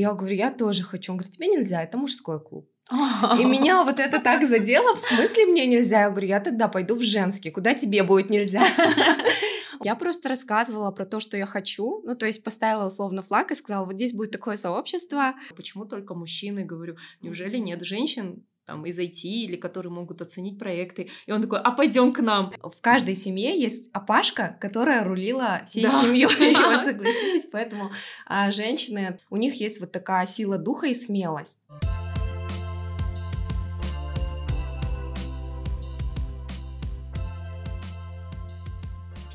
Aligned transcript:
Я 0.00 0.12
говорю, 0.12 0.36
я 0.36 0.52
тоже 0.52 0.84
хочу. 0.84 1.10
Он 1.10 1.18
говорит, 1.18 1.34
тебе 1.34 1.48
нельзя, 1.48 1.82
это 1.82 1.98
мужской 1.98 2.40
клуб. 2.40 2.70
И 2.92 3.44
меня 3.44 3.82
вот 3.82 3.98
это 3.98 4.20
так 4.20 4.46
задело, 4.46 4.94
в 4.94 5.00
смысле 5.00 5.46
мне 5.46 5.66
нельзя? 5.66 6.02
Я 6.02 6.10
говорю, 6.10 6.28
я 6.28 6.38
тогда 6.38 6.68
пойду 6.68 6.94
в 6.94 7.02
женский, 7.02 7.50
куда 7.50 7.74
тебе 7.74 8.04
будет 8.04 8.30
нельзя? 8.30 8.64
Я 9.84 9.94
просто 9.94 10.28
рассказывала 10.28 10.90
про 10.90 11.04
то, 11.04 11.20
что 11.20 11.36
я 11.36 11.46
хочу, 11.46 12.02
ну, 12.04 12.16
то 12.16 12.26
есть 12.26 12.42
поставила 12.42 12.86
условно 12.86 13.22
флаг 13.22 13.52
и 13.52 13.54
сказала, 13.54 13.84
вот 13.84 13.94
здесь 13.94 14.12
будет 14.12 14.32
такое 14.32 14.56
сообщество. 14.56 15.34
Почему 15.54 15.84
только 15.84 16.14
мужчины, 16.14 16.64
говорю, 16.64 16.96
неужели 17.20 17.58
нет 17.58 17.82
женщин, 17.82 18.44
там, 18.68 18.84
из 18.84 18.98
IT 18.98 19.22
или 19.24 19.56
которые 19.56 19.90
могут 19.90 20.20
оценить 20.20 20.58
проекты. 20.58 21.08
И 21.24 21.32
он 21.32 21.40
такой, 21.40 21.58
а 21.58 21.70
пойдем 21.70 22.12
к 22.12 22.20
нам. 22.20 22.52
В 22.62 22.82
каждой 22.82 23.16
семье 23.16 23.58
есть 23.58 23.88
опашка, 23.94 24.58
которая 24.60 25.04
рулила 25.04 25.62
всей 25.64 25.84
да. 25.84 26.02
семьей. 26.02 26.26
вот 26.54 26.84
согласитесь, 26.84 27.48
поэтому 27.50 27.90
а, 28.26 28.50
женщины, 28.50 29.20
у 29.30 29.38
них 29.38 29.54
есть 29.54 29.80
вот 29.80 29.90
такая 29.90 30.26
сила 30.26 30.58
духа 30.58 30.86
и 30.86 30.94
смелость. 30.94 31.58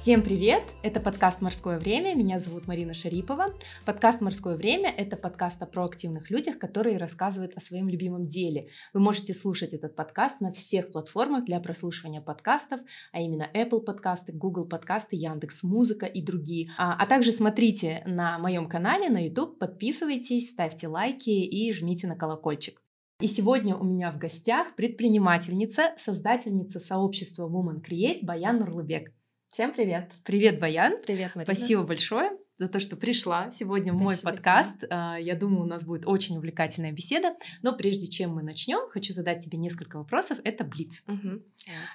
Всем 0.03 0.21
привет! 0.21 0.63
Это 0.81 0.99
подкаст 0.99 1.39
«Морское 1.39 1.79
время». 1.79 2.13
Меня 2.13 2.37
зовут 2.37 2.67
Марина 2.67 2.93
Шарипова. 2.93 3.45
Подкаст 3.85 4.19
«Морское 4.19 4.57
время»— 4.57 4.93
это 4.97 5.15
подкаст 5.15 5.61
о 5.61 5.65
проактивных 5.65 6.29
людях, 6.29 6.59
которые 6.59 6.97
рассказывают 6.97 7.55
о 7.55 7.61
своем 7.61 7.87
любимом 7.87 8.27
деле. 8.27 8.67
Вы 8.93 8.99
можете 8.99 9.33
слушать 9.33 9.73
этот 9.73 9.95
подкаст 9.95 10.41
на 10.41 10.51
всех 10.51 10.91
платформах 10.91 11.45
для 11.45 11.61
прослушивания 11.61 12.19
подкастов, 12.19 12.81
а 13.13 13.21
именно 13.21 13.47
Apple 13.53 13.79
подкасты, 13.79 14.33
Google 14.33 14.67
подкасты, 14.67 15.15
Яндекс 15.15 15.63
Музыка 15.63 16.05
и 16.05 16.21
другие. 16.21 16.69
А, 16.77 17.01
а 17.01 17.05
также 17.05 17.31
смотрите 17.31 18.03
на 18.05 18.37
моем 18.39 18.67
канале 18.67 19.07
на 19.07 19.23
YouTube, 19.23 19.57
подписывайтесь, 19.57 20.49
ставьте 20.49 20.89
лайки 20.89 21.29
и 21.29 21.71
жмите 21.71 22.07
на 22.07 22.17
колокольчик. 22.17 22.81
И 23.21 23.27
сегодня 23.27 23.77
у 23.77 23.85
меня 23.85 24.11
в 24.11 24.17
гостях 24.17 24.75
предпринимательница, 24.75 25.93
создательница 25.97 26.81
сообщества 26.81 27.47
Woman 27.47 27.81
Create 27.81 28.19
Баян 28.25 28.59
Нурлыбек. 28.59 29.13
Всем 29.53 29.71
привет. 29.71 30.09
Привет, 30.23 30.59
Баян. 30.59 30.95
Привет, 31.05 31.35
Марина. 31.35 31.53
Спасибо 31.53 31.83
большое 31.83 32.31
за 32.57 32.67
то, 32.67 32.79
что 32.79 32.95
пришла 32.95 33.51
сегодня 33.51 33.93
в 33.93 33.97
мой 33.97 34.17
подкаст. 34.17 34.79
Тебе. 34.79 34.87
А, 34.89 35.15
я 35.15 35.35
думаю, 35.35 35.61
у 35.61 35.67
нас 35.67 35.83
будет 35.83 36.07
очень 36.07 36.37
увлекательная 36.37 36.91
беседа. 36.91 37.35
Но 37.61 37.77
прежде 37.77 38.07
чем 38.07 38.33
мы 38.33 38.41
начнем, 38.41 38.89
хочу 38.89 39.13
задать 39.13 39.45
тебе 39.45 39.59
несколько 39.59 39.97
вопросов. 39.97 40.39
Это 40.43 40.63
Блиц. 40.63 41.03
Угу. 41.07 41.43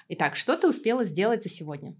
Итак, 0.07 0.37
что 0.37 0.55
ты 0.55 0.69
успела 0.69 1.03
сделать 1.03 1.43
за 1.43 1.49
сегодня? 1.49 1.97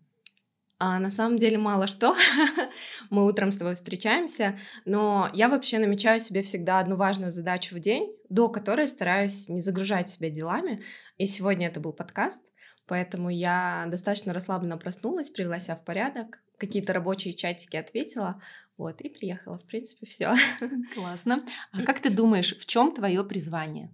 А, 0.78 0.98
на 0.98 1.12
самом 1.12 1.38
деле 1.38 1.58
мало 1.58 1.88
что. 1.88 2.16
мы 3.10 3.28
утром 3.28 3.52
с 3.52 3.58
тобой 3.58 3.76
встречаемся, 3.76 4.58
но 4.86 5.30
я 5.34 5.50
вообще 5.50 5.80
намечаю 5.80 6.22
себе 6.22 6.42
всегда 6.42 6.80
одну 6.80 6.96
важную 6.96 7.34
задачу 7.34 7.76
в 7.76 7.82
день, 7.82 8.16
до 8.30 8.48
которой 8.48 8.88
стараюсь 8.88 9.50
не 9.50 9.60
загружать 9.60 10.10
себя 10.10 10.30
делами. 10.30 10.82
И 11.18 11.26
сегодня 11.26 11.68
это 11.68 11.82
был 11.82 11.92
подкаст. 11.92 12.40
Поэтому 12.90 13.30
я 13.30 13.86
достаточно 13.88 14.34
расслабленно 14.34 14.76
проснулась, 14.76 15.30
привела 15.30 15.60
себя 15.60 15.76
в 15.76 15.86
порядок, 15.86 16.42
какие-то 16.58 16.92
рабочие 16.92 17.36
чатики 17.36 17.78
ответила, 17.78 18.42
вот, 18.78 19.00
и 19.02 19.10
приехала. 19.10 19.60
В 19.60 19.64
принципе, 19.66 20.08
все. 20.08 20.34
Классно. 20.96 21.46
А 21.72 21.84
как 21.84 22.00
ты 22.00 22.10
думаешь, 22.10 22.58
в 22.58 22.66
чем 22.66 22.92
твое 22.92 23.24
призвание? 23.24 23.92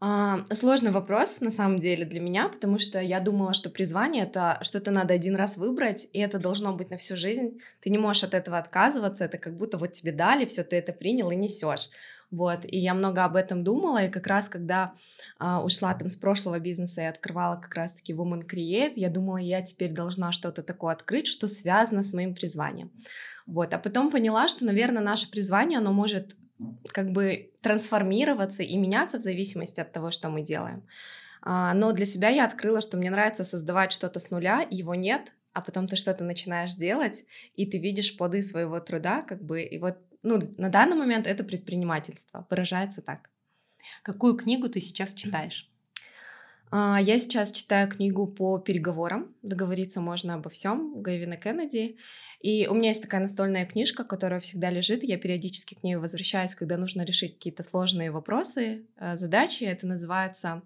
А, 0.00 0.44
сложный 0.52 0.90
вопрос 0.90 1.40
на 1.40 1.52
самом 1.52 1.78
деле 1.78 2.04
для 2.04 2.20
меня, 2.20 2.48
потому 2.48 2.80
что 2.80 3.00
я 3.00 3.20
думала, 3.20 3.54
что 3.54 3.70
призвание 3.70 4.24
это 4.24 4.58
что-то 4.62 4.90
надо 4.90 5.14
один 5.14 5.36
раз 5.36 5.56
выбрать, 5.56 6.08
и 6.12 6.18
это 6.18 6.40
должно 6.40 6.74
быть 6.74 6.90
на 6.90 6.96
всю 6.96 7.16
жизнь. 7.16 7.60
Ты 7.80 7.90
не 7.90 7.98
можешь 7.98 8.24
от 8.24 8.34
этого 8.34 8.58
отказываться, 8.58 9.26
это 9.26 9.38
как 9.38 9.56
будто 9.56 9.78
вот 9.78 9.92
тебе 9.92 10.10
дали, 10.10 10.44
все 10.44 10.64
ты 10.64 10.74
это 10.74 10.92
принял 10.92 11.30
и 11.30 11.36
несешь. 11.36 11.88
Вот, 12.34 12.64
и 12.64 12.78
я 12.78 12.94
много 12.94 13.24
об 13.24 13.36
этом 13.36 13.62
думала, 13.62 14.04
и 14.04 14.10
как 14.10 14.26
раз 14.26 14.48
когда 14.48 14.94
а, 15.38 15.62
ушла 15.62 15.94
там 15.94 16.08
с 16.08 16.16
прошлого 16.16 16.58
бизнеса 16.58 17.02
и 17.02 17.04
открывала 17.04 17.56
как 17.56 17.72
раз-таки 17.74 18.12
Woman 18.12 18.44
Create, 18.44 18.94
я 18.96 19.08
думала, 19.08 19.36
я 19.36 19.62
теперь 19.62 19.92
должна 19.92 20.32
что-то 20.32 20.64
такое 20.64 20.94
открыть, 20.94 21.28
что 21.28 21.46
связано 21.46 22.02
с 22.02 22.12
моим 22.12 22.34
призванием. 22.34 22.90
Вот, 23.46 23.72
а 23.72 23.78
потом 23.78 24.10
поняла, 24.10 24.48
что, 24.48 24.64
наверное, 24.64 25.02
наше 25.02 25.30
призвание, 25.30 25.78
оно 25.78 25.92
может 25.92 26.34
как 26.88 27.12
бы 27.12 27.52
трансформироваться 27.62 28.64
и 28.64 28.76
меняться 28.76 29.18
в 29.18 29.22
зависимости 29.22 29.78
от 29.80 29.92
того, 29.92 30.10
что 30.10 30.28
мы 30.28 30.42
делаем. 30.42 30.82
А, 31.40 31.72
но 31.72 31.92
для 31.92 32.06
себя 32.06 32.30
я 32.30 32.46
открыла, 32.46 32.80
что 32.80 32.96
мне 32.96 33.10
нравится 33.10 33.44
создавать 33.44 33.92
что-то 33.92 34.18
с 34.18 34.30
нуля, 34.30 34.66
его 34.70 34.96
нет, 34.96 35.32
а 35.52 35.60
потом 35.60 35.86
ты 35.86 35.94
что-то 35.94 36.24
начинаешь 36.24 36.74
делать, 36.74 37.24
и 37.54 37.64
ты 37.64 37.78
видишь 37.78 38.16
плоды 38.16 38.42
своего 38.42 38.80
труда, 38.80 39.22
как 39.22 39.40
бы, 39.40 39.62
и 39.62 39.78
вот 39.78 39.98
ну, 40.24 40.40
на 40.58 40.70
данный 40.70 40.96
момент 40.96 41.26
это 41.26 41.44
предпринимательство, 41.44 42.46
выражается 42.50 43.02
так. 43.02 43.30
Какую 44.02 44.34
книгу 44.36 44.68
ты 44.68 44.80
сейчас 44.80 45.14
читаешь? 45.14 45.70
А, 46.70 46.98
я 47.00 47.18
сейчас 47.18 47.52
читаю 47.52 47.88
книгу 47.88 48.26
по 48.26 48.58
переговорам. 48.58 49.34
Договориться 49.42 50.00
можно 50.00 50.34
обо 50.34 50.50
всем 50.50 51.00
Гайвина 51.02 51.36
Кеннеди. 51.36 51.98
И 52.40 52.66
у 52.66 52.74
меня 52.74 52.88
есть 52.88 53.02
такая 53.02 53.20
настольная 53.20 53.64
книжка, 53.66 54.02
которая 54.02 54.40
всегда 54.40 54.70
лежит. 54.70 55.04
Я 55.04 55.18
периодически 55.18 55.74
к 55.74 55.82
ней 55.82 55.96
возвращаюсь, 55.96 56.54
когда 56.54 56.76
нужно 56.76 57.02
решить 57.02 57.34
какие-то 57.34 57.62
сложные 57.62 58.10
вопросы, 58.10 58.86
э, 58.96 59.16
задачи. 59.16 59.64
Это 59.64 59.86
называется 59.86 60.62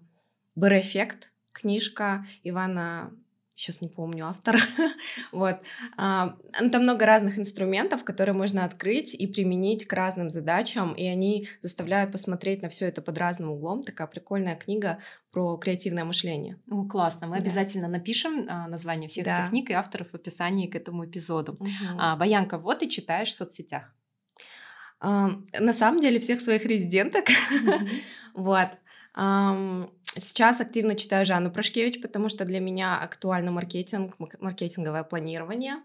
«Бэр-эффект». 0.55 1.31
Книжка 1.51 2.25
Ивана 2.43 3.11
сейчас 3.59 3.81
не 3.81 3.89
помню 3.89 4.25
автора, 4.27 4.59
вот. 5.33 5.57
А, 5.97 6.37
ну, 6.59 6.69
там 6.69 6.83
много 6.83 7.05
разных 7.05 7.37
инструментов, 7.37 8.05
которые 8.05 8.33
можно 8.33 8.63
открыть 8.63 9.13
и 9.13 9.27
применить 9.27 9.85
к 9.85 9.93
разным 9.93 10.29
задачам, 10.29 10.93
и 10.93 11.05
они 11.05 11.49
заставляют 11.61 12.11
посмотреть 12.11 12.61
на 12.61 12.69
все 12.69 12.85
это 12.85 13.01
под 13.01 13.17
разным 13.17 13.51
углом. 13.51 13.83
Такая 13.83 14.07
прикольная 14.07 14.55
книга 14.55 14.99
про 15.31 15.57
креативное 15.57 16.05
мышление. 16.05 16.57
О, 16.71 16.85
классно. 16.85 17.27
Мы 17.27 17.35
да. 17.35 17.41
обязательно 17.41 17.89
напишем 17.89 18.45
а, 18.47 18.67
название 18.69 19.09
всех 19.09 19.25
да. 19.25 19.33
этих 19.33 19.49
книг 19.49 19.69
и 19.69 19.73
авторов 19.73 20.09
в 20.11 20.15
описании 20.15 20.67
к 20.67 20.75
этому 20.75 21.05
эпизоду. 21.05 21.53
Угу. 21.53 21.69
А, 21.97 22.17
вот 22.57 22.79
ты 22.79 22.87
читаешь 22.87 23.29
в 23.29 23.35
соцсетях. 23.35 23.93
А, 25.01 25.31
на 25.59 25.73
самом 25.73 25.99
деле 25.99 26.19
всех 26.19 26.39
своих 26.39 26.65
резиденток. 26.65 27.25
вот. 28.33 28.69
Сейчас 30.17 30.59
активно 30.59 30.95
читаю 30.95 31.25
Жанну 31.25 31.51
Прошкевич, 31.51 32.01
потому 32.01 32.29
что 32.29 32.43
для 32.45 32.59
меня 32.59 32.99
актуально 32.99 33.51
маркетинг, 33.51 34.15
маркетинговое 34.39 35.03
планирование. 35.03 35.75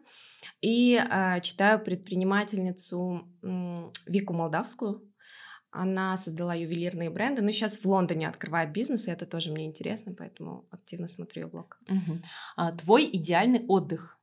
И 0.63 0.95
э, 0.97 1.41
читаю 1.43 1.79
предпринимательницу 1.79 3.29
э, 3.43 3.91
Вику 4.07 4.33
Молдавскую. 4.33 5.03
Она 5.71 6.17
создала 6.17 6.55
ювелирные 6.55 7.11
бренды, 7.11 7.43
но 7.43 7.51
сейчас 7.51 7.79
в 7.79 7.85
Лондоне 7.85 8.29
открывает 8.29 8.73
бизнес, 8.73 9.09
и 9.09 9.11
это 9.11 9.27
тоже 9.27 9.51
мне 9.51 9.67
интересно, 9.67 10.15
поэтому 10.17 10.67
активно 10.71 11.09
смотрю 11.09 11.43
ее 11.43 11.49
блог. 11.49 11.77
Угу. 11.89 12.19
А, 12.57 12.73
твой 12.73 13.11
идеальный 13.13 13.65
отдых? 13.67 14.19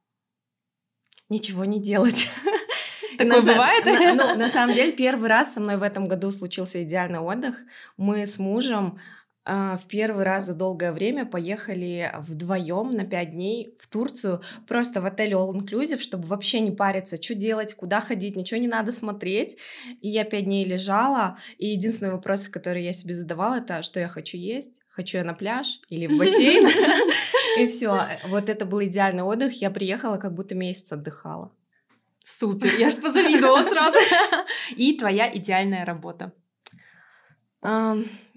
Ничего 1.29 1.66
не 1.66 1.81
делать. 1.81 2.29
Такое 3.17 3.41
бывает? 3.41 3.85
ну, 3.85 4.35
на 4.35 4.47
самом 4.47 4.75
деле, 4.75 4.94
первый 4.94 5.29
раз 5.29 5.53
со 5.53 5.59
мной 5.59 5.78
в 5.78 5.84
этом 5.84 6.07
году 6.07 6.31
случился 6.31 6.84
идеальный 6.84 7.19
отдых. 7.19 7.59
Мы 7.97 8.25
с 8.25 8.40
мужем 8.40 8.97
в 9.46 9.81
первый 9.88 10.24
раз 10.24 10.46
за 10.46 10.53
долгое 10.53 10.91
время 10.91 11.25
поехали 11.25 12.12
вдвоем 12.19 12.94
на 12.94 13.06
пять 13.06 13.31
дней 13.31 13.75
в 13.79 13.88
Турцию, 13.88 14.41
просто 14.68 15.02
в 15.02 15.06
отеле 15.06 15.34
All 15.34 15.52
Inclusive, 15.53 16.00
чтобы 16.00 16.28
вообще 16.28 16.59
не 16.59 16.72
париться, 16.72 17.22
что 17.22 17.34
делать, 17.34 17.74
куда 17.74 18.02
ходить, 18.02 18.35
ничего 18.35 18.59
не 18.59 18.68
надо 18.68 18.91
смотреть. 18.91 19.57
И 20.02 20.09
я 20.09 20.25
пять 20.25 20.46
дней 20.46 20.63
лежала, 20.63 21.38
и 21.57 21.68
единственный 21.68 22.12
вопрос, 22.12 22.47
который 22.50 22.84
я 22.84 22.94
себе 22.94 23.16
задавала, 23.16 23.56
это 23.56 23.81
что 23.81 24.00
я 24.00 24.09
хочу 24.09 24.38
есть, 24.38 24.79
хочу 24.90 25.18
я 25.18 25.24
на 25.24 25.34
пляж 25.34 25.79
или 25.90 26.08
в 26.08 26.18
бассейн. 26.18 26.68
И 27.59 27.68
все, 27.68 28.18
вот 28.28 28.47
это 28.47 28.66
был 28.66 28.81
идеальный 28.84 29.23
отдых. 29.23 29.53
Я 29.62 29.72
приехала, 29.72 30.18
как 30.18 30.34
будто 30.34 30.56
месяц 30.56 30.91
отдыхала. 30.91 31.52
Супер, 32.23 32.69
я 32.79 32.90
же 32.90 32.97
позавидовала 32.97 33.63
сразу. 33.63 33.97
И 34.75 34.97
твоя 34.97 35.35
идеальная 35.35 35.85
работа. 35.85 36.34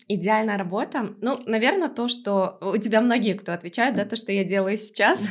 Идеальная 0.06 0.59
работа. 0.59 1.15
Ну, 1.21 1.41
наверное, 1.47 1.89
то, 1.89 2.09
что 2.09 2.59
у 2.61 2.77
тебя 2.77 3.01
многие, 3.01 3.35
кто 3.35 3.53
отвечает, 3.53 3.97
да, 3.97 4.05
то, 4.05 4.17
что 4.17 4.33
я 4.33 4.45
делаю 4.45 4.77
сейчас. 4.77 5.29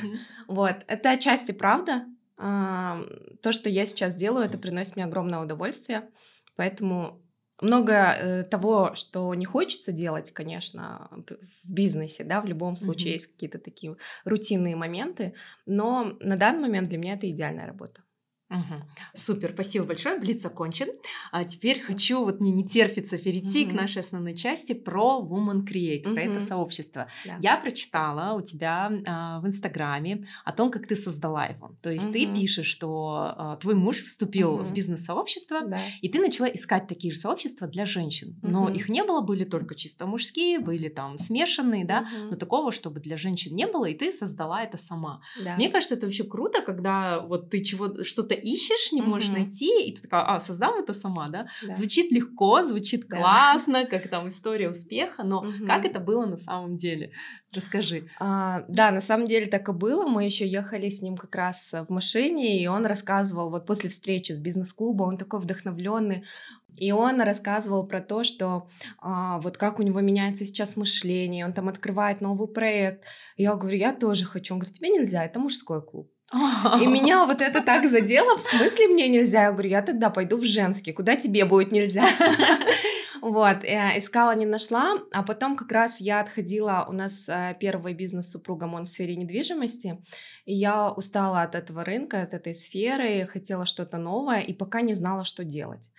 Вот, 0.48 0.75
это 0.88 1.12
отчасти 1.12 1.52
правда. 1.54 2.06
То, 2.36 3.52
что 3.52 3.70
я 3.70 3.86
сейчас 3.86 4.14
делаю, 4.14 4.46
это 4.46 4.58
приносит 4.58 4.96
мне 4.96 5.06
огромное 5.06 5.40
удовольствие. 5.40 6.10
Поэтому 6.56 7.24
много 7.62 7.94
э, 7.94 8.44
того, 8.44 8.94
что 8.96 9.34
не 9.36 9.46
хочется 9.46 9.92
делать, 9.92 10.31
конечно, 10.31 11.10
в 11.12 11.69
бизнесе, 11.69 12.24
да, 12.24 12.42
в 12.42 12.46
любом 12.46 12.76
случае 12.76 13.12
mm-hmm. 13.12 13.14
есть 13.14 13.28
какие-то 13.28 13.60
такие 13.60 13.96
рутинные 14.26 14.76
моменты, 14.76 15.34
но 15.66 16.18
на 16.19 16.36
данный 16.36 16.64
момент 16.64 16.90
для 16.90 16.98
меня 16.98 17.14
это 17.14 17.30
идеальная 17.30 17.68
работа. 17.68 18.02
Угу. 18.54 18.84
Супер, 19.16 19.52
спасибо 19.54 19.86
большое. 19.86 20.20
Блиц 20.20 20.46
окончен. 20.46 20.90
А 21.32 21.44
теперь 21.44 21.82
хочу, 21.82 22.24
вот 22.24 22.40
мне 22.40 22.52
не 22.52 22.64
терпится 22.64 23.18
перейти 23.18 23.66
угу. 23.66 23.72
к 23.72 23.74
нашей 23.74 24.00
основной 24.00 24.36
части 24.36 24.74
про 24.74 25.20
Woman 25.20 25.66
Create, 25.66 26.06
угу. 26.06 26.14
про 26.14 26.22
это 26.22 26.40
сообщество. 26.40 27.08
Да. 27.26 27.38
Я 27.42 27.58
прочитала 27.58 28.38
у 28.38 28.42
тебя 28.42 28.92
а, 29.08 29.40
в 29.40 29.48
Инстаграме 29.48 30.28
о 30.46 30.52
том, 30.52 30.70
как 30.70 30.88
ты 30.88 30.96
создала 30.96 31.46
его. 31.46 31.76
То 31.82 31.92
есть 31.92 32.06
угу. 32.06 32.14
ты 32.14 32.34
пишешь, 32.34 32.68
что 32.68 33.34
а, 33.36 33.56
твой 33.58 33.76
муж 33.76 34.04
вступил 34.04 34.56
угу. 34.56 34.64
в 34.64 34.74
бизнес-сообщество, 34.74 35.62
да. 35.68 35.80
и 36.02 36.10
ты 36.10 36.20
начала 36.20 36.48
искать 36.48 36.88
такие 36.88 37.14
же 37.14 37.20
сообщества 37.20 37.68
для 37.68 37.86
женщин. 37.86 38.38
Но 38.44 38.66
угу. 38.66 38.74
их 38.74 38.90
не 38.90 39.04
было, 39.04 39.22
были 39.22 39.46
только 39.46 39.74
чисто 39.74 40.06
мужские, 40.06 40.60
были 40.60 40.90
там 40.90 41.18
смешанные, 41.18 41.86
да, 41.86 42.02
угу. 42.02 42.32
но 42.32 42.36
такого, 42.36 42.72
чтобы 42.72 43.00
для 43.00 43.18
женщин 43.18 43.56
не 43.56 43.66
было, 43.66 43.86
и 43.86 43.96
ты 43.96 44.12
создала 44.12 44.62
это 44.62 44.78
сама. 44.78 45.22
Да. 45.44 45.56
Мне 45.56 45.70
кажется, 45.70 45.96
это 45.96 46.06
вообще 46.06 46.24
круто, 46.24 46.62
когда 46.62 47.20
вот 47.20 47.50
ты 47.50 47.64
чего 47.64 48.04
что-то 48.04 48.36
ищешь, 48.44 48.92
не 48.92 49.01
можешь 49.01 49.30
mm-hmm. 49.30 49.34
найти, 49.34 49.86
и 49.86 49.95
ты 49.95 50.01
такая, 50.01 50.24
а, 50.24 50.40
создам 50.40 50.80
это 50.80 50.94
сама, 50.94 51.30
да? 51.30 51.48
да. 51.66 51.74
Звучит 51.74 52.12
легко, 52.12 52.63
звучит 52.63 53.07
да. 53.07 53.18
классно, 53.18 53.86
как 53.86 54.10
там 54.10 54.28
история 54.28 54.69
успеха, 54.69 55.24
но 55.24 55.44
mm-hmm. 55.44 55.68
как 55.68 55.86
это 55.86 56.00
было 56.00 56.25
на 56.25 56.38
самом 56.38 56.78
деле? 56.78 57.12
Расскажи. 57.54 58.07
А, 58.19 58.66
да, 58.68 58.92
на 58.92 59.01
самом 59.01 59.28
деле 59.28 59.48
так 59.48 59.69
и 59.69 59.72
было. 59.72 60.07
Мы 60.07 60.25
еще 60.25 60.48
ехали 60.48 60.90
с 60.90 61.01
ним 61.01 61.18
как 61.18 61.36
раз 61.36 61.72
в 61.72 61.92
машине, 61.92 62.62
и 62.62 62.68
он 62.68 62.86
рассказывал, 62.86 63.50
вот 63.50 63.66
после 63.66 63.90
встречи 63.90 64.31
с 64.31 64.40
бизнес-клуба, 64.40 65.04
он 65.04 65.18
такой 65.18 65.40
вдохновленный, 65.40 66.24
и 66.78 66.92
он 66.92 67.22
рассказывал 67.22 67.86
про 67.86 68.01
то, 68.01 68.24
что 68.24 68.68
а, 69.00 69.40
вот 69.40 69.57
как 69.57 69.80
у 69.80 69.84
него 69.84 70.01
меняется 70.01 70.45
сейчас 70.45 70.75
мышление, 70.75 71.45
он 71.45 71.54
там 71.54 71.69
открывает 71.69 72.22
новый 72.22 72.48
проект. 72.48 73.06
Я 73.38 73.56
говорю, 73.56 73.78
я 73.78 73.94
тоже 73.94 74.25
хочу. 74.25 74.54
Он 74.54 74.60
говорит, 74.60 74.78
тебе 74.78 74.90
нельзя, 74.90 75.24
это 75.24 75.40
мужской 75.40 75.86
клуб. 75.86 76.12
И 76.81 76.88
меня 76.88 77.25
вот 77.25 77.41
это 77.41 77.62
так 77.62 77.88
задело, 77.88 78.38
в 78.38 78.41
смысле 78.41 78.88
мне 78.88 79.07
нельзя? 79.07 79.44
Я 79.44 79.51
говорю, 79.51 79.69
я 79.69 79.81
тогда 79.81 80.09
пойду 80.09 80.38
в 80.38 80.44
женский, 80.44 80.91
куда 80.91 81.15
тебе 81.15 81.45
будет 81.45 81.71
нельзя? 81.71 82.06
Вот, 83.21 83.63
э, 83.63 83.97
искала, 83.97 84.35
не 84.35 84.45
нашла, 84.45 84.97
а 85.13 85.24
потом 85.24 85.56
как 85.56 85.71
раз 85.71 86.01
я 86.01 86.19
отходила, 86.19 86.85
у 86.89 86.91
нас 86.91 87.30
э, 87.30 87.56
первый 87.57 87.94
бизнес 87.94 88.27
с 88.27 88.31
супругом, 88.31 88.74
он 88.74 88.83
в 88.83 88.89
сфере 88.89 89.15
недвижимости, 89.15 90.03
и 90.44 90.53
я 90.53 90.91
устала 90.91 91.41
от 91.41 91.56
этого 91.56 91.85
рынка, 91.85 92.21
от 92.21 92.33
этой 92.33 92.53
сферы, 92.53 93.25
хотела 93.25 93.65
что-то 93.65 93.97
новое, 93.97 94.41
и 94.41 94.51
пока 94.51 94.81
не 94.81 94.94
знала, 94.94 95.24
что 95.24 95.45
делать. 95.45 95.89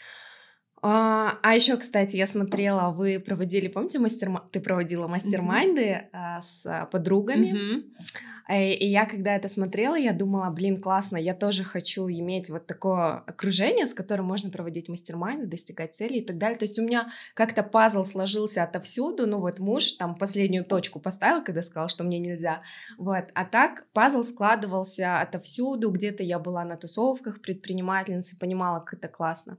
А, 0.86 1.38
а 1.42 1.54
еще, 1.54 1.78
кстати, 1.78 2.14
я 2.14 2.26
смотрела, 2.26 2.90
вы 2.90 3.19
проводили, 3.19 3.69
помните, 3.69 3.98
мастер, 3.98 4.31
ты 4.52 4.60
проводила 4.60 5.08
мастер-майнды 5.08 6.02
mm-hmm. 6.12 6.42
с 6.42 6.88
подругами. 6.92 7.54
Mm-hmm. 7.54 8.75
И 8.78 8.86
я, 8.86 9.06
когда 9.06 9.34
это 9.34 9.48
смотрела, 9.48 9.94
я 9.94 10.12
думала, 10.12 10.50
блин, 10.50 10.82
классно, 10.82 11.16
я 11.16 11.32
тоже 11.32 11.64
хочу 11.64 12.06
иметь 12.10 12.50
вот 12.50 12.66
такое 12.66 13.22
окружение, 13.26 13.86
с 13.86 13.94
которым 13.94 14.26
можно 14.26 14.50
проводить 14.50 14.90
мастер-майнды, 14.90 15.46
достигать 15.46 15.94
целей 15.96 16.19
и 16.19 16.25
так 16.25 16.36
далее. 16.36 16.58
То 16.58 16.66
есть 16.66 16.78
у 16.78 16.82
меня 16.82 17.08
как-то 17.32 17.62
пазл 17.62 18.04
сложился 18.04 18.62
отовсюду, 18.62 19.26
ну 19.26 19.40
вот 19.40 19.60
муж 19.60 19.94
там 19.94 20.14
последнюю 20.14 20.66
точку 20.66 21.00
поставил, 21.00 21.42
когда 21.42 21.62
сказал, 21.62 21.88
что 21.88 22.04
мне 22.04 22.19
нельзя, 22.19 22.60
вот. 22.98 23.25
А 23.32 23.46
так 23.46 23.86
пазл 23.94 24.22
складывался 24.22 25.22
отовсюду, 25.22 25.90
где-то 25.90 26.22
я 26.22 26.38
была 26.38 26.62
на 26.66 26.76
тусовках 26.76 27.40
предпринимательницы, 27.40 28.38
понимала, 28.38 28.81
как 28.81 28.98
это 28.98 29.08
классно 29.08 29.56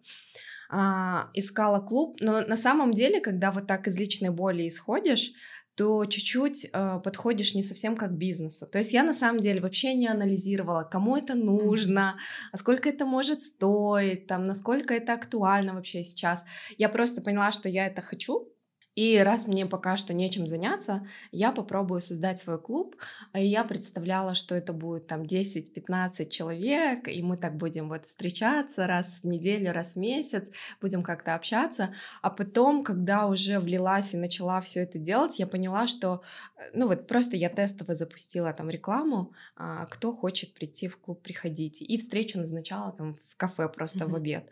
а, 0.70 1.30
искала 1.34 1.80
клуб, 1.80 2.18
но 2.20 2.42
на 2.42 2.58
самом 2.58 2.92
деле, 2.92 3.20
когда 3.20 3.52
вот 3.52 3.68
так 3.68 3.88
из 3.88 3.98
личной 3.98 4.30
боли 4.30 4.68
исходишь, 4.68 5.34
то 5.76 6.06
чуть-чуть 6.06 6.70
э, 6.72 7.00
подходишь 7.04 7.54
не 7.54 7.62
совсем 7.62 7.98
как 7.98 8.18
бизнесу. 8.18 8.66
То 8.66 8.78
есть 8.78 8.94
я 8.94 9.04
на 9.04 9.14
самом 9.14 9.42
деле 9.42 9.60
вообще 9.60 9.94
не 9.94 10.08
анализировала, 10.08 10.84
кому 10.84 11.18
это 11.18 11.36
нужно, 11.36 12.18
а 12.54 12.58
сколько 12.58 12.88
это 12.88 13.06
может 13.06 13.42
стоить, 13.42 14.26
там, 14.28 14.46
насколько 14.48 14.94
это 14.94 15.14
актуально 15.14 15.74
вообще 15.74 16.04
сейчас. 16.06 16.46
Я 16.78 16.88
просто 16.88 17.22
поняла, 17.22 17.52
что 17.52 17.68
я 17.68 17.88
это 17.88 18.02
хочу, 18.02 18.55
и 18.96 19.18
раз 19.18 19.48
мне 19.48 19.66
пока 19.66 19.98
что 19.98 20.14
нечем 20.14 20.48
заняться, 20.48 21.06
я 21.32 21.52
попробую 21.52 22.00
создать 22.00 22.40
свой 22.40 22.60
клуб. 22.60 22.96
И 23.34 23.46
я 23.46 23.66
представляла, 23.66 24.36
что 24.36 24.56
это 24.56 24.72
будет 24.72 25.08
там 25.08 25.24
10-15 25.24 26.30
человек, 26.30 27.10
и 27.10 27.22
мы 27.22 27.36
так 27.36 27.58
будем 27.58 27.90
вот 27.90 28.06
встречаться 28.06 28.88
раз 28.88 29.22
в 29.22 29.28
неделю, 29.28 29.74
раз 29.74 29.96
в 29.96 30.00
месяц, 30.00 30.50
будем 30.80 31.04
как-то 31.04 31.36
общаться. 31.36 31.94
А 32.22 32.30
потом, 32.30 32.84
когда 32.84 33.28
уже 33.28 33.60
влилась 33.60 34.14
и 34.14 34.18
начала 34.18 34.62
все 34.62 34.84
это 34.84 34.98
делать, 34.98 35.40
я 35.40 35.48
поняла, 35.48 35.88
что, 35.88 36.22
э, 36.56 36.70
ну 36.74 36.88
вот 36.88 37.06
просто 37.06 37.36
я 37.36 37.50
тестово 37.50 37.96
запустила 37.96 38.54
там 38.54 38.70
рекламу, 38.70 39.34
а, 39.58 39.86
кто 39.88 40.14
хочет 40.14 40.54
прийти 40.54 40.88
в 40.88 40.98
клуб, 40.98 41.22
приходите. 41.22 41.84
И 41.84 41.98
встречу 41.98 42.40
назначала 42.40 42.94
там 42.94 43.16
в 43.16 43.36
кафе 43.36 43.68
просто 43.68 44.06
mm-hmm. 44.06 44.10
в 44.10 44.16
обед. 44.16 44.50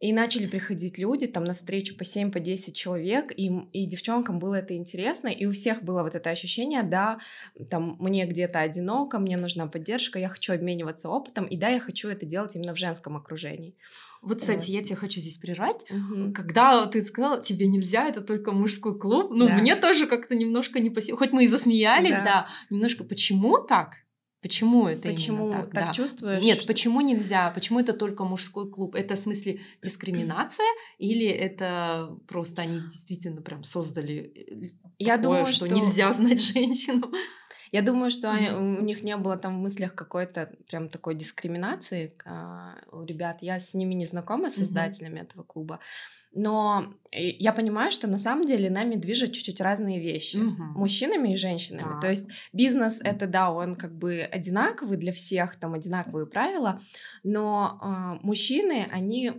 И 0.00 0.12
начали 0.12 0.46
приходить 0.46 0.98
люди, 0.98 1.26
там, 1.26 1.44
на 1.44 1.54
встречу 1.54 1.96
по 1.96 2.04
7, 2.04 2.30
по 2.30 2.40
10 2.40 2.76
человек, 2.76 3.32
и, 3.34 3.46
и 3.72 3.86
девчонкам 3.86 4.38
было 4.38 4.56
это 4.56 4.76
интересно, 4.76 5.28
и 5.28 5.46
у 5.46 5.52
всех 5.52 5.82
было 5.82 6.02
вот 6.02 6.14
это 6.14 6.30
ощущение, 6.30 6.82
да, 6.82 7.20
там, 7.70 7.96
мне 8.00 8.26
где-то 8.26 8.60
одиноко, 8.60 9.18
мне 9.18 9.36
нужна 9.36 9.66
поддержка, 9.66 10.18
я 10.18 10.28
хочу 10.28 10.52
обмениваться 10.52 11.08
опытом, 11.08 11.46
и 11.46 11.56
да, 11.56 11.68
я 11.68 11.80
хочу 11.80 12.08
это 12.08 12.26
делать 12.26 12.56
именно 12.56 12.74
в 12.74 12.78
женском 12.78 13.16
окружении. 13.16 13.76
Вот, 14.20 14.40
кстати, 14.40 14.70
я 14.70 14.82
тебя 14.82 14.96
хочу 14.96 15.20
здесь 15.20 15.36
прервать. 15.36 15.84
Угу. 15.90 16.32
Когда 16.32 16.86
ты 16.86 17.02
сказала, 17.02 17.42
тебе 17.42 17.66
нельзя, 17.66 18.08
это 18.08 18.22
только 18.22 18.52
мужской 18.52 18.98
клуб, 18.98 19.30
ну, 19.30 19.46
да. 19.46 19.54
мне 19.54 19.76
тоже 19.76 20.06
как-то 20.06 20.34
немножко 20.34 20.80
не 20.80 20.90
по 20.90 21.00
Хоть 21.00 21.32
мы 21.32 21.44
и 21.44 21.48
засмеялись, 21.48 22.16
да. 22.16 22.24
да, 22.24 22.48
немножко 22.70 23.04
почему 23.04 23.58
так? 23.58 24.03
Почему 24.44 24.86
это 24.86 25.08
Почему 25.08 25.50
так? 25.50 25.70
так 25.70 25.86
да. 25.86 25.92
чувствуешь? 25.94 26.42
Нет, 26.44 26.66
почему 26.66 27.00
нельзя? 27.00 27.50
Почему 27.52 27.80
это 27.80 27.94
только 27.94 28.24
мужской 28.24 28.70
клуб? 28.70 28.94
Это 28.94 29.14
в 29.14 29.18
смысле 29.18 29.60
дискриминация 29.82 30.66
или 30.98 31.26
это 31.26 32.14
просто 32.28 32.60
они 32.60 32.80
действительно 32.80 33.40
прям 33.40 33.64
создали 33.64 34.34
э, 34.36 34.66
Я 34.98 35.16
такое, 35.16 35.38
думаю, 35.38 35.46
что, 35.46 35.66
что 35.66 35.74
нельзя 35.74 36.12
знать 36.12 36.42
женщину? 36.42 37.10
Я 37.74 37.82
думаю, 37.82 38.10
что 38.12 38.28
mm-hmm. 38.28 38.78
у 38.78 38.82
них 38.84 39.02
не 39.02 39.16
было 39.16 39.36
там 39.36 39.58
в 39.58 39.62
мыслях 39.62 39.96
какой-то 39.96 40.48
прям 40.70 40.88
такой 40.88 41.16
дискриминации 41.16 42.12
а, 42.24 42.76
у 42.92 43.02
ребят. 43.02 43.38
Я 43.40 43.58
с 43.58 43.74
ними 43.74 43.94
не 43.94 44.06
знакома, 44.06 44.48
с 44.48 44.54
создателями 44.54 45.18
mm-hmm. 45.18 45.22
этого 45.24 45.42
клуба. 45.42 45.80
Но 46.32 46.94
э, 47.10 47.30
я 47.30 47.52
понимаю, 47.52 47.90
что 47.90 48.06
на 48.06 48.18
самом 48.18 48.46
деле 48.46 48.70
нами 48.70 48.94
движут 48.94 49.32
чуть-чуть 49.32 49.60
разные 49.60 50.00
вещи. 50.00 50.36
Угу. 50.36 50.62
Мужчинами 50.78 51.32
и 51.32 51.36
женщинами. 51.36 51.82
Так. 51.82 52.00
То 52.00 52.10
есть 52.10 52.28
бизнес 52.52 53.00
это, 53.02 53.26
да, 53.26 53.50
он 53.50 53.74
как 53.74 53.96
бы 53.96 54.20
одинаковый 54.20 54.96
для 54.96 55.12
всех, 55.12 55.56
там 55.56 55.74
одинаковые 55.74 56.26
правила, 56.26 56.80
но 57.24 57.80
э, 57.82 58.24
мужчины, 58.24 58.86
они 58.92 59.32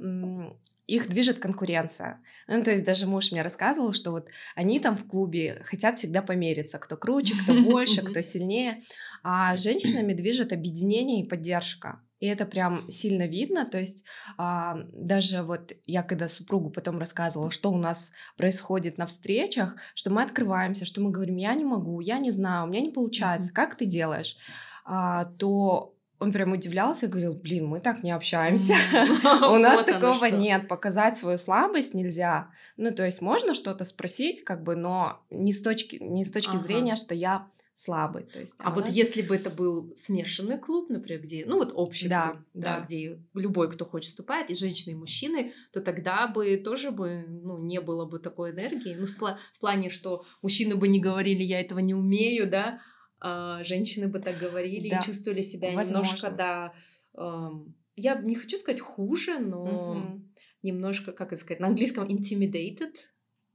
их 0.88 1.10
движет 1.10 1.40
конкуренция. 1.40 2.22
Ну, 2.48 2.64
то 2.64 2.72
есть 2.72 2.86
даже 2.86 3.08
муж 3.08 3.32
мне 3.32 3.42
рассказывал, 3.42 3.94
что 3.94 4.12
вот 4.12 4.28
они 4.56 4.80
там 4.80 4.96
в 4.96 5.08
клубе 5.08 5.62
хотят 5.64 5.98
всегда 5.98 6.22
помериться, 6.22 6.78
кто 6.78 6.98
круче, 6.98 7.36
кто 7.42 7.54
больше, 7.64 8.02
кто 8.02 8.22
сильнее, 8.22 8.82
а 9.24 9.58
женщинами 9.58 10.14
движет 10.14 10.54
объединение 10.54 11.22
и 11.24 11.28
поддержка. 11.28 12.02
И 12.20 12.28
это 12.28 12.46
прям 12.46 12.90
сильно 12.90 13.28
видно, 13.28 13.66
то 13.66 13.80
есть 13.80 14.06
а, 14.38 14.78
даже 14.94 15.44
вот 15.44 15.74
я 15.86 16.02
когда 16.02 16.30
супругу 16.30 16.70
потом 16.70 16.98
рассказывала, 16.98 17.52
что 17.52 17.72
у 17.72 17.78
нас 17.78 18.12
происходит 18.38 18.98
на 18.98 19.06
встречах, 19.06 19.76
что 19.96 20.12
мы 20.12 20.24
открываемся, 20.24 20.86
что 20.86 21.02
мы 21.02 21.12
говорим, 21.12 21.36
я 21.36 21.54
не 21.56 21.66
могу, 21.66 22.00
я 22.00 22.18
не 22.20 22.32
знаю, 22.32 22.66
у 22.66 22.68
меня 22.68 22.80
не 22.80 22.92
получается, 22.92 23.52
как 23.54 23.76
ты 23.76 23.86
делаешь, 23.86 24.38
а, 24.86 25.26
то 25.26 25.95
он 26.20 26.32
прям 26.32 26.54
удивлялся 26.54 27.06
и 27.06 27.10
говорил, 27.10 27.34
блин, 27.34 27.68
мы 27.68 27.80
так 27.80 28.04
не 28.04 28.12
общаемся, 28.12 28.74
у 29.50 29.58
нас 29.58 29.84
такого 29.84 30.26
нет, 30.26 30.68
показать 30.68 31.18
свою 31.18 31.38
слабость 31.38 31.94
нельзя. 31.94 32.50
Ну, 32.78 32.92
то 32.92 33.04
есть 33.04 33.22
можно 33.22 33.54
что-то 33.54 33.86
спросить, 33.86 34.44
как 34.44 34.64
бы, 34.64 34.76
но 34.76 35.22
не 35.30 35.54
с 35.54 35.62
точки, 35.62 35.98
не 35.98 36.24
с 36.24 36.32
точки 36.32 36.58
зрения, 36.58 36.96
что 36.96 37.14
я 37.14 37.48
слабый. 37.76 38.24
То 38.24 38.40
есть, 38.40 38.56
а, 38.60 38.70
а 38.70 38.72
вот 38.72 38.86
нас... 38.86 38.96
если 38.96 39.22
бы 39.22 39.36
это 39.36 39.50
был 39.50 39.92
смешанный 39.96 40.58
клуб, 40.58 40.90
например, 40.90 41.22
где, 41.22 41.46
ну 41.46 41.58
вот 41.58 41.74
общий 41.76 42.08
да, 42.08 42.30
клуб, 42.30 42.44
да. 42.54 42.80
да, 42.80 42.86
где 42.86 43.20
любой, 43.34 43.70
кто 43.70 43.86
хочет 43.86 44.10
вступает, 44.10 44.50
и 44.50 44.56
женщины, 44.56 44.94
и 44.94 44.96
мужчины, 44.96 45.54
то 45.74 45.82
тогда 45.82 46.28
бы 46.28 46.56
тоже 46.56 46.92
бы, 46.92 47.26
ну, 47.28 47.58
не 47.58 47.82
было 47.82 48.06
бы 48.06 48.20
такой 48.20 48.52
энергии. 48.52 48.96
Ну, 48.96 49.06
в 49.06 49.60
плане, 49.60 49.90
что 49.90 50.26
мужчины 50.42 50.76
бы 50.76 50.88
не 50.88 51.02
говорили, 51.02 51.44
я 51.44 51.60
этого 51.60 51.80
не 51.80 51.94
умею, 51.94 52.50
да, 52.50 52.80
женщины 53.22 54.08
бы 54.08 54.20
так 54.20 54.38
говорили 54.38 54.90
да. 54.90 55.00
и 55.00 55.06
чувствовали 55.06 55.42
себя 55.42 55.72
Возможно. 55.74 56.04
немножко, 56.04 56.32
да, 56.32 56.74
эм, 57.18 57.76
я 57.96 58.16
не 58.16 58.36
хочу 58.36 58.58
сказать 58.58 58.82
хуже, 58.82 59.40
но 59.40 59.96
mm-hmm. 59.98 60.22
немножко, 60.64 61.12
как 61.12 61.32
это 61.32 61.42
сказать, 61.42 61.60
на 61.60 61.68
английском 61.68 62.08
intimidated, 62.08 62.94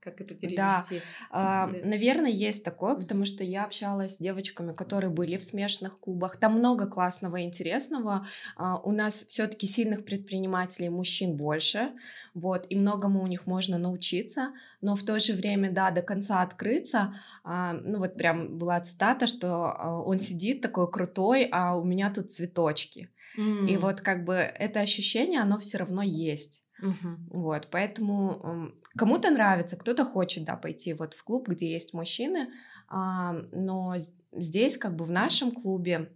как 0.01 0.21
это 0.21 0.35
перевести? 0.35 0.57
Да, 0.57 0.85
а, 1.31 1.67
наверное, 1.85 2.31
есть 2.31 2.65
такое, 2.65 2.95
потому 2.95 3.27
что 3.27 3.45
я 3.45 3.65
общалась 3.65 4.15
с 4.15 4.19
девочками, 4.19 4.73
которые 4.73 5.11
были 5.11 5.37
в 5.37 5.45
смешанных 5.45 6.01
клубах. 6.01 6.39
Там 6.39 6.59
много 6.59 6.87
классного 6.87 7.37
и 7.37 7.43
интересного. 7.43 8.27
А, 8.57 8.77
у 8.79 8.93
нас 8.93 9.25
все-таки 9.29 9.67
сильных 9.67 10.05
предпринимателей 10.05 10.89
мужчин 10.89 11.37
больше, 11.37 11.93
вот, 12.35 12.67
и 12.71 12.77
многому 12.77 13.23
у 13.23 13.27
них 13.27 13.47
можно 13.47 13.79
научиться, 13.79 14.53
но 14.81 14.97
в 14.97 15.03
то 15.05 15.19
же 15.19 15.35
время, 15.35 15.71
да, 15.71 15.91
до 15.91 16.03
конца 16.03 16.43
открыться. 16.43 17.15
А, 17.45 17.75
ну 17.75 17.99
вот 17.99 18.17
прям 18.17 18.57
была 18.57 18.81
цитата, 18.81 19.27
что 19.27 19.67
а, 19.67 20.01
он 20.01 20.19
сидит 20.19 20.63
такой 20.63 20.91
крутой, 20.91 21.49
а 21.53 21.77
у 21.77 21.85
меня 21.85 22.11
тут 22.11 22.31
цветочки. 22.31 23.11
Mm. 23.39 23.69
И 23.69 23.77
вот 23.77 24.01
как 24.01 24.25
бы 24.25 24.35
это 24.35 24.81
ощущение, 24.81 25.41
оно 25.41 25.59
все 25.59 25.79
равно 25.79 26.03
есть. 26.03 26.65
Угу. 26.83 27.41
Вот, 27.41 27.69
поэтому 27.71 28.73
кому-то 28.97 29.31
нравится, 29.31 29.77
кто-то 29.77 30.05
хочет, 30.05 30.45
да, 30.45 30.57
пойти 30.57 30.95
вот 30.95 31.15
в 31.15 31.25
клуб, 31.25 31.49
где 31.49 31.71
есть 31.71 31.95
мужчины, 31.95 32.49
а, 32.89 33.33
но 33.53 33.95
здесь, 34.33 34.77
как 34.77 34.97
бы 34.97 35.05
в 35.05 35.11
нашем 35.11 35.53
клубе, 35.53 36.13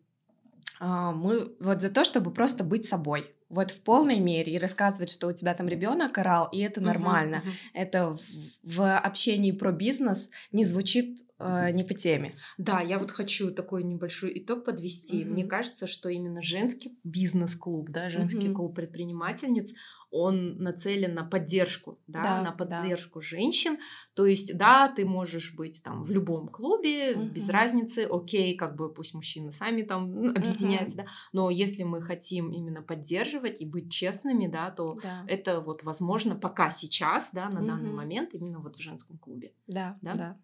а, 0.81 1.13
мы 1.13 1.55
вот 1.61 1.83
за 1.83 1.91
то, 1.91 2.05
чтобы 2.05 2.31
просто 2.33 2.65
быть 2.65 2.87
собой 2.87 3.35
вот 3.55 3.71
в 3.71 3.81
полной 3.81 4.19
мере 4.19 4.55
и 4.55 4.59
рассказывать, 4.59 5.11
что 5.11 5.29
у 5.29 5.33
тебя 5.33 5.55
там 5.55 5.69
ребенок 5.69 6.19
орал, 6.19 6.49
и 6.53 6.59
это 6.59 6.81
нормально. 6.81 7.37
Uh-huh, 7.37 7.49
uh-huh. 7.49 7.71
Это 7.75 8.17
в, 8.17 8.21
в 8.63 8.97
общении 8.97 9.53
про 9.53 9.73
бизнес 9.73 10.29
не 10.53 10.65
звучит 10.65 11.21
э, 11.39 11.71
не 11.71 11.85
по 11.85 11.95
теме. 11.95 12.35
Да, 12.59 12.81
я 12.81 12.99
вот 12.99 13.11
хочу 13.11 13.53
такой 13.53 13.85
небольшой 13.85 14.33
итог 14.35 14.65
подвести. 14.65 15.23
Uh-huh. 15.23 15.29
Мне 15.29 15.45
кажется, 15.45 15.87
что 15.87 16.09
именно 16.09 16.43
женский 16.43 16.99
бизнес-клуб, 17.05 17.91
да, 17.91 18.11
женский 18.11 18.49
uh-huh. 18.49 18.55
клуб 18.55 18.75
предпринимательниц, 18.75 19.73
он 20.15 20.59
нацелен 20.59 21.13
на 21.13 21.25
поддержку, 21.25 21.99
да, 22.07 22.23
да 22.23 22.43
на 22.43 22.53
поддержку 22.53 23.19
да. 23.19 23.27
женщин. 23.27 23.79
То 24.15 24.27
есть, 24.27 24.57
да, 24.57 24.87
ты 24.89 25.05
можешь 25.05 25.55
быть 25.55 25.83
там 25.83 26.05
в 26.05 26.11
любом 26.13 26.47
клубе, 26.47 27.17
угу. 27.17 27.25
без 27.31 27.49
разницы, 27.49 28.07
окей, 28.09 28.57
как 28.57 28.77
бы 28.77 28.95
пусть 28.95 29.13
мужчины 29.13 29.51
сами 29.51 29.83
там 29.83 30.29
объединяются, 30.37 30.99
угу. 30.99 31.05
да, 31.05 31.09
но 31.33 31.51
если 31.51 31.83
мы 31.83 32.01
хотим 32.01 32.53
именно 32.53 32.81
поддерживать 32.81 33.44
и 33.49 33.65
быть 33.65 33.93
честными, 33.93 34.47
да, 34.47 34.71
то 34.71 34.99
да. 35.03 35.25
это 35.29 35.61
вот 35.61 35.83
возможно 35.83 36.37
пока 36.37 36.71
сейчас, 36.71 37.31
да, 37.33 37.49
на 37.49 37.61
угу. 37.61 37.67
данный 37.67 37.93
момент 37.93 38.35
именно 38.35 38.61
вот 38.61 38.77
в 38.77 38.81
женском 38.81 39.19
клубе. 39.19 39.53
Да, 39.67 39.99
да. 40.03 40.15
да. 40.15 40.39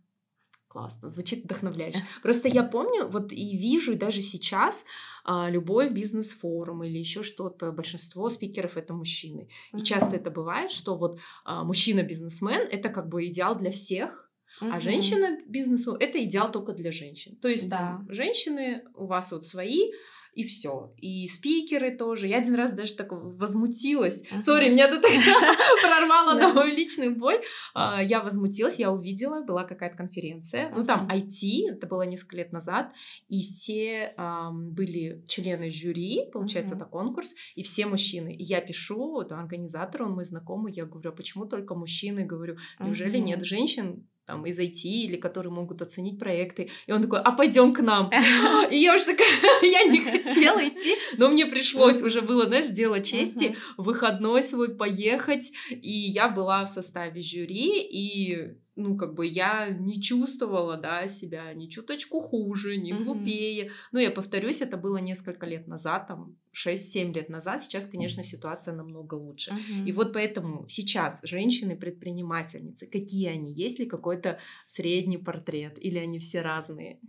Классно, 0.71 1.09
звучит 1.09 1.43
вдохновляюще. 1.45 1.99
Просто 2.23 2.49
я 2.49 2.63
помню, 2.63 3.09
вот 3.09 3.33
и 3.33 3.57
вижу, 3.57 3.93
и 3.93 3.97
даже 3.97 4.23
сейчас 4.23 4.85
а, 5.25 5.51
любой 5.51 5.91
бизнес-форум 5.91 6.85
или 6.85 6.97
еще 6.97 7.25
что-то, 7.25 7.73
большинство 7.73 8.29
спикеров 8.29 8.77
это 8.77 8.95
мужчины. 8.95 9.49
И 9.73 9.83
часто 9.83 10.15
это 10.15 10.31
бывает, 10.31 10.71
что 10.71 10.97
вот 10.97 11.19
а, 11.45 11.65
мужчина-бизнесмен 11.65 12.69
это 12.71 12.89
как 12.89 13.09
бы 13.09 13.27
идеал 13.27 13.57
для 13.57 13.73
всех, 13.73 14.31
а 14.61 14.79
женщина 14.79 15.39
бизнесу 15.47 15.95
это 15.95 16.23
идеал 16.23 16.53
только 16.53 16.73
для 16.73 16.93
женщин. 16.93 17.35
То 17.37 17.49
есть 17.49 17.69
да. 17.69 17.79
там, 17.79 18.07
женщины 18.13 18.85
у 18.95 19.07
вас 19.07 19.33
вот 19.33 19.47
свои, 19.47 19.91
и 20.35 20.45
все. 20.45 20.93
И 20.97 21.27
спикеры 21.27 21.97
тоже. 21.97 22.27
Я 22.27 22.39
один 22.39 22.55
раз 22.55 22.73
даже 22.73 22.95
так 22.95 23.09
возмутилась. 23.11 24.25
Сори, 24.41 24.71
меня 24.71 24.89
тут 24.89 25.03
прорвало 25.83 26.39
на 26.39 26.53
мою 26.53 26.75
личную 26.75 27.17
боль. 27.17 27.41
А, 27.75 28.03
я 28.03 28.21
возмутилась, 28.21 28.79
я 28.79 28.93
увидела, 28.93 29.43
была 29.43 29.65
какая-то 29.65 29.97
конференция. 29.97 30.73
Ну, 30.75 30.85
там 30.85 31.09
IT, 31.09 31.73
это 31.73 31.87
было 31.87 32.03
несколько 32.03 32.37
лет 32.37 32.53
назад, 32.53 32.93
и 33.29 33.43
все 33.43 34.15
были 34.53 35.25
члены 35.29 35.71
жюри, 35.71 36.31
получается, 36.33 36.75
это 36.75 36.85
конкурс, 36.85 37.35
и 37.55 37.63
все 37.63 37.87
мужчины. 37.87 38.35
И 38.35 38.43
я 38.43 38.61
пишу 38.61 39.21
это 39.21 39.39
организатору, 39.39 40.07
он 40.07 40.13
мой 40.13 40.25
знакомый, 40.25 40.73
я 40.73 40.85
говорю, 40.85 41.11
а 41.11 41.15
почему 41.15 41.47
только 41.47 41.75
мужчины? 41.75 42.25
Говорю, 42.25 42.57
неужели 42.79 43.19
нет 43.19 43.45
женщин? 43.45 44.07
Там, 44.27 44.47
из 44.47 44.59
IT 44.59 44.85
или 44.85 45.17
которые 45.17 45.53
могут 45.53 45.83
оценить 45.83 46.19
проекты. 46.19 46.71
И 46.87 46.93
он 46.93 47.03
такой, 47.03 47.21
а 47.21 47.33
пойдем 47.33 47.75
к 47.75 47.81
нам. 47.81 48.11
И 48.71 48.77
я 48.77 48.95
уже 48.95 49.07
такая, 49.07 49.29
я 49.63 49.85
не 49.85 50.01
хотела 50.01 50.59
идти, 50.69 50.97
но 51.17 51.29
мне 51.29 51.47
пришлось, 51.47 52.01
уже 52.03 52.21
было, 52.21 52.47
знаешь, 52.47 52.69
дело 52.69 53.01
чести, 53.01 53.57
выходной 53.77 54.43
свой 54.43 54.75
поехать. 54.75 55.53
И 55.71 55.91
я 55.91 56.29
была 56.29 56.65
в 56.65 56.69
составе 56.69 57.21
жюри, 57.23 57.83
и 57.83 58.55
ну, 58.77 58.97
как 58.97 59.15
бы 59.15 59.27
я 59.27 59.69
не 59.69 60.01
чувствовала, 60.01 60.77
да, 60.77 61.09
себя 61.09 61.53
ни 61.55 61.67
чуточку 61.67 62.21
хуже, 62.21 62.77
ни 62.77 62.93
глупее. 62.93 63.67
Mm-hmm. 63.67 63.73
Ну, 63.93 63.99
я 63.99 64.11
повторюсь, 64.11 64.63
это 64.63 64.77
было 64.77 64.99
несколько 64.99 65.47
лет 65.47 65.67
назад, 65.67 66.07
там, 66.07 66.37
6-7 66.55 67.13
лет 67.13 67.29
назад. 67.29 67.63
Сейчас, 67.63 67.87
конечно, 67.87 68.25
ситуация 68.25 68.75
намного 68.75 69.15
лучше. 69.15 69.51
Mm-hmm. 69.51 69.87
И 69.87 69.93
вот 69.93 70.13
поэтому 70.13 70.67
сейчас 70.69 71.21
женщины-предпринимательницы, 71.23 72.87
какие 72.87 73.29
они? 73.29 73.53
Есть 73.53 73.79
ли 73.79 73.87
какой-то 73.87 74.39
средний 74.67 75.19
портрет? 75.19 75.77
Или 75.79 75.99
они 75.99 76.19
все 76.19 76.41
разные? 76.41 77.01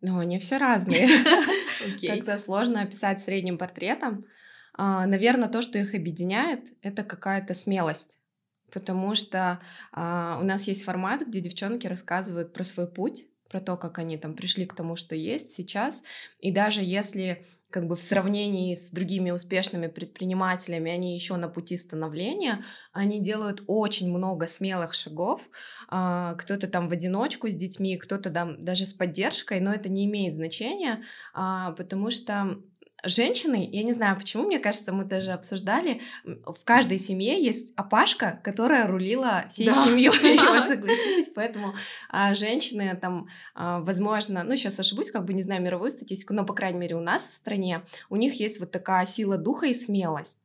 Ну, 0.00 0.18
они 0.18 0.38
все 0.38 0.58
разные. 0.58 1.08
Как-то 2.00 2.36
сложно 2.36 2.82
описать 2.82 3.20
средним 3.20 3.58
портретом. 3.58 4.24
А, 4.74 5.06
Наверное, 5.06 5.48
то, 5.48 5.60
что 5.60 5.78
их 5.78 5.94
объединяет, 5.94 6.60
это 6.82 7.02
какая-то 7.02 7.54
смелость 7.54 8.18
потому 8.72 9.14
что 9.14 9.60
а, 9.92 10.38
у 10.40 10.44
нас 10.44 10.64
есть 10.64 10.84
формат, 10.84 11.26
где 11.26 11.40
девчонки 11.40 11.86
рассказывают 11.86 12.52
про 12.52 12.64
свой 12.64 12.86
путь, 12.86 13.26
про 13.48 13.60
то, 13.60 13.76
как 13.76 13.98
они 13.98 14.18
там 14.18 14.34
пришли 14.34 14.66
к 14.66 14.74
тому, 14.74 14.96
что 14.96 15.14
есть 15.14 15.50
сейчас. 15.50 16.02
И 16.40 16.52
даже 16.52 16.82
если 16.82 17.46
как 17.70 17.86
бы 17.86 17.96
в 17.96 18.02
сравнении 18.02 18.74
с 18.74 18.90
другими 18.90 19.30
успешными 19.30 19.88
предпринимателями 19.88 20.90
они 20.90 21.14
еще 21.14 21.36
на 21.36 21.48
пути 21.48 21.76
становления, 21.76 22.64
они 22.92 23.20
делают 23.20 23.62
очень 23.66 24.10
много 24.10 24.46
смелых 24.46 24.94
шагов. 24.94 25.42
А, 25.88 26.34
кто-то 26.36 26.66
там 26.66 26.88
в 26.88 26.92
одиночку 26.92 27.48
с 27.48 27.54
детьми, 27.54 27.98
кто-то 27.98 28.30
там 28.30 28.62
даже 28.64 28.86
с 28.86 28.94
поддержкой, 28.94 29.60
но 29.60 29.72
это 29.72 29.90
не 29.90 30.06
имеет 30.06 30.34
значения, 30.34 31.02
а, 31.34 31.72
потому 31.72 32.10
что 32.10 32.58
женщины, 33.04 33.68
я 33.70 33.82
не 33.82 33.92
знаю 33.92 34.16
почему, 34.16 34.44
мне 34.44 34.58
кажется, 34.58 34.92
мы 34.92 35.04
даже 35.04 35.32
обсуждали, 35.32 36.00
в 36.24 36.64
каждой 36.64 36.98
семье 36.98 37.42
есть 37.42 37.72
опашка, 37.76 38.40
которая 38.42 38.86
рулила 38.86 39.44
всей 39.48 39.66
да. 39.66 39.84
семьей, 39.84 40.08
вот 40.38 40.68
согласитесь, 40.68 41.30
поэтому 41.34 41.74
а, 42.08 42.34
женщины 42.34 42.96
там, 43.00 43.28
а, 43.54 43.80
возможно, 43.80 44.42
ну 44.42 44.56
сейчас 44.56 44.78
ошибусь, 44.78 45.10
как 45.10 45.24
бы 45.24 45.32
не 45.32 45.42
знаю 45.42 45.62
мировую 45.62 45.90
статистику, 45.90 46.34
но 46.34 46.44
по 46.44 46.54
крайней 46.54 46.78
мере 46.78 46.96
у 46.96 47.00
нас 47.00 47.22
в 47.22 47.32
стране 47.32 47.82
у 48.10 48.16
них 48.16 48.40
есть 48.40 48.58
вот 48.60 48.70
такая 48.70 49.06
сила 49.06 49.38
духа 49.38 49.66
и 49.66 49.74
смелость. 49.74 50.38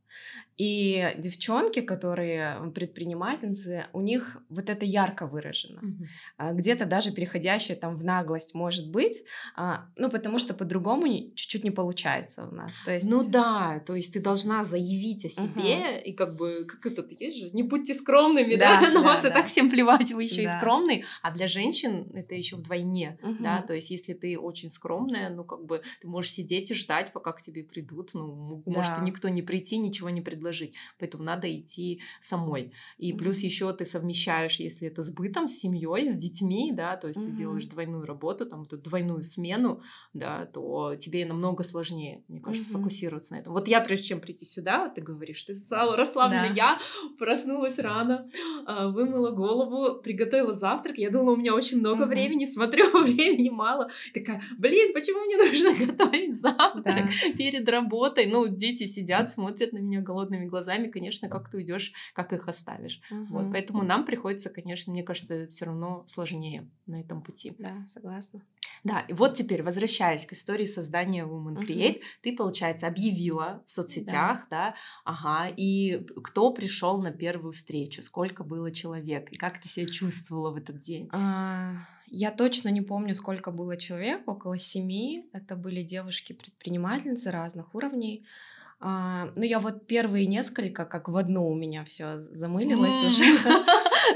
И 0.58 1.14
девчонки, 1.18 1.82
которые 1.82 2.72
предпринимательницы, 2.76 3.88
у 3.94 4.02
них 4.02 4.38
вот 4.50 4.70
это 4.70 4.86
ярко 4.86 5.26
выражено. 5.26 5.82
Mm-hmm. 5.82 6.54
Где-то 6.54 6.86
даже 6.86 7.12
переходящее 7.12 7.76
там 7.76 7.96
в 7.96 8.04
наглость 8.04 8.54
может 8.54 8.90
быть, 8.92 9.24
а, 9.56 9.86
ну 9.98 10.10
потому 10.10 10.38
что 10.38 10.54
по-другому 10.54 11.08
чуть-чуть 11.08 11.64
не 11.64 11.72
получается 11.72 12.46
у 12.46 12.54
нас. 12.54 12.72
То 12.86 12.94
есть... 12.94 13.10
Ну 13.10 13.28
да, 13.28 13.82
то 13.86 13.96
есть 13.96 14.14
ты 14.14 14.20
должна 14.22 14.64
заявить 14.64 15.26
о 15.26 15.30
себе 15.30 15.98
uh-huh. 15.98 16.04
и 16.04 16.14
как 16.14 16.36
бы, 16.36 16.66
как 16.66 16.86
это 16.86 17.04
есть 17.20 17.40
же, 17.40 17.50
не 17.52 17.64
будьте 17.64 17.94
скромными, 17.94 18.56
да, 18.56 18.80
да? 18.80 18.88
на 18.92 18.94
да, 18.94 19.02
вас 19.02 19.24
да. 19.24 19.30
и 19.30 19.34
так 19.34 19.48
всем 19.48 19.70
плевать, 19.70 20.12
вы 20.12 20.24
еще 20.24 20.44
да. 20.44 20.54
и 20.54 20.58
скромный, 20.58 21.06
а 21.22 21.32
для 21.32 21.48
женщин 21.48 22.12
это 22.14 22.36
еще 22.36 22.58
вдвойне, 22.58 23.18
uh-huh. 23.24 23.38
да, 23.40 23.62
то 23.62 23.74
есть 23.74 23.90
если 23.90 24.14
ты 24.14 24.38
очень 24.38 24.70
скромная, 24.70 25.30
ну 25.30 25.44
как 25.44 25.66
бы 25.66 25.82
ты 26.02 26.08
можешь 26.08 26.32
сидеть 26.32 26.70
и 26.72 26.76
ждать, 26.76 27.12
пока 27.12 27.32
к 27.32 27.42
тебе 27.42 27.64
придут, 27.64 28.12
ну 28.14 28.62
да. 28.66 28.72
может 28.72 28.98
и 29.00 29.02
никто 29.02 29.30
не 29.30 29.42
прийти, 29.42 29.78
ничего 29.78 30.10
не 30.10 30.22
предложить 30.22 30.43
предложить. 30.44 30.76
Поэтому 31.00 31.24
надо 31.24 31.48
идти 31.48 32.02
самой. 32.22 32.74
И 32.98 33.14
плюс 33.14 33.40
еще 33.40 33.72
ты 33.74 33.86
совмещаешь, 33.86 34.60
если 34.60 34.88
это 34.88 35.02
с 35.02 35.12
бытом, 35.12 35.48
с 35.48 35.58
семьей, 35.58 36.10
с 36.10 36.18
детьми, 36.18 36.72
да, 36.74 36.98
то 36.98 37.08
есть 37.08 37.20
mm-hmm. 37.20 37.32
ты 37.32 37.38
делаешь 37.38 37.66
двойную 37.66 38.06
работу, 38.06 38.46
там, 38.46 38.64
эту 38.64 38.78
двойную 38.78 39.24
смену, 39.24 39.82
да, 40.14 40.46
то 40.46 40.96
тебе 40.96 41.26
намного 41.26 41.64
сложнее, 41.64 42.24
мне 42.28 42.42
кажется, 42.42 42.70
mm-hmm. 42.70 42.74
фокусироваться 42.74 43.34
на 43.34 43.40
этом. 43.40 43.54
Вот 43.54 43.68
я, 43.68 43.80
прежде 43.82 44.10
чем 44.10 44.20
прийти 44.20 44.46
сюда, 44.46 44.90
ты 44.90 45.02
говоришь, 45.02 45.44
ты 45.44 45.56
стала 45.56 45.96
расслаблена, 45.96 46.50
да. 46.50 46.54
я 46.54 46.80
проснулась 47.18 47.80
рано, 47.80 48.30
а, 48.66 48.90
вымыла 48.90 49.32
голову, 49.32 50.02
приготовила 50.02 50.54
завтрак, 50.54 50.98
я 50.98 51.10
думала, 51.10 51.34
у 51.34 51.38
меня 51.38 51.54
очень 51.54 51.80
много 51.80 52.04
mm-hmm. 52.04 52.08
времени, 52.08 52.46
смотрю, 52.46 52.86
времени 53.04 53.50
мало, 53.50 53.90
такая, 54.14 54.42
блин, 54.58 54.94
почему 54.94 55.22
мне 55.26 55.38
нужно 55.44 55.86
готовить 55.86 56.36
завтрак 56.36 56.84
да. 56.84 57.08
перед 57.38 57.68
работой? 57.70 58.26
Ну, 58.26 58.48
дети 58.48 58.86
сидят, 58.86 59.30
смотрят 59.30 59.74
на 59.74 59.78
меня 59.78 60.02
голодные 60.02 60.33
голодными 60.34 60.50
глазами, 60.50 60.88
конечно, 60.88 61.30
как 61.30 61.50
ты 61.50 61.58
уйдешь, 61.58 61.94
как 62.14 62.34
их 62.34 62.48
оставишь. 62.48 63.02
Угу. 63.12 63.26
Вот, 63.30 63.52
поэтому 63.52 63.84
нам 63.84 64.06
приходится, 64.06 64.50
конечно, 64.50 64.92
мне 64.92 65.04
кажется, 65.04 65.48
все 65.48 65.66
равно 65.66 66.04
сложнее 66.08 66.70
на 66.86 67.00
этом 67.00 67.22
пути. 67.22 67.54
Да, 67.60 67.86
согласна. 67.88 68.42
Да, 68.84 69.06
и 69.08 69.14
вот 69.14 69.36
теперь, 69.36 69.64
возвращаясь 69.64 70.26
к 70.26 70.34
истории 70.34 70.66
создания 70.66 71.26
Woman 71.26 71.56
Create, 71.56 72.00
uh-huh. 72.00 72.22
ты, 72.22 72.36
получается, 72.36 72.88
объявила 72.88 73.64
в 73.66 73.72
соцсетях, 73.72 74.48
да. 74.50 74.72
да, 74.72 74.76
ага, 75.06 75.54
и 75.56 76.06
кто 76.22 76.52
пришел 76.52 77.02
на 77.02 77.12
первую 77.12 77.54
встречу, 77.54 78.02
сколько 78.02 78.44
было 78.44 78.72
человек, 78.72 79.32
и 79.32 79.38
как 79.38 79.62
ты 79.62 79.70
себя 79.70 79.86
чувствовала 79.86 80.52
в 80.52 80.58
этот 80.58 80.82
день? 80.82 81.08
А, 81.14 81.76
я 82.08 82.32
точно 82.32 82.70
не 82.70 82.82
помню, 82.82 83.16
сколько 83.16 83.52
было 83.52 83.78
человек, 83.78 84.28
около 84.28 84.60
семи, 84.60 85.30
это 85.32 85.56
были 85.56 85.82
девушки-предпринимательницы 85.82 87.32
разных 87.32 87.76
уровней, 87.76 88.26
а, 88.86 89.30
ну, 89.38 89.44
я 89.44 89.60
вот 89.60 89.88
первые 89.88 90.28
несколько, 90.28 90.84
как 90.84 91.08
в 91.08 91.16
одну 91.16 91.48
у 91.48 91.56
меня 91.56 91.86
все 91.86 92.18
замылилось 92.18 93.02
mm. 93.02 93.08
уже. 93.08 93.24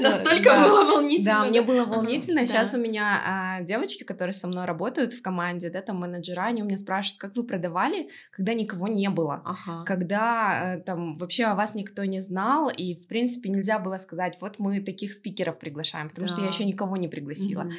Настолько 0.02 0.50
да. 0.50 0.68
было 0.68 0.84
волнительно. 0.84 1.32
Да, 1.32 1.44
мне 1.44 1.62
было 1.62 1.86
волнительно. 1.86 2.44
Сейчас 2.44 2.74
у 2.74 2.78
меня 2.78 3.22
а, 3.24 3.62
девочки, 3.62 4.04
которые 4.04 4.34
со 4.34 4.46
мной 4.46 4.66
работают 4.66 5.14
в 5.14 5.22
команде, 5.22 5.70
да, 5.70 5.80
там 5.80 5.96
менеджера, 6.00 6.42
они 6.42 6.62
у 6.62 6.66
меня 6.66 6.76
спрашивают, 6.76 7.18
как 7.18 7.36
вы 7.36 7.44
продавали, 7.44 8.10
когда 8.30 8.52
никого 8.52 8.88
не 8.88 9.08
было, 9.08 9.42
ага. 9.42 9.84
когда 9.84 10.74
э, 10.76 10.80
там 10.82 11.16
вообще 11.16 11.44
о 11.44 11.54
вас 11.54 11.74
никто 11.74 12.04
не 12.04 12.20
знал, 12.20 12.68
и 12.68 12.94
в 12.94 13.06
принципе 13.06 13.48
нельзя 13.48 13.78
было 13.78 13.96
сказать, 13.96 14.36
вот 14.42 14.58
мы 14.58 14.80
таких 14.80 15.14
спикеров 15.14 15.58
приглашаем, 15.58 16.10
потому 16.10 16.28
да. 16.28 16.34
что 16.34 16.42
я 16.42 16.48
еще 16.48 16.66
никого 16.66 16.98
не 16.98 17.08
пригласила. 17.08 17.62
Угу. 17.62 17.72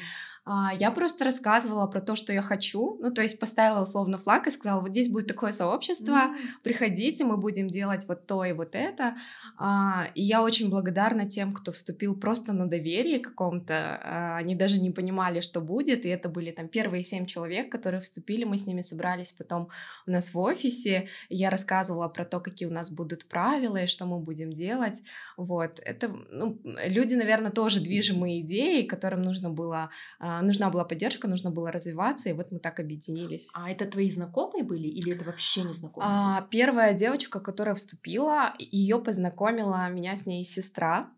А, 0.51 0.73
я 0.73 0.89
просто 0.89 1.25
рассказывала 1.25 1.85
про 1.85 2.01
то, 2.01 2.15
что 2.15 2.33
я 2.33 2.41
хочу, 2.41 2.97
ну, 3.01 3.11
то 3.11 3.21
есть 3.21 3.39
поставила 3.39 3.81
условно 3.81 4.17
флаг 4.17 4.47
и 4.47 4.51
сказала, 4.51 4.81
вот 4.81 4.89
здесь 4.89 5.07
будет 5.07 5.27
такое 5.27 5.51
сообщество, 5.51 6.11
mm. 6.11 6.37
приходите, 6.63 7.23
мы 7.23 7.37
будем 7.37 7.67
делать 7.67 8.07
вот 8.07 8.25
то 8.25 8.43
и 8.43 8.53
вот 8.53 8.73
это. 8.73 9.15
А, 9.59 10.07
и 10.15 10.23
я 10.23 10.41
очень 10.41 10.71
благодарна 10.71 11.29
тем, 11.29 11.53
кто 11.53 11.71
вступил 11.71 12.15
просто 12.15 12.51
на 12.51 12.65
доверие 12.65 13.19
каком-то, 13.19 13.99
а, 14.03 14.37
они 14.37 14.55
даже 14.55 14.81
не 14.81 14.89
понимали, 14.89 15.41
что 15.41 15.61
будет, 15.61 16.03
и 16.03 16.09
это 16.09 16.29
были 16.29 16.49
там 16.49 16.67
первые 16.67 17.03
семь 17.03 17.27
человек, 17.27 17.71
которые 17.71 18.01
вступили, 18.01 18.43
мы 18.43 18.57
с 18.57 18.65
ними 18.65 18.81
собрались 18.81 19.33
потом 19.33 19.69
у 20.07 20.11
нас 20.11 20.33
в 20.33 20.39
офисе, 20.39 21.09
я 21.29 21.51
рассказывала 21.51 22.07
про 22.07 22.25
то, 22.25 22.39
какие 22.39 22.67
у 22.67 22.73
нас 22.73 22.91
будут 22.91 23.27
правила 23.27 23.77
и 23.77 23.85
что 23.85 24.07
мы 24.07 24.17
будем 24.17 24.51
делать, 24.51 25.03
вот, 25.37 25.79
это, 25.85 26.07
ну, 26.31 26.59
люди, 26.63 27.13
наверное, 27.13 27.51
тоже 27.51 27.81
движимые 27.81 28.41
идеей, 28.41 28.87
которым 28.87 29.21
нужно 29.21 29.51
было 29.51 29.91
нужна 30.41 30.69
была 30.69 30.85
поддержка, 30.85 31.27
нужно 31.27 31.51
было 31.51 31.71
развиваться, 31.71 32.29
и 32.29 32.33
вот 32.33 32.51
мы 32.51 32.59
так 32.59 32.79
объединились. 32.79 33.49
А 33.53 33.69
это 33.69 33.85
твои 33.85 34.09
знакомые 34.09 34.63
были 34.63 34.87
или 34.87 35.13
это 35.13 35.25
вообще 35.25 35.63
не 35.63 35.73
знакомые? 35.73 36.09
А, 36.11 36.47
первая 36.49 36.93
девочка, 36.93 37.39
которая 37.39 37.75
вступила, 37.75 38.53
ее 38.57 38.99
познакомила 38.99 39.89
меня 39.89 40.15
с 40.15 40.25
ней 40.25 40.43
сестра. 40.45 41.11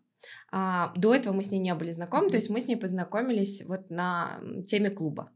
А, 0.50 0.92
до 0.96 1.14
этого 1.14 1.34
мы 1.34 1.42
с 1.42 1.50
ней 1.50 1.58
не 1.58 1.74
были 1.74 1.90
знакомы, 1.90 2.26
mm-hmm. 2.26 2.30
то 2.30 2.36
есть 2.36 2.50
мы 2.50 2.60
с 2.60 2.68
ней 2.68 2.76
познакомились 2.76 3.62
вот 3.66 3.90
на 3.90 4.40
теме 4.66 4.90
клуба. 4.90 5.30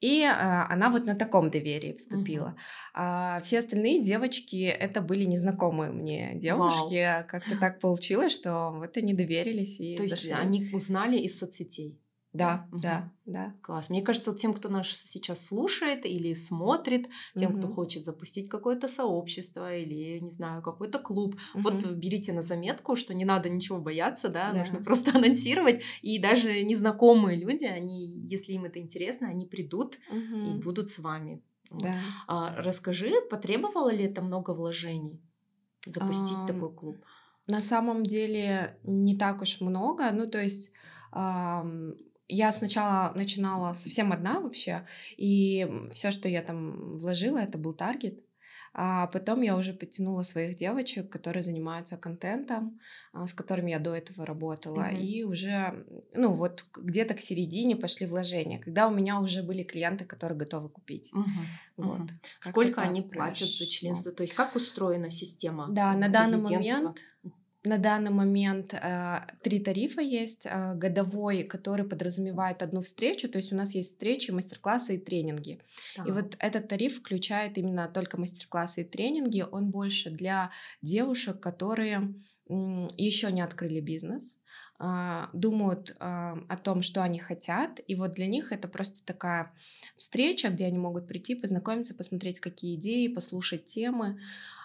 И 0.00 0.22
а, 0.22 0.66
она 0.68 0.90
вот 0.90 1.04
на 1.04 1.14
таком 1.14 1.50
доверии 1.50 1.94
вступила. 1.94 2.48
Uh-huh. 2.48 2.90
А 2.94 3.40
все 3.40 3.60
остальные 3.60 4.04
девочки 4.04 4.64
это 4.64 5.00
были 5.00 5.24
незнакомые 5.24 5.90
мне 5.90 6.34
девушки. 6.34 6.94
Wow. 6.94 7.24
Как-то 7.24 7.58
так 7.58 7.80
получилось, 7.80 8.32
что 8.32 8.72
вот 8.76 8.96
они 8.98 9.14
доверились 9.14 9.80
и. 9.80 9.96
То 9.96 10.02
есть 10.02 10.30
они 10.30 10.70
узнали 10.72 11.18
из 11.18 11.38
соцсетей. 11.38 11.98
Да, 12.36 12.66
угу. 12.70 12.80
да, 12.80 13.12
да. 13.24 13.54
Класс. 13.62 13.90
Мне 13.90 14.02
кажется, 14.02 14.30
вот 14.30 14.40
тем, 14.40 14.52
кто 14.52 14.68
нас 14.68 14.88
сейчас 14.88 15.46
слушает 15.46 16.04
или 16.04 16.34
смотрит, 16.34 17.08
тем, 17.36 17.52
угу. 17.52 17.58
кто 17.58 17.68
хочет 17.68 18.04
запустить 18.04 18.48
какое-то 18.48 18.88
сообщество 18.88 19.74
или, 19.74 20.18
не 20.18 20.30
знаю, 20.30 20.62
какой-то 20.62 20.98
клуб, 20.98 21.36
угу. 21.54 21.62
вот 21.62 21.86
берите 21.92 22.32
на 22.32 22.42
заметку, 22.42 22.94
что 22.96 23.14
не 23.14 23.24
надо 23.24 23.48
ничего 23.48 23.78
бояться, 23.78 24.28
да, 24.28 24.52
да, 24.52 24.60
нужно 24.60 24.82
просто 24.82 25.10
анонсировать. 25.16 25.82
И 26.02 26.18
даже 26.18 26.62
незнакомые 26.62 27.38
люди, 27.38 27.64
они, 27.64 28.06
если 28.06 28.52
им 28.52 28.64
это 28.64 28.78
интересно, 28.78 29.28
они 29.28 29.46
придут 29.46 29.98
угу. 30.10 30.36
и 30.36 30.54
будут 30.54 30.88
с 30.88 30.98
вами. 30.98 31.42
Да. 31.70 31.94
А, 32.28 32.54
расскажи, 32.56 33.12
потребовало 33.30 33.92
ли 33.92 34.04
это 34.04 34.22
много 34.22 34.52
вложений 34.52 35.20
запустить 35.84 36.36
а, 36.36 36.46
такой 36.46 36.72
клуб? 36.72 36.96
На 37.46 37.60
самом 37.60 38.04
деле 38.04 38.78
не 38.84 39.16
так 39.16 39.42
уж 39.42 39.60
много. 39.60 40.10
Ну, 40.12 40.26
то 40.26 40.42
есть 40.42 40.72
я 42.28 42.52
сначала 42.52 43.12
начинала 43.14 43.72
совсем 43.72 44.12
одна 44.12 44.40
вообще, 44.40 44.86
и 45.16 45.66
все, 45.92 46.10
что 46.10 46.28
я 46.28 46.42
там 46.42 46.90
вложила, 46.92 47.38
это 47.38 47.58
был 47.58 47.72
таргет. 47.72 48.20
А 48.78 49.06
потом 49.06 49.40
я 49.40 49.56
уже 49.56 49.72
подтянула 49.72 50.22
своих 50.22 50.56
девочек, 50.56 51.08
которые 51.08 51.42
занимаются 51.42 51.96
контентом, 51.96 52.78
а, 53.14 53.26
с 53.26 53.32
которыми 53.32 53.70
я 53.70 53.78
до 53.78 53.94
этого 53.94 54.26
работала. 54.26 54.82
Mm-hmm. 54.82 55.00
И 55.00 55.24
уже, 55.24 55.86
ну 56.12 56.34
вот 56.34 56.62
где-то 56.76 57.14
к 57.14 57.20
середине 57.20 57.74
пошли 57.74 58.06
вложения, 58.06 58.58
когда 58.58 58.86
у 58.88 58.94
меня 58.94 59.18
уже 59.18 59.42
были 59.42 59.62
клиенты, 59.62 60.04
которые 60.04 60.36
готовы 60.36 60.68
купить. 60.68 61.10
Mm-hmm. 61.14 61.78
Вот. 61.78 62.00
Mm-hmm. 62.00 62.50
Сколько 62.50 62.82
они 62.82 63.00
платят 63.00 63.48
за 63.48 63.66
членство? 63.66 64.12
То 64.12 64.22
есть 64.22 64.34
как 64.34 64.54
устроена 64.54 65.08
система? 65.08 65.68
Да, 65.72 65.94
на 65.94 66.10
данный 66.10 66.36
момент 66.36 66.98
на 67.66 67.78
данный 67.78 68.10
момент 68.10 68.74
э, 68.74 69.20
три 69.42 69.58
тарифа 69.58 70.00
есть. 70.00 70.46
Э, 70.46 70.74
годовой, 70.74 71.42
который 71.42 71.84
подразумевает 71.84 72.62
одну 72.62 72.80
встречу, 72.82 73.28
то 73.28 73.38
есть 73.38 73.52
у 73.52 73.56
нас 73.56 73.74
есть 73.74 73.92
встречи, 73.92 74.30
мастер-классы 74.30 74.94
и 74.94 74.98
тренинги. 74.98 75.58
Так. 75.96 76.06
И 76.08 76.10
вот 76.12 76.36
этот 76.38 76.68
тариф 76.68 76.98
включает 76.98 77.58
именно 77.58 77.88
только 77.88 78.18
мастер-классы 78.20 78.82
и 78.82 78.84
тренинги. 78.84 79.44
Он 79.50 79.70
больше 79.70 80.10
для 80.10 80.50
девушек, 80.80 81.40
которые 81.40 82.14
э, 82.48 82.86
еще 82.96 83.32
не 83.32 83.40
открыли 83.40 83.80
бизнес, 83.80 84.38
э, 84.78 85.26
думают 85.32 85.90
э, 85.90 85.94
о 86.00 86.56
том, 86.62 86.82
что 86.82 87.02
они 87.02 87.18
хотят. 87.18 87.80
И 87.88 87.96
вот 87.96 88.12
для 88.12 88.26
них 88.28 88.52
это 88.52 88.68
просто 88.68 89.04
такая 89.04 89.52
встреча, 89.96 90.50
где 90.50 90.66
они 90.66 90.78
могут 90.78 91.08
прийти, 91.08 91.34
познакомиться, 91.34 91.94
посмотреть, 91.94 92.38
какие 92.38 92.76
идеи, 92.76 93.08
послушать 93.08 93.66
темы. 93.66 94.08
Э, 94.08 94.55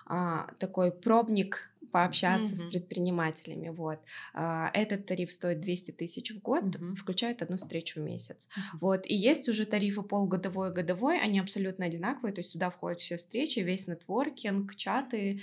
такой 0.59 0.91
пробник 0.91 1.71
пообщаться 1.91 2.53
mm-hmm. 2.53 2.67
с 2.67 2.71
предпринимателями. 2.71 3.69
Вот. 3.69 3.99
А, 4.33 4.71
этот 4.73 5.05
тариф 5.05 5.31
стоит 5.31 5.59
200 5.59 5.91
тысяч 5.91 6.31
в 6.31 6.41
год, 6.41 6.63
mm-hmm. 6.63 6.95
включает 6.95 7.41
одну 7.41 7.57
встречу 7.57 7.99
в 7.99 8.03
месяц. 8.03 8.47
Mm-hmm. 8.47 8.77
Вот. 8.79 9.05
И 9.05 9.15
есть 9.15 9.49
уже 9.49 9.65
тарифы 9.65 10.01
полугодовой 10.01 10.69
и 10.69 10.73
годовой, 10.73 11.19
они 11.19 11.39
абсолютно 11.39 11.85
одинаковые, 11.85 12.33
то 12.33 12.39
есть 12.39 12.53
туда 12.53 12.69
входят 12.69 12.99
все 12.99 13.17
встречи, 13.17 13.59
весь 13.59 13.87
нетворкинг, 13.87 14.75
чаты. 14.75 15.41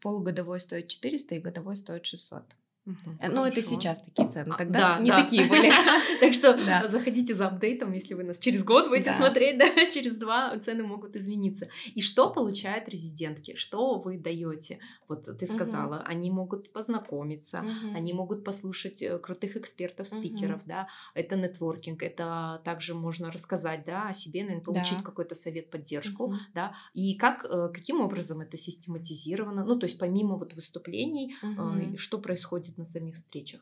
Полугодовой 0.00 0.60
стоит 0.60 0.88
400 0.88 1.34
и 1.34 1.40
годовой 1.40 1.76
стоит 1.76 2.06
600. 2.06 2.44
Угу, 2.86 3.32
ну, 3.32 3.44
это 3.44 3.62
сейчас 3.62 4.00
такие 4.00 4.28
цены, 4.28 4.52
а, 4.52 4.56
тогда 4.56 4.78
да, 4.78 5.02
не 5.02 5.10
да. 5.10 5.22
такие 5.22 5.44
были. 5.48 5.72
Так 6.20 6.34
что 6.34 6.56
заходите 6.88 7.34
за 7.34 7.48
апдейтом, 7.48 7.92
если 7.92 8.14
вы 8.14 8.22
нас 8.22 8.38
через 8.38 8.62
год 8.62 8.88
будете 8.88 9.12
смотреть, 9.12 9.58
да, 9.58 9.66
через 9.90 10.16
два 10.16 10.56
цены 10.60 10.84
могут 10.84 11.16
измениться. 11.16 11.68
И 11.96 12.00
что 12.00 12.30
получают 12.30 12.88
резидентки? 12.88 13.56
Что 13.56 13.98
вы 13.98 14.18
даете? 14.18 14.78
Вот 15.08 15.24
ты 15.24 15.46
сказала, 15.46 16.02
они 16.06 16.30
могут 16.30 16.72
познакомиться, 16.72 17.64
они 17.92 18.12
могут 18.12 18.44
послушать 18.44 19.02
э, 19.02 19.18
крутых 19.18 19.56
экспертов, 19.56 20.08
спикеров, 20.08 20.62
да, 20.64 20.86
это 21.14 21.36
нетворкинг, 21.36 22.02
это 22.02 22.60
также 22.64 22.94
можно 22.94 23.32
рассказать, 23.32 23.84
да, 23.84 24.08
о 24.10 24.12
себе, 24.12 24.42
наверное, 24.42 24.64
получить 24.64 25.02
какой-то 25.02 25.34
совет, 25.34 25.70
поддержку, 25.70 26.34
да, 26.54 26.72
и 26.94 27.16
как, 27.16 27.44
э, 27.44 27.68
каким 27.74 28.00
образом 28.00 28.40
это 28.40 28.56
систематизировано, 28.56 29.64
ну, 29.64 29.76
то 29.76 29.86
есть 29.86 29.98
помимо 29.98 30.36
вот 30.36 30.54
выступлений, 30.54 31.34
э, 31.42 31.96
что 31.96 32.18
происходит 32.18 32.75
на 32.78 32.84
самих 32.84 33.14
встречах? 33.14 33.60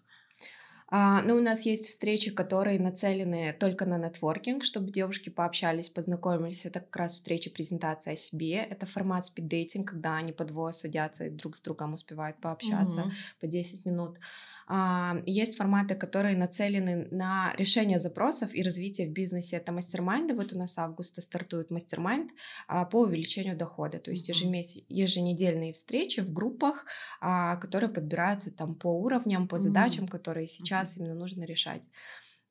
А, 0.89 1.23
ну, 1.23 1.37
у 1.37 1.41
нас 1.41 1.63
есть 1.63 1.89
встречи, 1.89 2.31
которые 2.31 2.79
нацелены 2.79 3.57
только 3.59 3.87
на 3.87 3.99
нетворкинг, 3.99 4.63
чтобы 4.63 4.93
девушки 4.93 5.29
пообщались, 5.29 5.89
познакомились. 5.89 6.67
Это 6.67 6.81
как 6.81 6.95
раз 6.95 7.15
встреча 7.15 7.51
презентация 7.51 8.13
о 8.13 8.17
себе. 8.17 8.57
Это 8.57 8.87
формат 8.87 9.27
спиддейтинг, 9.27 9.91
когда 9.91 10.17
они 10.17 10.33
по 10.33 10.45
двое 10.45 10.73
садятся 10.73 11.25
и 11.25 11.31
друг 11.31 11.57
с 11.57 11.61
другом 11.61 11.95
успевают 11.95 12.37
пообщаться 12.37 13.01
угу. 13.01 13.11
по 13.41 13.47
10 13.47 13.87
минут. 13.87 14.19
А, 14.67 15.17
есть 15.27 15.57
форматы, 15.57 15.95
которые 15.95 16.37
нацелены 16.37 17.09
на 17.11 17.55
решение 17.57 17.99
запросов 17.99 18.55
и 18.55 18.63
развитие 18.63 19.09
в 19.09 19.13
бизнесе. 19.13 19.57
Это 19.57 19.73
мастер-майнды. 19.73 20.35
Вот 20.35 20.53
у 20.53 20.59
нас 20.59 20.75
с 20.75 20.79
августа 20.79 21.21
стартует 21.21 21.71
мастер-майнд 21.71 22.31
а, 22.67 22.85
по 22.85 23.03
увеличению 23.03 23.57
дохода. 23.57 23.99
То 23.99 24.11
есть 24.11 24.29
ежемес... 24.29 24.79
еженедельные 24.89 25.73
встречи 25.73 26.21
в 26.21 26.33
группах, 26.33 26.87
а, 27.21 27.57
которые 27.57 27.91
подбираются 27.91 28.51
там 28.51 28.75
по 28.75 28.89
уровням, 28.89 29.49
по 29.49 29.59
задачам, 29.59 30.09
которые 30.09 30.47
сейчас 30.47 30.97
именно 30.97 31.15
нужно 31.15 31.45
решать. 31.45 31.83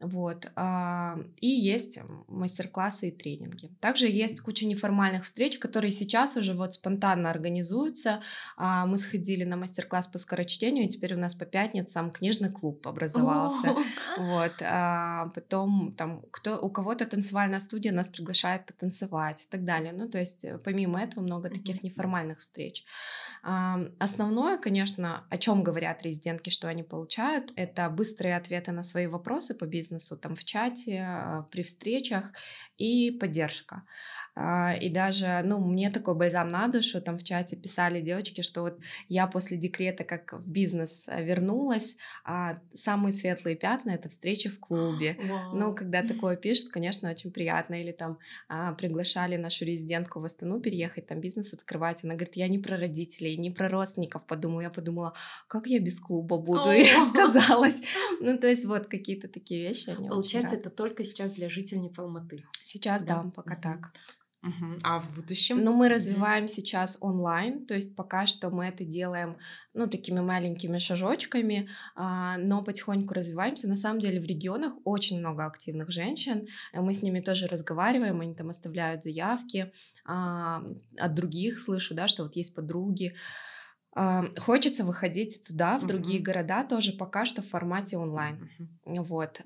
Вот. 0.04 0.52
И 1.40 1.48
есть 1.48 2.00
мастер-классы 2.28 3.10
и 3.10 3.12
тренинги. 3.12 3.72
Также 3.80 4.08
есть 4.08 4.42
куча 4.42 4.66
неформальных 4.66 5.24
встреч, 5.24 5.58
которые 5.58 5.92
сейчас 5.92 6.36
уже 6.36 6.54
вот 6.54 6.74
спонтанно 6.74 7.30
организуются. 7.30 8.22
А, 8.58 8.86
мы 8.86 8.98
сходили 8.98 9.44
на 9.46 9.56
мастер-класс 9.56 10.08
по 10.08 10.20
скорочтению, 10.20 10.86
и 10.86 10.90
теперь 10.90 11.16
у 11.16 11.20
нас 11.20 11.36
по 11.36 11.46
пятницам 11.46 12.12
книжный 12.12 12.52
клуб 12.52 12.88
образовался. 12.88 13.76
Вот. 14.18 14.54
А, 14.62 15.28
потом 15.34 15.94
там 15.98 16.22
кто, 16.32 16.60
у 16.60 16.70
кого-то 16.70 17.06
танцевальная 17.06 17.60
студия 17.60 17.92
нас 17.92 18.10
приглашает 18.10 18.66
потанцевать 18.66 19.42
и 19.42 19.46
так 19.50 19.64
далее. 19.64 19.94
Ну, 19.94 20.08
то 20.10 20.20
есть 20.20 20.46
э, 20.46 20.58
помимо 20.58 21.02
этого 21.02 21.24
много 21.24 21.50
таких 21.50 21.84
неформальных 21.84 22.40
встреч. 22.40 22.86
Основное, 23.44 24.58
конечно, 24.58 25.26
о 25.30 25.38
чем 25.38 25.64
говорят 25.64 26.02
резидентки, 26.04 26.50
что 26.50 26.70
они 26.70 26.82
получают, 26.82 27.52
это 27.58 27.90
быстрые 27.90 28.38
ответы 28.38 28.72
на 28.72 28.84
свои 28.84 29.08
вопросы 29.08 29.54
по 29.54 29.66
бизнесу, 29.66 29.93
там 30.22 30.36
в 30.36 30.44
чате, 30.46 30.98
а, 31.08 31.44
при 31.52 31.62
встречах 31.62 32.32
и 32.84 33.12
поддержка. 33.12 33.84
А, 34.36 34.74
и 34.74 34.90
даже, 34.90 35.42
ну, 35.46 35.60
мне 35.60 35.92
такой 35.92 36.16
бальзам 36.16 36.48
на 36.48 36.68
душу, 36.68 37.00
там 37.00 37.18
в 37.20 37.24
чате 37.24 37.56
писали 37.56 38.02
девочки, 38.02 38.42
что 38.42 38.62
вот 38.64 38.80
я 39.08 39.28
после 39.28 39.58
декрета 39.58 40.04
как 40.04 40.34
в 40.34 40.50
бизнес 40.50 41.06
э, 41.08 41.24
вернулась, 41.24 41.98
а 42.26 42.58
самые 42.74 43.14
светлые 43.14 43.56
пятна— 43.56 43.92
это 43.92 44.10
встречи 44.10 44.50
в 44.50 44.60
клубе. 44.60 45.18
Wow. 45.20 45.54
Ну, 45.54 45.76
когда 45.76 46.02
такое 46.08 46.36
пишут, 46.36 46.72
конечно, 46.72 47.12
очень 47.12 47.32
приятно. 47.32 47.76
Или 47.76 47.92
там 47.92 48.18
а, 48.50 48.74
приглашали 48.74 49.38
нашу 49.38 49.66
резидентку 49.66 50.20
в 50.20 50.26
Астану 50.26 50.60
переехать, 50.60 51.06
там 51.06 51.20
бизнес 51.20 51.54
открывать. 51.54 52.04
Она 52.04 52.16
говорит, 52.16 52.36
я 52.36 52.48
не 52.48 52.58
про 52.58 52.78
родителей, 52.78 53.38
не 53.38 53.52
про 53.52 53.70
родственников 53.70 54.26
подумала. 54.26 54.62
Я 54.62 54.70
подумала, 54.72 55.14
как 55.48 55.68
я 55.68 55.80
без 55.80 56.00
клуба 56.00 56.40
буду? 56.40 56.72
И 56.72 56.84
отказалась. 57.08 57.82
Ну, 58.20 58.38
то 58.38 58.48
есть 58.48 58.66
вот 58.66 58.88
какие-то 58.88 59.28
такие 59.28 59.68
вещи. 59.68 59.94
Получается, 59.96 60.56
это 60.56 60.70
только 60.70 61.04
сейчас 61.04 61.32
для 61.32 61.50
жительниц 61.50 62.00
Алматы. 62.00 62.46
Сейчас, 62.74 63.04
да, 63.04 63.22
да 63.22 63.30
пока 63.30 63.54
mm-hmm. 63.54 63.62
так. 63.62 63.92
Угу. 64.42 64.80
А 64.84 65.00
в 65.00 65.14
будущем? 65.16 65.64
Ну, 65.64 65.74
мы 65.74 65.88
развиваем 65.88 66.48
сейчас 66.48 66.98
онлайн, 67.00 67.66
то 67.66 67.76
есть 67.76 67.96
пока 67.96 68.26
что 68.26 68.50
мы 68.50 68.66
это 68.66 68.84
делаем, 68.84 69.38
ну, 69.74 69.88
такими 69.88 70.20
маленькими 70.20 70.80
шажочками, 70.80 71.70
а, 71.96 72.38
но 72.38 72.64
потихоньку 72.64 73.14
развиваемся. 73.14 73.70
На 73.70 73.78
самом 73.78 74.00
деле 74.02 74.20
в 74.20 74.26
регионах 74.26 74.74
очень 74.84 75.20
много 75.20 75.46
активных 75.46 75.92
женщин, 75.92 76.48
мы 76.74 76.94
с 76.94 77.04
ними 77.04 77.22
тоже 77.22 77.48
разговариваем, 77.48 78.20
они 78.20 78.36
там 78.36 78.50
оставляют 78.50 79.04
заявки, 79.04 79.72
а, 80.04 80.62
от 80.98 81.14
других 81.14 81.60
слышу, 81.60 81.94
да, 81.94 82.08
что 82.08 82.24
вот 82.24 82.36
есть 82.36 82.54
подруги, 82.56 83.16
Хочется 84.40 84.84
выходить 84.84 85.48
туда, 85.48 85.78
в 85.78 85.86
другие 85.86 86.20
uh-huh. 86.20 86.24
города, 86.24 86.64
тоже 86.64 86.94
пока 86.94 87.26
что 87.26 87.42
в 87.42 87.48
формате 87.48 87.98
онлайн. 87.98 88.50
Uh-huh. 88.60 89.04
Вот. 89.04 89.40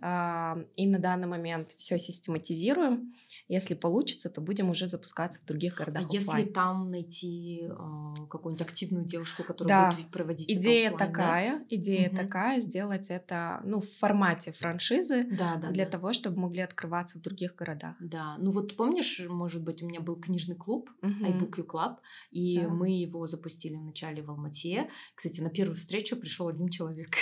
И 0.76 0.88
на 0.88 1.00
данный 1.00 1.28
момент 1.28 1.72
все 1.78 2.00
систематизируем. 2.00 3.14
Если 3.48 3.76
получится, 3.76 4.30
то 4.30 4.42
будем 4.42 4.70
уже 4.70 4.88
запускаться 4.88 5.42
в 5.42 5.46
других 5.46 5.76
городах. 5.76 6.04
А 6.10 6.14
если 6.14 6.44
там 6.44 6.92
найти 6.92 7.70
э, 7.70 8.14
какую-нибудь 8.30 8.68
активную 8.68 9.06
девушку, 9.06 9.44
которая 9.44 9.92
да. 9.92 9.96
будет 9.96 10.12
проводить 10.12 10.50
идея 10.50 10.90
оффлайн, 10.90 11.14
такая, 11.14 11.60
да? 11.60 11.66
идея 11.70 12.10
угу. 12.10 12.18
такая, 12.18 12.60
сделать 12.60 13.10
это 13.10 13.62
ну 13.64 13.80
в 13.80 13.90
формате 13.90 14.52
франшизы 14.52 15.26
да, 15.32 15.56
да, 15.56 15.72
для 15.72 15.86
да. 15.86 15.92
того, 15.92 16.14
чтобы 16.14 16.42
могли 16.42 16.62
открываться 16.62 17.20
в 17.20 17.22
других 17.22 17.56
городах. 17.56 17.96
Да, 18.00 18.36
ну 18.40 18.52
вот 18.52 18.76
помнишь, 18.76 19.22
может 19.28 19.64
быть, 19.64 19.82
у 19.82 19.88
меня 19.88 20.02
был 20.02 20.16
книжный 20.16 20.56
клуб 20.56 20.90
угу. 21.02 21.12
iBook 21.12 21.58
You 21.58 21.66
Club, 21.66 21.98
и 22.32 22.62
да. 22.62 22.68
мы 22.68 22.90
его 22.90 23.28
запустили 23.28 23.76
в 23.76 23.84
начале 23.84 24.22
Алмате. 24.38 24.89
Кстати, 25.15 25.41
на 25.41 25.50
первую 25.50 25.76
встречу 25.76 26.15
пришел 26.15 26.47
один 26.47 26.69
человек. 26.69 27.15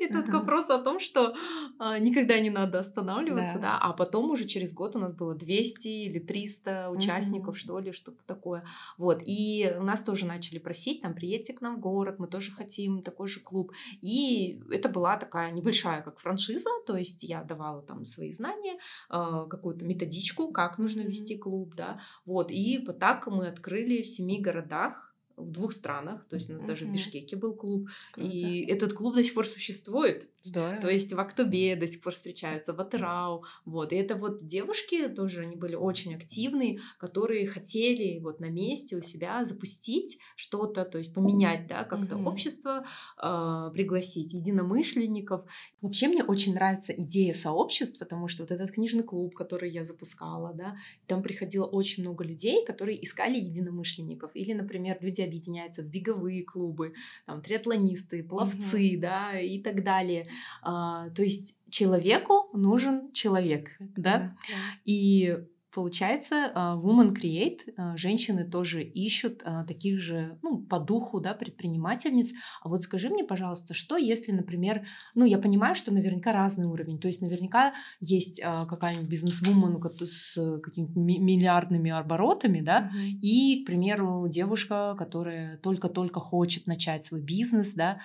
И 0.00 0.08
тут 0.08 0.28
вопрос 0.28 0.70
о 0.70 0.78
том, 0.78 0.98
что 1.00 1.34
а, 1.78 1.98
никогда 1.98 2.38
не 2.38 2.50
надо 2.50 2.78
останавливаться, 2.78 3.58
да. 3.58 3.78
а 3.78 3.92
потом 3.92 4.30
уже 4.30 4.46
через 4.46 4.72
год 4.72 4.96
у 4.96 4.98
нас 4.98 5.12
было 5.12 5.34
200 5.34 5.88
или 5.88 6.18
300 6.18 6.90
участников, 6.90 7.58
что 7.58 7.78
ли, 7.78 7.92
что-то 7.92 8.22
такое. 8.26 8.62
Вот, 8.98 9.22
и 9.24 9.74
нас 9.80 10.02
тоже 10.02 10.26
начали 10.26 10.58
просить, 10.58 11.02
там, 11.02 11.14
приедьте 11.14 11.52
к 11.52 11.60
нам 11.60 11.76
в 11.76 11.80
город, 11.80 12.18
мы 12.18 12.26
тоже 12.26 12.50
хотим 12.52 13.02
такой 13.02 13.28
же 13.28 13.40
клуб. 13.40 13.72
И 14.00 14.62
это 14.70 14.88
была 14.88 15.16
такая 15.16 15.50
небольшая, 15.50 16.02
как 16.02 16.18
франшиза, 16.18 16.70
то 16.86 16.96
есть 16.96 17.22
я 17.22 17.42
давала 17.42 17.82
там 17.82 18.04
свои 18.04 18.32
знания, 18.32 18.78
а, 19.08 19.46
какую-то 19.46 19.84
методичку, 19.84 20.52
как 20.52 20.78
нужно 20.78 21.02
вести 21.02 21.36
клуб, 21.36 21.74
да, 21.74 22.00
вот, 22.24 22.50
и 22.50 22.82
вот 22.86 22.98
так 22.98 23.26
мы 23.26 23.48
открыли 23.48 24.02
в 24.02 24.06
семи 24.06 24.40
городах 24.40 25.09
в 25.40 25.50
двух 25.50 25.72
странах, 25.72 26.26
то 26.28 26.36
есть 26.36 26.48
у 26.50 26.54
нас 26.54 26.62
mm-hmm. 26.62 26.66
даже 26.66 26.86
в 26.86 26.92
Бишкеке 26.92 27.36
был 27.36 27.54
клуб, 27.54 27.88
Круто. 28.12 28.30
и 28.30 28.64
этот 28.66 28.92
клуб 28.92 29.14
до 29.14 29.22
сих 29.22 29.34
пор 29.34 29.46
существует. 29.46 30.28
Здорово. 30.42 30.80
То 30.80 30.88
есть 30.88 31.12
в 31.12 31.20
Актобе 31.20 31.76
до 31.76 31.86
сих 31.86 32.00
пор 32.00 32.14
встречаются, 32.14 32.72
в 32.72 32.80
Атерау, 32.80 33.44
вот. 33.66 33.92
И 33.92 33.96
это 33.96 34.16
вот 34.16 34.46
девушки 34.46 35.08
тоже, 35.08 35.42
они 35.42 35.56
были 35.56 35.74
очень 35.74 36.14
активные, 36.14 36.80
которые 36.98 37.46
хотели 37.46 38.18
вот 38.20 38.40
на 38.40 38.48
месте 38.48 38.96
у 38.96 39.02
себя 39.02 39.44
запустить 39.44 40.18
что-то, 40.36 40.84
то 40.84 40.98
есть 40.98 41.12
поменять, 41.12 41.66
да, 41.66 41.84
как-то 41.84 42.16
mm-hmm. 42.16 42.28
общество, 42.28 42.86
э, 43.22 43.70
пригласить 43.74 44.32
единомышленников. 44.32 45.44
Вообще 45.82 46.08
мне 46.08 46.24
очень 46.24 46.54
нравится 46.54 46.92
идея 46.92 47.34
сообществ, 47.34 47.98
потому 47.98 48.28
что 48.28 48.44
вот 48.44 48.50
этот 48.50 48.70
книжный 48.70 49.02
клуб, 49.02 49.34
который 49.34 49.70
я 49.70 49.84
запускала, 49.84 50.54
да, 50.54 50.76
там 51.06 51.22
приходило 51.22 51.66
очень 51.66 52.02
много 52.02 52.24
людей, 52.24 52.64
которые 52.64 53.02
искали 53.04 53.38
единомышленников. 53.38 54.30
Или, 54.34 54.54
например, 54.54 54.98
люди 55.00 55.20
объединяются 55.30 55.82
в 55.82 55.86
беговые 55.86 56.44
клубы, 56.44 56.94
там, 57.26 57.40
триатлонисты, 57.40 58.22
пловцы, 58.24 58.94
mm-hmm. 58.94 59.00
да, 59.00 59.40
и 59.40 59.62
так 59.62 59.84
далее. 59.84 60.28
А, 60.62 61.08
то 61.10 61.22
есть 61.22 61.58
человеку 61.70 62.50
нужен 62.52 63.12
человек, 63.12 63.70
да? 63.78 64.34
да. 64.48 64.54
И 64.84 65.38
Получается, 65.72 66.50
а, 66.54 66.76
Woman 66.76 67.14
Create, 67.14 67.60
а, 67.76 67.96
женщины 67.96 68.44
тоже 68.44 68.82
ищут 68.82 69.42
а, 69.44 69.64
таких 69.64 70.00
же, 70.00 70.38
ну, 70.42 70.58
по 70.58 70.80
духу, 70.80 71.20
да, 71.20 71.34
предпринимательниц. 71.34 72.32
А 72.62 72.68
вот 72.68 72.82
скажи 72.82 73.08
мне, 73.08 73.24
пожалуйста, 73.24 73.74
что 73.74 73.96
если, 73.96 74.32
например, 74.32 74.86
ну, 75.14 75.24
я 75.24 75.38
понимаю, 75.38 75.74
что 75.74 75.92
наверняка 75.92 76.32
разный 76.32 76.66
уровень, 76.66 76.98
то 76.98 77.06
есть 77.06 77.22
наверняка 77.22 77.74
есть 78.00 78.40
какая-нибудь 78.40 79.08
бизнес-вумен 79.08 79.80
с 80.00 80.60
какими-то 80.60 80.98
миллиардными 80.98 81.90
оборотами, 81.90 82.60
да, 82.60 82.90
mm-hmm. 82.92 83.20
и, 83.22 83.62
к 83.62 83.66
примеру, 83.66 84.26
девушка, 84.28 84.94
которая 84.98 85.58
только-только 85.58 86.20
хочет 86.20 86.66
начать 86.66 87.04
свой 87.04 87.20
бизнес, 87.20 87.74
да, 87.74 88.00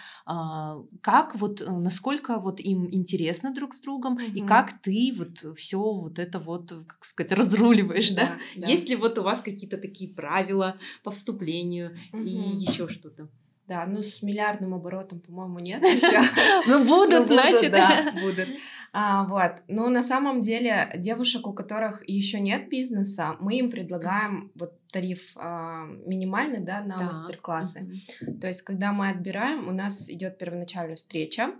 как 1.01 1.36
вот, 1.36 1.62
э, 1.62 1.71
насколько 1.71 2.39
вот 2.39 2.60
им 2.60 2.88
интересно 2.91 3.54
друг 3.54 3.73
с 3.73 3.82
другом, 3.82 4.17
mm-hmm. 4.17 4.34
и 4.34 4.41
как 4.41 4.82
ты 4.82 5.13
вот 5.17 5.58
все 5.58 5.80
вот 5.80 6.19
это 6.19 6.39
вот, 6.39 6.71
как 6.88 7.06
сказать, 7.06 7.32
разруливаешь, 7.55 8.11
да? 8.11 8.25
да? 8.25 8.37
да. 8.55 8.67
Есть 8.67 8.89
ли 8.89 8.95
вот 8.95 9.17
у 9.17 9.23
вас 9.23 9.41
какие-то 9.41 9.77
такие 9.77 10.13
правила 10.13 10.77
по 11.03 11.11
вступлению 11.11 11.95
угу. 12.11 12.23
и 12.23 12.31
еще 12.31 12.87
что-то? 12.87 13.29
Да, 13.67 13.83
ну 13.87 14.03
с 14.03 14.21
миллиардным 14.21 14.75
оборотом, 14.75 15.19
по-моему, 15.19 15.57
нет 15.57 15.81
еще. 15.81 16.21
Ну 16.67 16.85
будут, 16.85 17.27
значит. 17.27 17.71
Да, 17.71 18.11
будут. 18.21 18.47
А, 18.93 19.25
вот. 19.25 19.63
Ну, 19.67 19.89
на 19.89 20.03
самом 20.03 20.39
деле, 20.39 20.91
девушек, 20.97 21.47
у 21.47 21.53
которых 21.53 22.07
еще 22.07 22.39
нет 22.39 22.69
бизнеса, 22.69 23.35
мы 23.39 23.57
им 23.57 23.71
предлагаем 23.71 24.51
вот 24.55 24.73
тариф 24.91 25.31
а, 25.35 25.85
минимальный, 26.05 26.59
да, 26.59 26.81
на 26.81 26.97
мастер-классы. 26.97 27.91
То 28.39 28.47
есть, 28.47 28.61
когда 28.61 28.93
мы 28.93 29.09
отбираем, 29.09 29.67
у 29.67 29.71
нас 29.71 30.09
идет 30.11 30.37
первоначальная 30.37 30.95
встреча, 30.95 31.55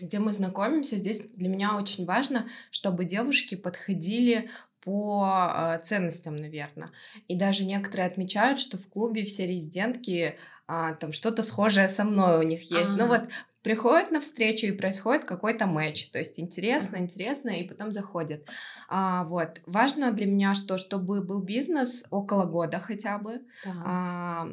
где 0.00 0.18
мы 0.18 0.32
знакомимся. 0.32 0.96
Здесь 0.96 1.20
для 1.20 1.48
меня 1.48 1.76
очень 1.76 2.06
важно, 2.06 2.48
чтобы 2.70 3.04
девушки 3.04 3.56
подходили 3.56 4.48
по 4.82 5.76
э, 5.76 5.80
ценностям, 5.84 6.36
наверное. 6.36 6.90
И 7.28 7.36
даже 7.36 7.64
некоторые 7.64 8.06
отмечают, 8.06 8.60
что 8.60 8.78
в 8.78 8.88
клубе 8.88 9.24
все 9.24 9.46
резидентки 9.46 10.36
а, 10.66 10.94
там 10.94 11.12
что-то 11.12 11.42
схожее 11.42 11.88
со 11.88 12.04
мной 12.04 12.38
у 12.38 12.42
них 12.42 12.70
есть. 12.70 12.92
Ну 12.92 12.94
ага. 12.94 13.04
Ну 13.04 13.06
вот 13.08 13.28
приходят 13.62 14.10
на 14.10 14.20
встречу 14.20 14.66
и 14.66 14.72
происходит 14.72 15.24
какой-то 15.24 15.66
матч, 15.66 16.08
то 16.10 16.18
есть 16.18 16.38
интересно, 16.38 16.96
интересно, 16.96 17.50
и 17.50 17.68
потом 17.68 17.92
заходят. 17.92 18.46
А, 18.88 19.24
вот 19.24 19.60
важно 19.66 20.12
для 20.12 20.26
меня, 20.26 20.54
что 20.54 20.78
чтобы 20.78 21.22
был 21.22 21.42
бизнес 21.42 22.06
около 22.10 22.44
года 22.44 22.78
хотя 22.78 23.18
бы. 23.18 23.42
А, 23.84 24.48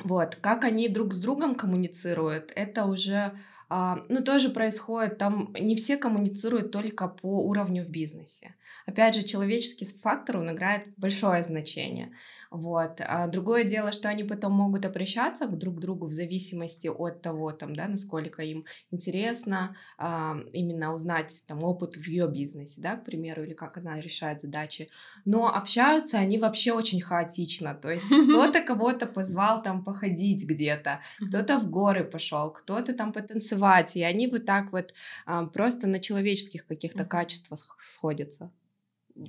вот 0.00 0.36
как 0.36 0.64
они 0.64 0.88
друг 0.88 1.14
с 1.14 1.18
другом 1.18 1.54
коммуницируют, 1.54 2.52
это 2.56 2.86
уже 2.86 3.38
а, 3.68 4.04
ну, 4.08 4.22
тоже 4.22 4.50
происходит, 4.50 5.18
там 5.18 5.54
не 5.58 5.76
все 5.76 5.96
коммуницируют 5.96 6.72
только 6.72 7.08
по 7.08 7.46
уровню 7.46 7.84
в 7.84 7.88
бизнесе. 7.88 8.54
Опять 8.86 9.14
же, 9.14 9.22
человеческий 9.22 9.84
фактор, 9.84 10.38
он 10.38 10.50
играет 10.50 10.88
большое 10.96 11.42
значение. 11.42 12.12
Вот. 12.52 13.00
А 13.00 13.28
другое 13.28 13.64
дело, 13.64 13.92
что 13.92 14.10
они 14.10 14.24
потом 14.24 14.52
могут 14.52 14.84
обращаться 14.84 15.46
друг 15.46 15.76
к 15.76 15.80
другу 15.80 16.06
в 16.06 16.12
зависимости 16.12 16.86
от 16.86 17.22
того, 17.22 17.50
там, 17.52 17.74
да, 17.74 17.88
насколько 17.88 18.42
им 18.42 18.66
интересно 18.90 19.74
а, 19.96 20.36
именно 20.52 20.92
узнать 20.92 21.44
там, 21.46 21.64
опыт 21.64 21.94
в 21.94 22.06
ее 22.06 22.28
бизнесе, 22.28 22.80
да, 22.82 22.96
к 22.96 23.06
примеру, 23.06 23.44
или 23.44 23.54
как 23.54 23.78
она 23.78 23.98
решает 24.00 24.42
задачи. 24.42 24.90
Но 25.24 25.48
общаются 25.48 26.18
они 26.18 26.38
вообще 26.38 26.72
очень 26.72 27.00
хаотично. 27.00 27.74
То 27.74 27.90
есть 27.90 28.06
кто-то 28.28 28.60
кого-то 28.60 29.06
позвал 29.06 29.62
там 29.62 29.82
походить 29.82 30.44
где-то, 30.44 31.00
кто-то 31.26 31.58
в 31.58 31.70
горы 31.70 32.04
пошел, 32.04 32.52
кто-то 32.52 32.92
там 32.92 33.14
потанцевать. 33.14 33.96
И 33.96 34.02
они 34.02 34.26
вот 34.26 34.44
так 34.44 34.72
вот 34.72 34.92
а, 35.24 35.46
просто 35.46 35.86
на 35.86 36.00
человеческих 36.00 36.66
каких-то 36.66 37.06
качествах 37.06 37.78
сходятся. 37.80 38.50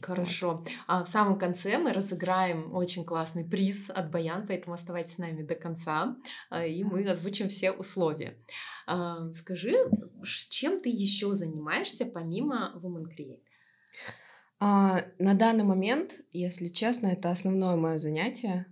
Хорошо. 0.02 0.64
А 0.88 1.04
в 1.04 1.08
самом 1.08 1.38
конце 1.38 1.78
мы 1.78 1.94
разыграем 1.94 2.74
очень 2.74 3.04
классный 3.04 3.44
приз 3.44 3.90
от 3.90 4.12
Баян, 4.12 4.46
поэтому 4.48 4.76
оставайтесь 4.76 5.16
с 5.16 5.18
нами 5.18 5.44
до 5.44 5.56
конца, 5.56 6.16
а, 6.50 6.66
и 6.66 6.84
мы 6.84 7.08
озвучим 7.08 7.50
все 7.50 7.72
условия. 7.72 8.38
А, 8.88 9.32
скажи, 9.34 9.76
чем 10.50 10.82
ты 10.82 10.90
еще 10.90 11.34
занимаешься 11.36 12.06
помимо 12.06 12.74
Woman 12.82 13.06
Create? 13.06 13.42
А, 14.60 15.04
на 15.20 15.34
данный 15.34 15.66
момент, 15.66 16.14
если 16.32 16.68
честно, 16.68 17.08
это 17.08 17.30
основное 17.30 17.76
мое 17.76 17.98
занятие. 17.98 18.66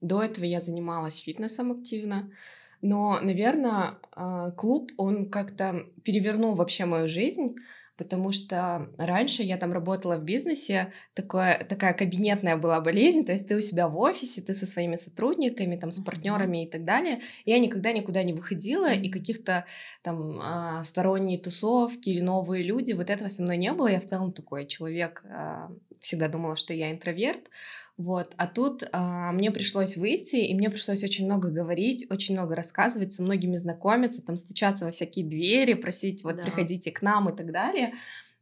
До 0.00 0.20
этого 0.20 0.44
я 0.44 0.60
занималась 0.60 1.20
фитнесом 1.20 1.70
активно, 1.70 2.32
но, 2.80 3.20
наверное, 3.22 4.00
а, 4.10 4.50
клуб, 4.50 4.90
он 4.96 5.30
как-то 5.30 5.86
перевернул 6.04 6.54
вообще 6.54 6.84
мою 6.84 7.08
жизнь 7.08 7.54
потому 7.96 8.32
что 8.32 8.88
раньше 8.98 9.42
я 9.42 9.56
там 9.56 9.72
работала 9.72 10.16
в 10.16 10.24
бизнесе, 10.24 10.92
такое, 11.14 11.64
такая 11.68 11.94
кабинетная 11.94 12.56
была 12.56 12.80
болезнь, 12.80 13.24
то 13.24 13.32
есть 13.32 13.48
ты 13.48 13.56
у 13.56 13.60
себя 13.60 13.88
в 13.88 13.98
офисе, 13.98 14.40
ты 14.42 14.54
со 14.54 14.66
своими 14.66 14.96
сотрудниками, 14.96 15.76
там, 15.76 15.90
с 15.90 16.00
партнерами 16.00 16.64
и 16.64 16.70
так 16.70 16.84
далее. 16.84 17.20
Я 17.44 17.58
никогда 17.58 17.92
никуда 17.92 18.22
не 18.22 18.32
выходила, 18.32 18.92
и 18.92 19.08
каких-то 19.08 19.66
там 20.02 20.40
а, 20.40 20.82
сторонние 20.82 21.38
тусовки 21.38 22.08
или 22.08 22.20
новые 22.20 22.64
люди, 22.64 22.92
вот 22.92 23.10
этого 23.10 23.28
со 23.28 23.42
мной 23.42 23.56
не 23.56 23.72
было. 23.72 23.88
Я 23.88 24.00
в 24.00 24.06
целом 24.06 24.32
такой 24.32 24.66
человек, 24.66 25.24
а, 25.28 25.70
всегда 26.02 26.28
думала, 26.28 26.56
что 26.56 26.74
я 26.74 26.90
интроверт, 26.90 27.48
вот. 27.96 28.34
А 28.36 28.46
тут 28.46 28.84
а, 28.92 29.32
мне 29.32 29.50
пришлось 29.50 29.96
выйти, 29.96 30.36
и 30.36 30.54
мне 30.54 30.70
пришлось 30.70 31.04
очень 31.04 31.26
много 31.26 31.50
говорить, 31.50 32.06
очень 32.10 32.34
много 32.34 32.54
рассказывать, 32.54 33.12
со 33.12 33.22
многими 33.22 33.56
знакомиться, 33.56 34.24
там 34.24 34.36
стучаться 34.36 34.86
во 34.86 34.90
всякие 34.90 35.26
двери, 35.26 35.74
просить, 35.74 36.24
вот, 36.24 36.36
да. 36.36 36.42
приходите 36.42 36.90
к 36.90 37.02
нам 37.02 37.28
и 37.28 37.36
так 37.36 37.52
далее. 37.52 37.94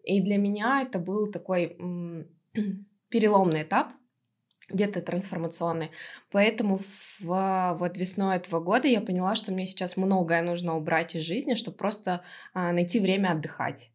И 0.04 0.20
для 0.20 0.38
меня 0.38 0.82
это 0.82 0.98
был 0.98 1.26
такой 1.30 1.76
переломный 3.08 3.62
этап, 3.62 3.92
где-то 4.70 5.02
трансформационный. 5.02 5.90
Поэтому 6.30 6.78
в, 7.18 7.76
вот 7.78 7.96
весной 7.96 8.36
этого 8.36 8.60
года 8.60 8.86
я 8.86 9.00
поняла, 9.00 9.34
что 9.34 9.52
мне 9.52 9.66
сейчас 9.66 9.96
многое 9.96 10.42
нужно 10.42 10.76
убрать 10.76 11.16
из 11.16 11.22
жизни, 11.22 11.54
чтобы 11.54 11.76
просто 11.76 12.22
а, 12.54 12.72
найти 12.72 13.00
время 13.00 13.32
отдыхать. 13.32 13.90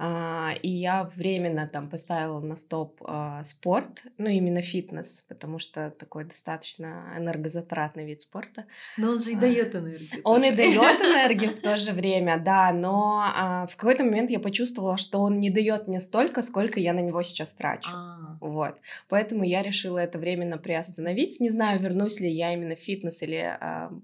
А, 0.00 0.54
и 0.62 0.68
я 0.68 1.10
временно 1.16 1.66
там 1.66 1.90
поставила 1.90 2.38
на 2.38 2.54
стоп 2.54 3.02
а, 3.04 3.42
спорт, 3.42 4.04
ну 4.16 4.28
именно 4.28 4.62
фитнес, 4.62 5.24
потому 5.28 5.58
что 5.58 5.90
такой 5.90 6.24
достаточно 6.24 7.12
энергозатратный 7.16 8.06
вид 8.06 8.22
спорта. 8.22 8.66
Но 8.96 9.10
он 9.10 9.18
же 9.18 9.32
и 9.32 9.34
а, 9.34 9.40
дает 9.40 9.74
энергию. 9.74 10.20
Он 10.22 10.44
и 10.44 10.52
дает 10.52 11.00
энергию 11.00 11.56
в 11.56 11.58
то 11.58 11.76
же 11.76 11.90
время, 11.98 12.38
да, 12.38 12.72
но 12.72 13.66
в 13.68 13.76
какой-то 13.76 14.04
момент 14.04 14.30
я 14.30 14.38
почувствовала, 14.38 14.98
что 14.98 15.18
он 15.18 15.40
не 15.40 15.50
дает 15.50 15.88
мне 15.88 15.98
столько, 15.98 16.42
сколько 16.42 16.78
я 16.78 16.92
на 16.92 17.00
него 17.00 17.20
сейчас 17.22 17.52
трачу. 17.52 17.90
Вот, 18.40 18.76
поэтому 19.08 19.42
я 19.42 19.64
решила 19.64 19.98
это 19.98 20.18
временно 20.18 20.58
приостановить. 20.58 21.40
Не 21.40 21.50
знаю, 21.50 21.80
вернусь 21.80 22.20
ли 22.20 22.30
я 22.30 22.54
именно 22.54 22.76
в 22.76 22.78
фитнес 22.78 23.20
или 23.22 23.58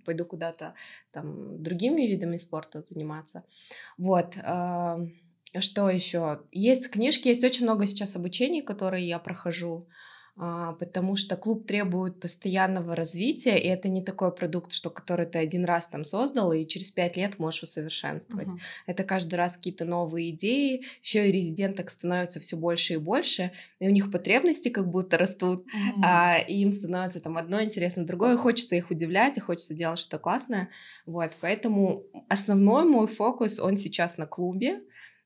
пойду 0.04 0.24
куда-то 0.24 0.74
там 1.12 1.62
другими 1.62 2.02
видами 2.02 2.36
спорта 2.36 2.82
заниматься. 2.90 3.44
Вот. 3.96 4.34
Что 5.60 5.88
еще? 5.88 6.40
Есть 6.52 6.90
книжки, 6.90 7.28
есть 7.28 7.44
очень 7.44 7.64
много 7.64 7.86
сейчас 7.86 8.16
обучений, 8.16 8.62
которые 8.62 9.06
я 9.06 9.18
прохожу, 9.18 9.86
а, 10.36 10.72
потому 10.72 11.14
что 11.14 11.36
клуб 11.36 11.64
требует 11.64 12.18
постоянного 12.18 12.96
развития, 12.96 13.56
и 13.56 13.68
это 13.68 13.88
не 13.88 14.02
такой 14.02 14.34
продукт, 14.34 14.72
что 14.72 14.90
который 14.90 15.26
ты 15.26 15.38
один 15.38 15.64
раз 15.64 15.86
там 15.86 16.04
создал 16.04 16.52
и 16.52 16.66
через 16.66 16.90
пять 16.90 17.16
лет 17.16 17.38
можешь 17.38 17.62
усовершенствовать. 17.62 18.48
Uh-huh. 18.48 18.58
Это 18.86 19.04
каждый 19.04 19.36
раз 19.36 19.56
какие-то 19.56 19.84
новые 19.84 20.30
идеи, 20.30 20.86
еще 21.04 21.28
и 21.28 21.32
резиденток 21.32 21.88
становится 21.88 22.40
все 22.40 22.56
больше 22.56 22.94
и 22.94 22.96
больше, 22.96 23.52
и 23.78 23.86
у 23.86 23.92
них 23.92 24.10
потребности 24.10 24.70
как 24.70 24.90
будто 24.90 25.18
растут, 25.18 25.66
uh-huh. 25.66 26.02
а, 26.04 26.38
и 26.38 26.56
им 26.62 26.72
становится 26.72 27.20
там 27.20 27.36
одно 27.36 27.62
интересно, 27.62 28.04
другое, 28.04 28.36
хочется 28.36 28.74
их 28.74 28.90
удивлять, 28.90 29.36
и 29.36 29.40
хочется 29.40 29.74
делать 29.74 30.00
что-то 30.00 30.18
классное, 30.18 30.68
вот, 31.06 31.36
поэтому 31.40 32.02
основной 32.28 32.84
мой 32.84 33.06
фокус, 33.06 33.60
он 33.60 33.76
сейчас 33.76 34.18
на 34.18 34.26
клубе, 34.26 34.80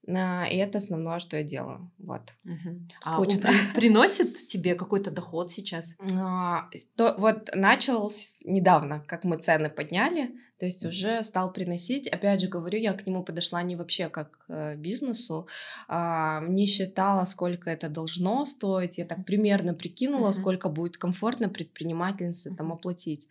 и 0.08 0.56
это 0.56 0.78
основное, 0.78 1.18
что 1.18 1.36
я 1.36 1.42
делаю. 1.42 1.90
Вот. 1.98 2.34
Угу. 2.44 2.80
А 3.04 3.20
он 3.20 3.26
при, 3.28 3.74
приносит 3.74 4.48
тебе 4.48 4.74
какой-то 4.74 5.10
доход 5.10 5.52
сейчас? 5.52 5.94
А, 6.14 6.68
то, 6.96 7.14
вот 7.18 7.50
начал 7.54 8.10
недавно, 8.44 9.00
как 9.06 9.24
мы 9.24 9.36
цены 9.36 9.68
подняли, 9.68 10.30
то 10.58 10.66
есть 10.66 10.84
уже 10.84 11.22
стал 11.24 11.52
приносить. 11.52 12.08
Опять 12.08 12.40
же 12.40 12.48
говорю, 12.48 12.78
я 12.78 12.92
к 12.92 13.06
нему 13.06 13.22
подошла 13.22 13.62
не 13.62 13.76
вообще 13.76 14.08
как 14.08 14.30
к 14.30 14.44
э, 14.48 14.74
бизнесу, 14.76 15.46
а, 15.86 16.40
не 16.40 16.66
считала, 16.66 17.24
сколько 17.26 17.70
это 17.70 17.88
должно 17.88 18.44
стоить. 18.44 18.98
Я 18.98 19.04
так 19.04 19.24
примерно 19.24 19.74
прикинула, 19.74 20.28
uh-huh. 20.28 20.32
сколько 20.32 20.68
будет 20.68 20.96
комфортно 20.96 21.48
предпринимательнице 21.48 22.50
uh-huh. 22.50 22.56
там 22.56 22.72
оплатить. 22.72 23.28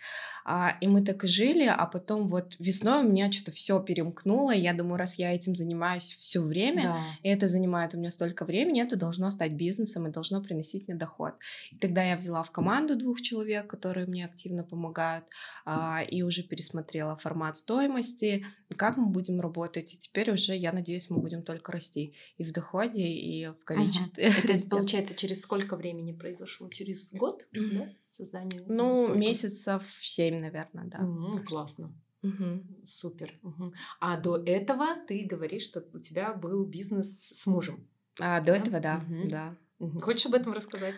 А, 0.50 0.78
и 0.80 0.88
мы 0.88 1.04
так 1.04 1.26
и 1.26 1.28
жили, 1.28 1.66
а 1.66 1.86
потом 1.86 2.30
вот 2.30 2.56
весной 2.58 3.04
у 3.04 3.10
меня 3.10 3.30
что-то 3.30 3.52
все 3.52 3.82
перемкнуло. 3.82 4.56
И 4.56 4.62
я 4.62 4.74
думаю, 4.74 4.98
раз 4.98 5.20
я 5.20 5.36
этим 5.36 5.58
занимаюсь 5.58 6.16
все 6.18 6.40
время, 6.42 6.84
да. 6.84 7.00
и 7.22 7.28
это 7.28 7.50
занимает 7.50 7.94
у 7.94 7.98
меня 7.98 8.12
столько 8.12 8.46
времени, 8.46 8.82
это 8.82 8.96
должно 8.96 9.30
стать 9.32 9.52
бизнесом 9.52 10.08
и 10.08 10.12
должно 10.12 10.42
приносить 10.42 10.88
мне 10.88 10.96
доход. 10.96 11.34
И 11.72 11.76
тогда 11.76 12.02
я 12.02 12.16
взяла 12.16 12.44
в 12.44 12.52
команду 12.52 12.96
двух 12.96 13.20
человек, 13.20 13.68
которые 13.68 14.08
мне 14.08 14.24
активно 14.24 14.63
помогают, 14.63 15.26
а, 15.66 16.02
и 16.02 16.22
уже 16.22 16.44
пересмотрела 16.44 17.16
формат 17.17 17.58
стоимости, 17.58 18.45
как 18.75 18.97
мы 18.97 19.08
будем 19.08 19.39
работать. 19.41 19.93
И 19.93 19.97
теперь 19.97 20.32
уже, 20.32 20.56
я 20.56 20.71
надеюсь, 20.71 21.10
мы 21.10 21.17
будем 21.19 21.43
только 21.43 21.71
расти 21.71 22.13
и 22.38 22.43
в 22.43 22.51
доходе, 22.51 23.03
и 23.03 23.47
в 23.47 23.63
количестве. 23.63 24.30
Угу. 24.30 24.36
Это 24.43 24.67
получается, 24.69 25.15
через 25.15 25.41
сколько 25.41 25.75
времени 25.75 26.13
произошло? 26.13 26.69
Через 26.69 27.12
год, 27.12 27.45
да? 27.51 27.89
Создание? 28.08 28.63
Ну, 28.67 29.03
сколько? 29.06 29.19
месяцев 29.19 29.84
семь, 30.01 30.39
наверное, 30.39 30.86
да. 30.86 30.99
Угу, 30.99 31.43
классно. 31.43 31.93
Угу. 32.23 32.86
Супер. 32.86 33.34
Угу. 33.43 33.73
А 33.99 34.17
до 34.17 34.38
этого 34.38 34.88
ты 35.08 35.25
говоришь, 35.25 35.63
что 35.63 35.84
у 35.93 35.99
тебя 35.99 36.34
был 36.34 36.65
бизнес 36.65 37.30
с 37.30 37.45
мужем. 37.47 37.88
А, 38.19 38.39
до 38.39 38.53
да? 38.53 38.58
этого, 38.58 38.80
да, 38.80 39.06
угу. 39.08 39.30
да. 39.30 39.58
Хочешь 40.01 40.25
об 40.25 40.34
этом 40.34 40.53
рассказать? 40.53 40.95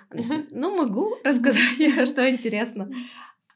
Ну, 0.51 0.77
могу 0.77 1.17
рассказать, 1.23 2.07
что 2.07 2.29
интересно. 2.29 2.89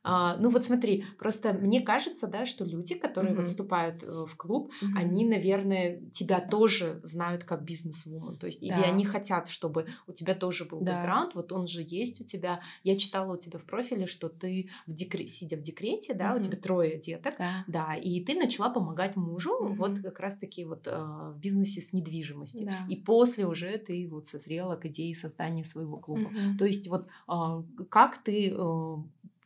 А, 0.04 0.36
ну 0.38 0.50
вот 0.50 0.66
смотри, 0.66 1.06
просто 1.18 1.54
мне 1.54 1.82
кажется, 1.82 2.28
да, 2.28 2.46
что 2.46 2.66
люди, 2.66 2.96
которые 2.96 3.34
mm-hmm. 3.34 3.38
вот 3.38 3.46
вступают 3.46 4.04
э, 4.04 4.26
в 4.28 4.36
клуб, 4.36 4.72
mm-hmm. 4.82 4.98
они, 4.98 5.26
наверное, 5.26 6.02
тебя 6.12 6.42
тоже 6.42 7.00
знают 7.04 7.46
как 7.46 7.64
бизнес-вумен. 7.64 8.38
То 8.38 8.48
есть, 8.48 8.60
да. 8.60 8.68
или 8.68 8.84
они 8.84 9.06
хотят, 9.06 9.48
чтобы 9.48 9.88
у 10.06 10.12
тебя 10.12 10.36
тоже 10.36 10.66
был 10.66 10.82
да. 10.82 10.98
бэкграунд, 10.98 11.36
вот 11.36 11.52
он 11.54 11.68
же 11.68 11.86
есть 11.88 12.20
у 12.20 12.26
тебя. 12.26 12.60
Я 12.84 12.98
читала 12.98 13.36
у 13.36 13.38
тебя 13.38 13.60
в 13.60 13.64
профиле, 13.64 14.06
что 14.06 14.28
ты 14.28 14.70
в 14.88 14.94
декре... 14.94 15.26
сидя 15.28 15.56
в 15.56 15.62
декрете, 15.62 16.14
да, 16.14 16.34
mm-hmm. 16.34 16.40
у 16.40 16.44
тебя 16.44 16.58
трое 16.58 17.00
деток, 17.00 17.36
да. 17.38 17.64
да, 17.68 17.96
и 17.96 18.22
ты 18.24 18.36
начала 18.36 18.70
помогать 18.70 19.16
мужу 19.16 19.52
mm-hmm. 19.52 19.76
вот 19.76 20.00
как 20.00 20.20
раз-таки 20.20 20.66
вот 20.66 20.86
э, 20.86 20.92
в 20.92 21.38
бизнесе 21.40 21.80
с 21.80 21.94
недвижимостью. 21.94 22.66
Да. 22.66 22.86
И 22.90 22.98
после 22.98 23.48
уже 23.48 23.78
ты 23.78 24.08
вот 24.12 24.28
созрела 24.28 24.76
к 24.76 24.86
идее 24.86 25.16
создания 25.16 25.64
своего 25.64 25.98
клуба. 25.98 26.30
Mm-hmm. 26.30 26.58
То 26.58 26.66
есть 26.66 26.90
вот 26.90 27.08
э, 27.30 27.64
как 27.90 28.18
ты 28.18 28.54
э, 28.54 28.96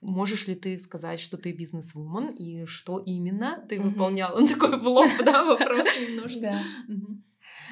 Можешь 0.02 0.48
ли 0.48 0.56
ты 0.56 0.80
сказать, 0.80 1.20
что 1.20 1.38
ты 1.38 1.52
бизнес-вумен 1.52 2.34
и 2.36 2.66
что 2.66 3.00
именно 3.00 3.66
ты 3.68 3.76
mm-hmm. 3.76 3.84
выполняла? 3.84 4.40
Ну, 4.40 4.48
такой 4.60 4.80
блок, 4.80 5.08
да, 5.26 5.44
вопрос 5.44 5.88
немножко. 6.08 6.40
Да. 6.40 6.62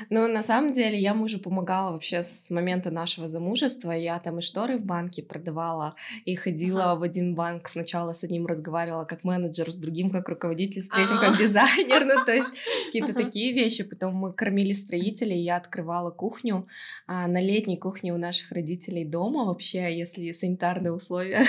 Ну, 0.10 0.28
на 0.28 0.44
самом 0.44 0.74
деле, 0.74 1.00
я 1.00 1.14
мужу 1.14 1.40
помогала 1.40 1.92
вообще 1.92 2.24
с 2.24 2.50
момента 2.50 2.92
нашего 2.92 3.28
замужества. 3.28 3.92
Я 3.92 4.20
там 4.20 4.40
и 4.40 4.42
шторы 4.42 4.78
в 4.78 4.86
банке 4.86 5.24
продавала, 5.24 5.96
и 6.26 6.36
ходила 6.36 6.92
ага. 6.92 7.00
в 7.00 7.04
один 7.04 7.36
банк. 7.36 7.70
Сначала 7.70 8.14
с 8.14 8.24
одним 8.24 8.46
разговаривала 8.46 9.06
как 9.06 9.24
менеджер, 9.24 9.72
с 9.72 9.76
другим 9.76 10.10
как 10.10 10.28
руководитель, 10.30 10.82
с 10.82 10.88
третьим 10.88 11.20
как 11.20 11.38
дизайнер. 11.38 12.06
Ну, 12.06 12.26
то 12.26 12.34
есть 12.34 12.50
какие-то 12.86 13.14
такие 13.14 13.54
вещи. 13.54 13.84
Потом 13.84 14.16
мы 14.16 14.34
кормили 14.34 14.74
строителей, 14.74 15.42
я 15.42 15.58
открывала 15.58 16.12
кухню. 16.12 16.68
А 17.08 17.28
на 17.28 17.42
летней 17.42 17.78
кухне 17.78 18.14
у 18.14 18.18
наших 18.18 18.52
родителей 18.52 19.06
дома 19.06 19.46
вообще, 19.46 19.98
если 19.98 20.32
санитарные 20.32 20.92
условия 20.92 21.46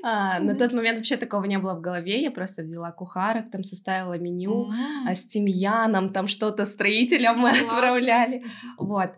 А, 0.10 0.40
на 0.40 0.54
тот 0.54 0.72
момент 0.72 0.98
вообще 0.98 1.16
такого 1.16 1.44
не 1.44 1.58
было 1.58 1.74
в 1.74 1.80
голове. 1.80 2.22
Я 2.22 2.30
просто 2.30 2.62
взяла 2.62 2.90
кухарок, 2.92 3.50
там 3.50 3.64
составила 3.64 4.18
меню, 4.18 4.70
а 5.06 5.14
с 5.14 5.24
тимьяном, 5.24 6.10
там 6.10 6.26
что-то 6.26 6.64
строителям 6.64 7.38
мы 7.38 7.50
отправляли. 7.50 8.44
Вот. 8.78 9.10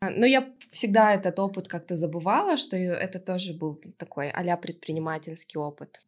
Но 0.00 0.26
я 0.26 0.48
всегда 0.70 1.14
этот 1.14 1.38
опыт 1.38 1.68
как-то 1.68 1.96
забывала, 1.96 2.56
что 2.56 2.76
это 2.76 3.18
тоже 3.18 3.54
был 3.54 3.80
такой 3.96 4.30
а 4.30 4.56
предпринимательский 4.56 5.58
опыт. 5.58 6.00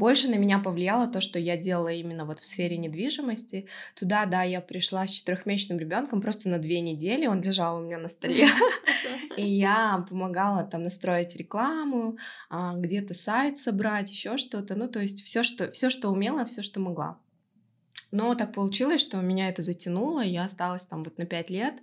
Больше 0.00 0.30
на 0.30 0.36
меня 0.36 0.58
повлияло 0.58 1.08
то, 1.08 1.20
что 1.20 1.38
я 1.38 1.58
делала 1.58 1.92
именно 1.92 2.24
вот 2.24 2.40
в 2.40 2.46
сфере 2.46 2.78
недвижимости. 2.78 3.66
Туда, 3.94 4.24
да, 4.24 4.44
я 4.44 4.62
пришла 4.62 5.06
с 5.06 5.10
четырехмесячным 5.10 5.78
ребенком 5.78 6.22
просто 6.22 6.48
на 6.48 6.56
две 6.56 6.80
недели, 6.80 7.26
он 7.26 7.42
лежал 7.42 7.76
у 7.76 7.82
меня 7.82 7.98
на 7.98 8.08
столе. 8.08 8.46
И 9.36 9.46
я 9.46 10.06
помогала 10.08 10.64
там 10.64 10.84
настроить 10.84 11.36
рекламу, 11.36 12.16
а, 12.48 12.76
где-то 12.76 13.12
сайт 13.12 13.58
собрать, 13.58 14.10
еще 14.10 14.38
что-то. 14.38 14.74
Ну, 14.74 14.88
то 14.88 15.00
есть 15.00 15.22
все, 15.22 15.42
что, 15.42 15.70
все, 15.70 15.90
что 15.90 16.08
умела, 16.08 16.46
все, 16.46 16.62
что 16.62 16.80
могла. 16.80 17.18
Но 18.10 18.34
так 18.34 18.54
получилось, 18.54 19.02
что 19.02 19.20
меня 19.20 19.50
это 19.50 19.60
затянуло, 19.60 20.22
я 20.22 20.44
осталась 20.44 20.86
там 20.86 21.04
вот 21.04 21.18
на 21.18 21.26
пять 21.26 21.50
лет, 21.50 21.74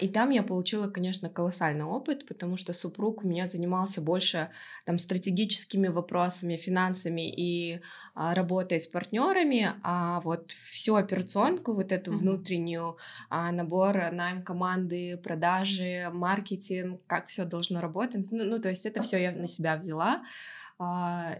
и 0.00 0.08
там 0.08 0.30
я 0.30 0.44
получила, 0.44 0.88
конечно, 0.88 1.28
колоссальный 1.28 1.84
опыт, 1.84 2.26
потому 2.28 2.56
что 2.56 2.72
супруг 2.72 3.24
у 3.24 3.28
меня 3.28 3.48
занимался 3.48 4.00
больше 4.00 4.50
там 4.84 4.96
стратегическими 4.96 5.88
вопросами, 5.88 6.56
финансами 6.56 7.28
и 7.28 7.80
а, 8.18 8.34
работой 8.34 8.80
с 8.80 8.86
партнерами, 8.86 9.72
а 9.82 10.22
вот 10.22 10.50
всю 10.52 10.94
операционку, 10.94 11.74
вот 11.74 11.92
эту 11.92 12.12
mm-hmm. 12.12 12.16
внутреннюю, 12.16 12.96
а, 13.28 13.52
набор 13.52 14.10
найм 14.10 14.42
команды, 14.42 15.18
продажи, 15.18 16.08
маркетинг, 16.12 17.02
как 17.06 17.26
все 17.26 17.44
должно 17.44 17.82
работать, 17.82 18.30
ну, 18.30 18.44
ну 18.44 18.58
то 18.58 18.70
есть 18.70 18.86
это 18.86 19.02
все 19.02 19.18
я 19.18 19.32
на 19.32 19.46
себя 19.46 19.76
взяла. 19.76 20.22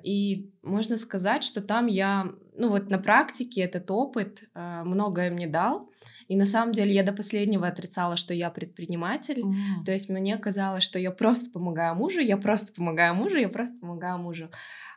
И 0.02 0.50
можно 0.62 0.96
сказать, 0.96 1.44
что 1.44 1.60
там 1.60 1.88
я, 1.88 2.32
ну 2.54 2.70
вот 2.70 2.88
на 2.88 2.98
практике 2.98 3.60
этот 3.60 3.90
опыт 3.90 4.44
многое 4.54 5.30
мне 5.30 5.46
дал. 5.46 5.90
И 6.28 6.36
на 6.36 6.46
самом 6.46 6.72
деле 6.72 6.92
я 6.92 7.02
до 7.02 7.12
последнего 7.12 7.66
отрицала, 7.66 8.16
что 8.16 8.34
я 8.34 8.50
предприниматель. 8.50 9.42
Mm. 9.42 9.84
То 9.84 9.92
есть 9.92 10.08
мне 10.08 10.36
казалось, 10.38 10.82
что 10.82 10.98
я 10.98 11.10
просто 11.10 11.50
помогаю 11.50 11.94
мужу, 11.94 12.20
я 12.20 12.36
просто 12.36 12.72
помогаю 12.72 13.14
мужу, 13.14 13.36
я 13.36 13.48
просто 13.48 13.78
помогаю 13.78 14.18
мужу. 14.18 14.50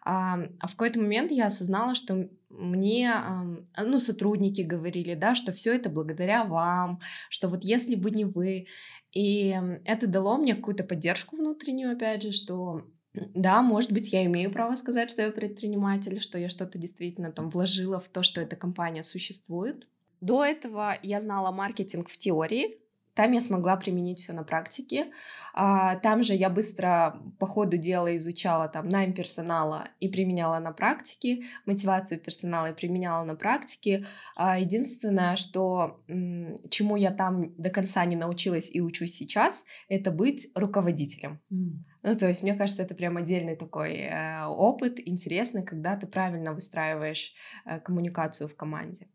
А, 0.04 0.40
а 0.60 0.68
в 0.68 0.72
какой-то 0.72 1.00
момент 1.00 1.32
я 1.32 1.48
осознала, 1.48 1.94
что 1.94 2.30
мне, 2.50 3.14
ну, 3.78 4.00
сотрудники 4.00 4.62
говорили, 4.62 5.14
да, 5.14 5.36
что 5.36 5.52
все 5.52 5.76
это 5.76 5.90
благодаря 5.90 6.46
вам, 6.46 7.00
что 7.30 7.48
вот 7.48 7.64
если 7.64 7.96
бы 7.96 8.10
не 8.10 8.26
вы. 8.26 8.68
И 9.12 9.56
это 9.86 10.08
дало 10.08 10.38
мне 10.38 10.56
какую-то 10.56 10.84
поддержку 10.84 11.36
внутреннюю, 11.36 11.94
опять 11.94 12.24
же, 12.24 12.32
что 12.32 12.86
да, 13.14 13.62
может 13.62 13.92
быть, 13.92 14.14
я 14.14 14.26
имею 14.26 14.52
право 14.52 14.76
сказать, 14.76 15.10
что 15.10 15.24
я 15.24 15.32
предприниматель, 15.32 16.22
что 16.22 16.38
я 16.38 16.48
что-то 16.48 16.78
действительно 16.78 17.32
там 17.32 17.50
вложила 17.50 18.00
в 18.00 18.08
то, 18.10 18.24
что 18.24 18.40
эта 18.40 18.56
компания 18.56 19.04
существует. 19.04 19.88
До 20.22 20.44
этого 20.44 20.98
я 21.02 21.20
знала 21.20 21.52
маркетинг 21.52 22.10
в 22.10 22.18
теории, 22.18 22.80
там 23.20 23.34
я 23.34 23.42
смогла 23.42 23.76
применить 23.76 24.20
все 24.20 24.32
на 24.32 24.44
практике. 24.44 25.08
А, 25.54 25.98
там 25.98 26.24
же 26.24 26.34
я 26.34 26.50
быстро 26.50 27.22
по 27.38 27.46
ходу 27.46 27.76
дела 27.76 28.16
изучала 28.16 28.70
там 28.70 28.88
найм 28.88 29.12
персонала 29.14 29.90
и 30.00 30.08
применяла 30.08 30.60
на 30.60 30.72
практике, 30.72 31.44
мотивацию 31.66 32.22
персонала 32.22 32.72
и 32.72 32.74
применяла 32.74 33.26
на 33.26 33.36
практике. 33.36 34.06
А, 34.38 34.58
единственное, 34.58 35.36
что 35.36 36.02
чему 36.70 36.96
я 36.96 37.12
там 37.12 37.54
до 37.58 37.70
конца 37.70 38.06
не 38.06 38.16
научилась 38.16 38.74
и 38.74 38.80
учусь 38.80 39.16
сейчас, 39.16 39.66
это 39.90 40.12
быть 40.12 40.48
руководителем. 40.56 41.42
Mm. 41.52 41.72
Ну, 42.04 42.16
то 42.16 42.26
есть, 42.26 42.44
мне 42.44 42.54
кажется, 42.54 42.84
это 42.84 42.96
прям 42.96 43.18
отдельный 43.18 43.58
такой 43.58 43.98
э, 43.98 44.46
опыт, 44.46 45.06
интересный, 45.06 45.64
когда 45.64 45.98
ты 45.98 46.08
правильно 46.08 46.54
выстраиваешь 46.54 47.34
э, 47.66 47.82
коммуникацию 47.82 48.48
в 48.48 48.56
команде. 48.56 49.10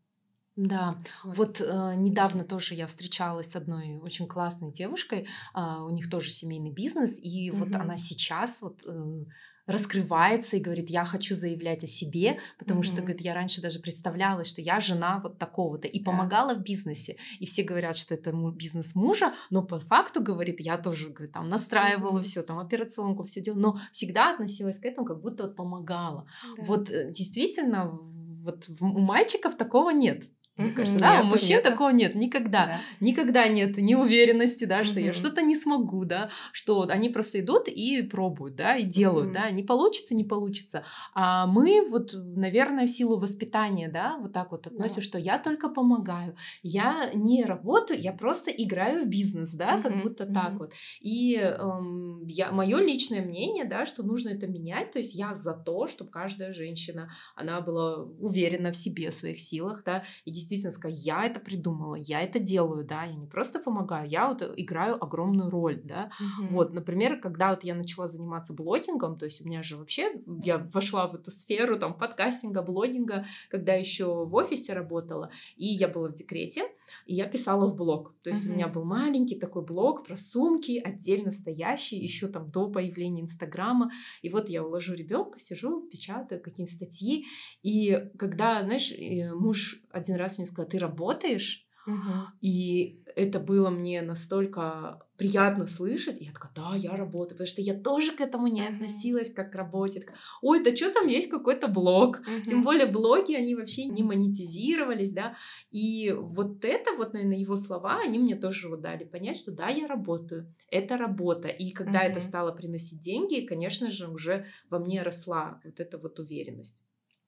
Да, 0.56 0.96
вот, 1.24 1.36
вот 1.36 1.60
э, 1.60 1.94
недавно 1.96 2.44
тоже 2.44 2.74
я 2.74 2.86
встречалась 2.86 3.50
с 3.50 3.56
одной 3.56 3.96
очень 3.96 4.28
классной 4.28 4.70
девушкой, 4.72 5.26
э, 5.54 5.60
у 5.60 5.90
них 5.90 6.08
тоже 6.08 6.30
семейный 6.30 6.70
бизнес, 6.70 7.18
и 7.20 7.50
угу. 7.50 7.64
вот 7.64 7.74
она 7.74 7.96
сейчас 7.98 8.62
вот 8.62 8.84
э, 8.86 9.24
раскрывается 9.66 10.56
и 10.56 10.60
говорит, 10.60 10.90
я 10.90 11.04
хочу 11.04 11.34
заявлять 11.34 11.84
о 11.84 11.86
себе, 11.86 12.38
потому 12.58 12.80
mm-hmm. 12.80 12.84
что, 12.84 13.00
говорит, 13.00 13.20
я 13.22 13.34
раньше 13.34 13.62
даже 13.62 13.78
представляла, 13.78 14.44
что 14.44 14.60
я 14.60 14.78
жена 14.78 15.20
вот 15.22 15.38
такого-то 15.38 15.88
и 15.88 16.02
помогала 16.02 16.54
в 16.54 16.62
бизнесе. 16.62 17.16
И 17.40 17.46
все 17.46 17.62
говорят, 17.62 17.96
что 17.96 18.14
это 18.14 18.32
бизнес 18.52 18.94
мужа, 18.94 19.34
но 19.50 19.62
по 19.62 19.78
факту, 19.78 20.22
говорит, 20.22 20.60
я 20.60 20.76
тоже, 20.76 21.08
говорит, 21.08 21.32
там 21.32 21.48
настраивала 21.48 22.18
mm-hmm. 22.18 22.22
все, 22.22 22.42
там 22.42 22.58
операционку, 22.58 23.24
все 23.24 23.40
делала, 23.40 23.60
но 23.60 23.78
всегда 23.90 24.34
относилась 24.34 24.78
к 24.78 24.84
этому, 24.84 25.06
как 25.06 25.20
будто 25.20 25.44
вот 25.44 25.56
помогала. 25.56 26.26
Да. 26.56 26.64
Вот 26.64 26.90
э, 26.90 27.10
действительно, 27.10 27.98
вот 28.44 28.68
у 28.80 29.00
мальчиков 29.00 29.56
такого 29.56 29.90
нет. 29.90 30.28
Мне 30.56 30.70
кажется, 30.70 31.00
да, 31.00 31.22
у 31.22 31.24
мужчин 31.24 31.56
нет. 31.56 31.64
такого 31.64 31.90
нет 31.90 32.14
никогда. 32.14 32.66
Да. 32.66 32.80
Никогда 33.00 33.48
нет 33.48 33.76
неуверенности, 33.76 34.66
да, 34.66 34.84
что 34.84 35.00
я 35.00 35.12
что-то 35.12 35.42
не 35.42 35.56
смогу, 35.56 36.04
да, 36.04 36.30
что 36.52 36.82
они 36.88 37.08
просто 37.08 37.40
идут 37.40 37.66
и 37.66 38.02
пробуют, 38.02 38.54
да, 38.54 38.76
и 38.76 38.84
делают, 38.84 39.32
да, 39.32 39.50
не 39.50 39.64
получится, 39.64 40.14
не 40.14 40.22
получится. 40.22 40.84
А 41.12 41.48
мы 41.48 41.84
вот, 41.88 42.12
наверное, 42.14 42.86
в 42.86 42.90
силу 42.90 43.18
воспитания, 43.18 43.88
да, 43.88 44.16
вот 44.18 44.32
так 44.32 44.52
вот 44.52 44.68
относимся, 44.68 45.00
да. 45.00 45.02
что 45.02 45.18
я 45.18 45.38
только 45.38 45.68
помогаю, 45.68 46.36
я 46.62 47.10
не 47.14 47.44
работаю, 47.44 48.00
я 48.00 48.12
просто 48.12 48.52
играю 48.52 49.04
в 49.04 49.08
бизнес, 49.08 49.54
да, 49.54 49.80
как 49.80 50.02
будто 50.02 50.24
так 50.24 50.52
вот. 50.58 50.72
И 51.00 51.34
эм, 51.34 52.24
я, 52.28 52.52
мое 52.52 52.78
личное 52.78 53.22
мнение, 53.22 53.64
да, 53.64 53.86
что 53.86 54.04
нужно 54.04 54.28
это 54.28 54.46
менять, 54.46 54.92
то 54.92 54.98
есть 54.98 55.14
я 55.14 55.34
за 55.34 55.54
то, 55.54 55.88
чтобы 55.88 56.10
каждая 56.10 56.52
женщина, 56.52 57.10
она 57.34 57.60
была 57.60 58.04
уверена 58.04 58.70
в 58.70 58.76
себе, 58.76 59.10
в 59.10 59.14
своих 59.14 59.40
силах, 59.40 59.82
да, 59.84 60.04
и 60.24 60.43
действительно 60.44 60.72
сказать, 60.72 60.98
я 61.04 61.24
это 61.24 61.40
придумала, 61.40 61.94
я 61.94 62.20
это 62.20 62.38
делаю, 62.38 62.84
да, 62.84 63.04
я 63.04 63.14
не 63.14 63.26
просто 63.26 63.58
помогаю, 63.58 64.08
я 64.08 64.28
вот 64.28 64.42
играю 64.56 65.02
огромную 65.02 65.50
роль, 65.50 65.80
да. 65.82 66.10
Угу. 66.20 66.48
Вот, 66.50 66.74
например, 66.74 67.18
когда 67.18 67.50
вот 67.50 67.64
я 67.64 67.74
начала 67.74 68.08
заниматься 68.08 68.52
блогингом, 68.52 69.16
то 69.16 69.24
есть 69.24 69.40
у 69.40 69.46
меня 69.46 69.62
же 69.62 69.76
вообще, 69.76 70.12
я 70.42 70.58
вошла 70.72 71.08
в 71.08 71.14
эту 71.14 71.30
сферу 71.30 71.78
там 71.78 71.94
подкастинга, 71.94 72.62
блогинга, 72.62 73.26
когда 73.50 73.74
еще 73.74 74.24
в 74.24 74.34
офисе 74.34 74.74
работала, 74.74 75.30
и 75.56 75.66
я 75.66 75.88
была 75.88 76.08
в 76.08 76.14
декрете, 76.14 76.68
и 77.06 77.14
я 77.14 77.26
писала 77.26 77.66
в 77.66 77.76
блог. 77.76 78.14
То 78.22 78.30
есть 78.30 78.46
uh-huh. 78.46 78.52
у 78.52 78.54
меня 78.54 78.68
был 78.68 78.84
маленький 78.84 79.36
такой 79.36 79.64
блог 79.64 80.04
про 80.04 80.16
сумки, 80.16 80.80
отдельно 80.82 81.30
стоящий, 81.30 81.96
еще 81.96 82.28
там 82.28 82.50
до 82.50 82.68
появления 82.70 83.22
Инстаграма. 83.22 83.90
И 84.22 84.28
вот 84.28 84.48
я 84.48 84.64
уложу 84.64 84.94
ребенка, 84.94 85.38
сижу, 85.38 85.82
печатаю 85.88 86.40
какие-нибудь 86.40 86.74
статьи. 86.74 87.26
И 87.62 88.10
когда, 88.18 88.62
знаешь, 88.62 88.92
муж 89.34 89.82
один 89.90 90.16
раз 90.16 90.33
мне 90.38 90.46
сказал, 90.46 90.68
ты 90.68 90.78
работаешь? 90.78 91.66
Uh-huh. 91.86 92.24
И 92.40 93.02
это 93.14 93.38
было 93.38 93.68
мне 93.68 94.00
настолько 94.02 95.06
приятно 95.16 95.66
слышать. 95.66 96.20
И 96.20 96.24
я 96.24 96.32
такая, 96.32 96.52
да, 96.54 96.74
я 96.76 96.96
работаю, 96.96 97.32
потому 97.32 97.46
что 97.46 97.60
я 97.60 97.74
тоже 97.74 98.12
к 98.12 98.20
этому 98.20 98.46
не 98.46 98.66
относилась 98.66 99.32
как 99.32 99.52
к 99.52 99.54
работе. 99.54 100.06
Ой, 100.42 100.64
да 100.64 100.74
что 100.74 100.90
там 100.90 101.08
есть 101.08 101.30
какой-то 101.30 101.68
блог? 101.68 102.20
Uh-huh. 102.20 102.46
Тем 102.46 102.62
более 102.62 102.86
блоги, 102.86 103.34
они 103.34 103.54
вообще 103.54 103.84
не 103.84 104.02
монетизировались, 104.02 105.12
да. 105.12 105.36
И 105.70 106.10
вот 106.16 106.64
это 106.64 106.96
вот, 106.96 107.12
наверное, 107.12 107.36
его 107.36 107.56
слова, 107.56 108.00
они 108.02 108.18
мне 108.18 108.34
тоже 108.34 108.68
вот 108.68 108.80
дали 108.80 109.04
понять, 109.04 109.36
что 109.36 109.52
да, 109.52 109.68
я 109.68 109.86
работаю, 109.86 110.52
это 110.70 110.96
работа. 110.96 111.48
И 111.48 111.70
когда 111.70 112.02
uh-huh. 112.02 112.10
это 112.10 112.20
стало 112.20 112.50
приносить 112.52 113.00
деньги, 113.00 113.46
конечно 113.46 113.90
же, 113.90 114.08
уже 114.08 114.46
во 114.70 114.78
мне 114.78 115.02
росла 115.02 115.60
вот 115.64 115.80
эта 115.80 115.98
вот 115.98 116.18
уверенность. 116.18 116.82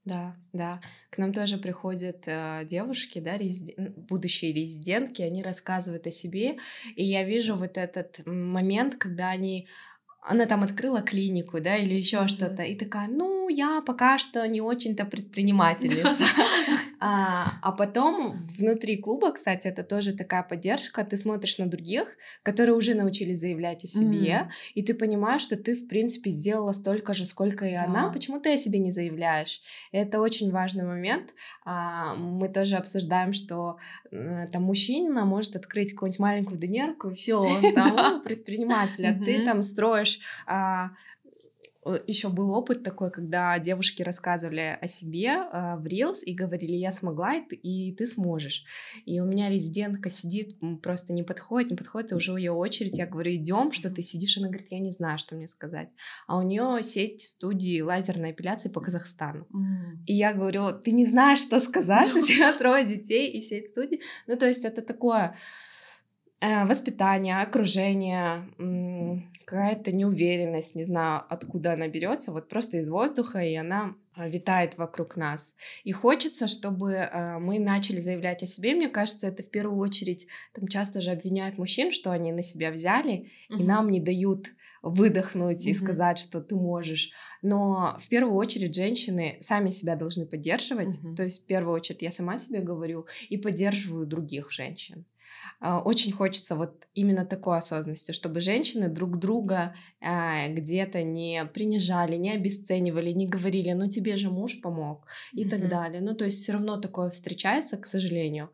Да, 0.07 0.37
да. 0.53 0.81
К 1.11 1.19
нам 1.19 1.33
тоже 1.33 1.59
приходят 1.59 2.23
э, 2.27 2.65
девушки, 2.65 3.19
да, 3.19 3.37
резиден... 3.37 3.93
будущие 4.09 4.53
резидентки, 4.53 5.21
они 5.21 5.43
рассказывают 5.43 6.07
о 6.07 6.13
себе, 6.13 6.59
и 6.95 7.05
я 7.05 7.25
вижу 7.25 7.57
вот 7.57 7.77
этот 7.77 8.25
момент, 8.25 8.95
когда 8.95 9.31
они 9.31 9.67
она 10.23 10.47
там 10.47 10.63
открыла 10.63 11.03
клинику, 11.03 11.61
да, 11.61 11.77
или 11.77 11.95
еще 11.95 12.19
mm-hmm. 12.19 12.29
что-то, 12.29 12.63
и 12.63 12.77
такая, 12.77 13.09
ну, 13.09 13.36
я 13.49 13.81
пока 13.81 14.19
что 14.19 14.47
не 14.47 14.61
очень-то 14.61 15.05
предпринимательница. 15.05 16.25
А, 16.99 17.59
а 17.61 17.73
потом 17.73 18.33
внутри 18.59 18.97
клуба, 18.97 19.31
кстати, 19.31 19.67
это 19.67 19.83
тоже 19.83 20.15
такая 20.15 20.43
поддержка. 20.43 21.05
Ты 21.05 21.19
смотришь 21.19 21.59
на 21.59 21.67
других, 21.67 22.17
которые 22.43 22.75
уже 22.75 22.95
научились 22.95 23.41
заявлять 23.41 23.85
о 23.85 23.87
себе, 23.87 24.51
и 24.75 24.83
ты 24.83 24.95
понимаешь, 24.95 25.43
что 25.43 25.57
ты, 25.57 25.75
в 25.75 25.89
принципе, 25.89 26.31
сделала 26.31 26.73
столько 26.73 27.13
же, 27.13 27.27
сколько 27.27 27.67
и 27.67 27.75
она. 27.75 28.11
Почему 28.11 28.41
ты 28.41 28.55
о 28.55 28.57
себе 28.57 28.79
не 28.79 28.93
заявляешь? 28.93 29.61
Это 29.93 30.21
очень 30.21 30.51
важный 30.51 30.85
момент. 30.85 31.35
А, 31.67 32.15
мы 32.15 32.49
тоже 32.49 32.77
обсуждаем, 32.77 33.35
что 33.35 33.77
там 34.11 34.63
мужчина 34.63 35.25
может 35.25 35.57
открыть 35.57 35.93
какую-нибудь 35.93 36.21
маленькую 36.21 36.59
донерку, 36.59 37.11
и 37.11 37.15
все, 37.15 37.39
он 37.39 37.61
там 37.75 38.23
предприниматель, 38.23 39.07
а 39.07 39.13
ты 39.13 39.45
там 39.45 39.63
строишь 39.63 40.21
а, 40.47 40.91
еще 42.07 42.29
был 42.29 42.51
опыт 42.51 42.83
такой, 42.83 43.11
когда 43.11 43.59
девушки 43.59 44.03
рассказывали 44.03 44.79
о 44.81 44.87
себе 44.87 45.29
э, 45.29 45.77
в 45.77 45.87
Reels 45.87 46.21
и 46.25 46.35
говорили, 46.35 46.73
я 46.73 46.91
смогла, 46.91 47.35
и 47.35 47.47
ты, 47.47 47.57
и 47.57 47.95
ты 47.95 48.07
сможешь. 48.07 48.65
И 49.05 49.21
у 49.21 49.25
меня 49.25 49.49
резидентка 49.49 50.11
сидит, 50.11 50.57
просто 50.83 51.13
не 51.13 51.23
подходит, 51.23 51.71
не 51.71 51.77
подходит, 51.77 52.13
и 52.13 52.15
уже 52.15 52.33
у 52.33 52.37
ее 52.37 52.53
очередь, 52.53 52.99
я 52.99 53.07
говорю, 53.07 53.35
идем, 53.35 53.73
что 53.73 53.91
ты 53.91 54.03
сидишь, 54.03 54.39
она 54.39 54.49
говорит, 54.49 54.69
я 54.71 54.79
не 54.79 54.91
знаю, 54.91 55.19
что 55.19 55.37
мне 55.37 55.47
сказать. 55.47 55.89
А 56.27 56.39
у 56.39 56.43
нее 56.43 56.83
сеть 56.83 57.23
студии 57.23 57.81
лазерной 57.81 58.33
эпиляции 58.33 58.69
по 58.69 58.81
Казахстану. 58.81 59.47
Mm. 59.55 60.05
И 60.07 60.15
я 60.15 60.33
говорю, 60.33 60.73
ты 60.73 60.93
не 60.93 61.07
знаешь, 61.07 61.41
что 61.41 61.61
сказать, 61.61 62.13
у 62.15 62.21
тебя 62.21 62.53
трое 62.53 62.85
детей 62.85 63.31
и 63.31 63.41
сеть 63.41 63.71
студий. 63.71 64.01
Ну, 64.27 64.37
то 64.37 64.47
есть 64.47 64.65
это 64.65 64.83
такое 64.83 65.37
Э, 66.39 66.67
воспитание, 66.67 67.41
окружение, 67.41 68.47
какая-то 69.45 69.93
неуверенность, 69.93 70.75
не 70.75 70.85
знаю, 70.85 71.25
откуда 71.29 71.73
она 71.75 71.89
берется, 71.89 72.33
вот 72.33 72.49
просто 72.49 72.79
из 72.79 72.89
воздуха, 72.89 73.39
и 73.39 73.55
она 73.55 73.95
а, 74.15 74.29
витает 74.29 74.79
вокруг 74.79 75.17
нас. 75.17 75.55
И 75.85 75.93
хочется, 75.93 76.47
чтобы 76.47 76.93
э, 76.93 77.39
мы 77.39 77.59
начали 77.59 78.01
заявлять 78.01 78.43
о 78.43 78.47
себе. 78.47 78.75
Мне 78.75 78.89
кажется, 78.89 79.27
это 79.27 79.43
в 79.43 79.51
первую 79.51 79.79
очередь, 79.79 80.27
там 80.55 80.69
часто 80.69 81.01
же 81.01 81.11
обвиняют 81.11 81.59
мужчин, 81.59 81.93
что 81.93 82.11
они 82.11 82.33
на 82.33 82.43
себя 82.43 82.71
взяли, 82.71 83.31
mm-hmm. 83.51 83.61
и 83.61 83.63
нам 83.63 83.91
не 83.91 84.01
дают 84.01 84.53
выдохнуть 84.83 85.67
mm-hmm. 85.67 85.71
и 85.71 85.75
сказать, 85.75 86.19
что 86.19 86.41
ты 86.41 86.55
можешь. 86.55 87.11
Но 87.43 87.97
в 88.01 88.09
первую 88.09 88.37
очередь 88.37 88.75
женщины 88.75 89.37
сами 89.41 89.71
себя 89.71 89.97
должны 89.97 90.27
поддерживать. 90.27 90.97
Mm-hmm. 90.97 91.15
То 91.15 91.23
есть 91.25 91.45
в 91.45 91.47
первую 91.47 91.75
очередь 91.75 92.03
я 92.03 92.11
сама 92.11 92.39
себе 92.39 92.61
говорю 92.61 93.07
и 93.29 93.37
поддерживаю 93.37 94.07
других 94.07 94.51
женщин. 94.51 95.05
А, 95.61 95.81
очень 95.81 96.13
хочется 96.13 96.57
вот 96.57 96.87
именно 96.95 97.25
такой 97.25 97.59
осознанности, 97.59 98.13
чтобы 98.13 98.41
женщины 98.41 98.89
друг 98.89 99.19
друга 99.19 99.75
а, 100.01 100.49
где-то 100.49 101.03
не 101.03 101.45
принижали, 101.45 102.17
не 102.17 102.33
обесценивали, 102.33 103.13
не 103.13 103.27
говорили, 103.27 103.73
ну 103.73 103.89
тебе 103.89 104.17
же 104.17 104.31
муж 104.31 104.61
помог 104.61 105.07
и 105.33 105.45
mm-hmm. 105.45 105.49
так 105.49 105.69
далее. 105.69 106.01
Ну 106.01 106.15
то 106.15 106.25
есть 106.25 106.43
все 106.43 106.53
равно 106.53 106.77
такое 106.77 107.11
встречается, 107.11 107.77
к 107.77 107.87
сожалению. 107.87 108.51